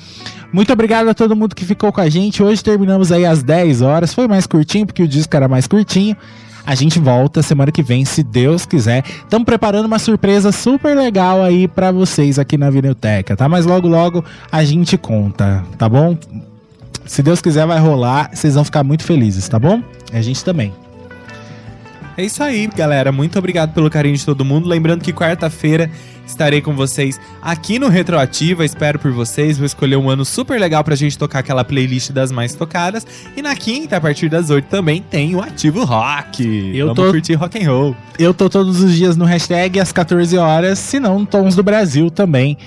Muito 0.51 0.71
obrigado 0.71 1.09
a 1.09 1.13
todo 1.13 1.35
mundo 1.35 1.55
que 1.55 1.65
ficou 1.65 1.91
com 1.91 1.99
a 1.99 2.09
gente. 2.09 2.43
Hoje 2.43 2.63
terminamos 2.63 3.11
aí 3.11 3.25
às 3.25 3.41
10 3.41 3.81
horas. 3.81 4.13
Foi 4.13 4.27
mais 4.27 4.45
curtinho, 4.45 4.85
porque 4.85 5.01
o 5.01 5.07
disco 5.07 5.35
era 5.35 5.47
mais 5.47 5.65
curtinho. 5.65 6.15
A 6.65 6.75
gente 6.75 6.99
volta 6.99 7.41
semana 7.41 7.71
que 7.71 7.83
vem, 7.83 8.05
se 8.05 8.23
Deus 8.23 8.65
quiser. 8.65 9.03
Estamos 9.03 9.45
preparando 9.45 9.85
uma 9.85 9.99
surpresa 9.99 10.51
super 10.51 10.95
legal 10.95 11.41
aí 11.41 11.67
pra 11.67 11.91
vocês 11.91 12.39
aqui 12.39 12.57
na 12.57 12.69
Vinilteca, 12.69 13.35
tá? 13.35 13.49
Mas 13.49 13.65
logo, 13.65 13.87
logo 13.87 14.23
a 14.51 14.63
gente 14.63 14.97
conta, 14.97 15.63
tá 15.77 15.89
bom? 15.89 16.17
Se 17.05 17.21
Deus 17.21 17.41
quiser, 17.41 17.65
vai 17.65 17.79
rolar. 17.79 18.29
Vocês 18.33 18.55
vão 18.55 18.63
ficar 18.63 18.83
muito 18.83 19.03
felizes, 19.03 19.49
tá 19.49 19.59
bom? 19.59 19.81
A 20.13 20.21
gente 20.21 20.43
também. 20.43 20.71
É 22.15 22.23
isso 22.23 22.43
aí, 22.43 22.67
galera. 22.75 23.11
Muito 23.11 23.39
obrigado 23.39 23.73
pelo 23.73 23.89
carinho 23.89 24.15
de 24.15 24.23
todo 24.25 24.45
mundo. 24.45 24.67
Lembrando 24.67 25.01
que 25.01 25.11
quarta-feira 25.11 25.89
estarei 26.27 26.61
com 26.61 26.75
vocês 26.75 27.19
aqui 27.41 27.79
no 27.79 27.87
Retroativa. 27.89 28.63
Espero 28.63 28.99
por 28.99 29.11
vocês. 29.11 29.57
Vou 29.57 29.65
escolher 29.65 29.95
um 29.95 30.09
ano 30.09 30.23
super 30.23 30.59
legal 30.59 30.83
pra 30.83 30.95
gente 30.95 31.17
tocar 31.17 31.39
aquela 31.39 31.63
playlist 31.63 32.11
das 32.11 32.31
mais 32.31 32.53
tocadas. 32.53 33.05
E 33.35 33.41
na 33.41 33.55
quinta, 33.55 33.97
a 33.97 34.01
partir 34.01 34.29
das 34.29 34.51
8, 34.51 34.65
também 34.65 35.01
tem 35.01 35.33
o 35.35 35.41
Ativo 35.41 35.83
Rock. 35.83 36.71
Eu 36.75 36.87
Vamos 36.87 37.03
tô- 37.03 37.11
curtir 37.11 37.33
rock 37.33 37.63
and 37.63 37.69
roll. 37.71 37.95
Eu 38.19 38.31
tô 38.33 38.47
todos 38.47 38.79
os 38.81 38.93
dias 38.95 39.17
no 39.17 39.25
hashtag 39.25 39.79
às 39.79 39.91
14 39.91 40.37
horas, 40.37 40.77
se 40.77 40.99
não, 40.99 41.25
Tons 41.25 41.55
do 41.55 41.63
Brasil 41.63 42.11
também 42.11 42.57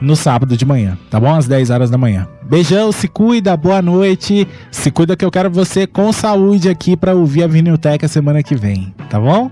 no 0.00 0.16
sábado 0.16 0.56
de 0.56 0.64
manhã, 0.64 0.96
tá 1.10 1.18
bom? 1.18 1.34
Às 1.34 1.46
10 1.46 1.70
horas 1.70 1.90
da 1.90 1.98
manhã. 1.98 2.28
Beijão, 2.48 2.92
se 2.92 3.08
cuida, 3.08 3.56
boa 3.56 3.82
noite. 3.82 4.46
Se 4.70 4.90
cuida 4.90 5.16
que 5.16 5.24
eu 5.24 5.30
quero 5.30 5.50
você 5.50 5.86
com 5.86 6.12
saúde 6.12 6.68
aqui 6.68 6.96
pra 6.96 7.14
ouvir 7.14 7.42
a 7.42 7.46
Vinilteca 7.46 8.08
semana 8.08 8.42
que 8.42 8.54
vem, 8.56 8.94
tá 9.10 9.18
bom? 9.20 9.50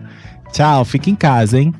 Tchau, 0.53 0.85
fica 0.85 1.11
em 1.11 1.15
casa, 1.15 1.59
hein? 1.59 1.75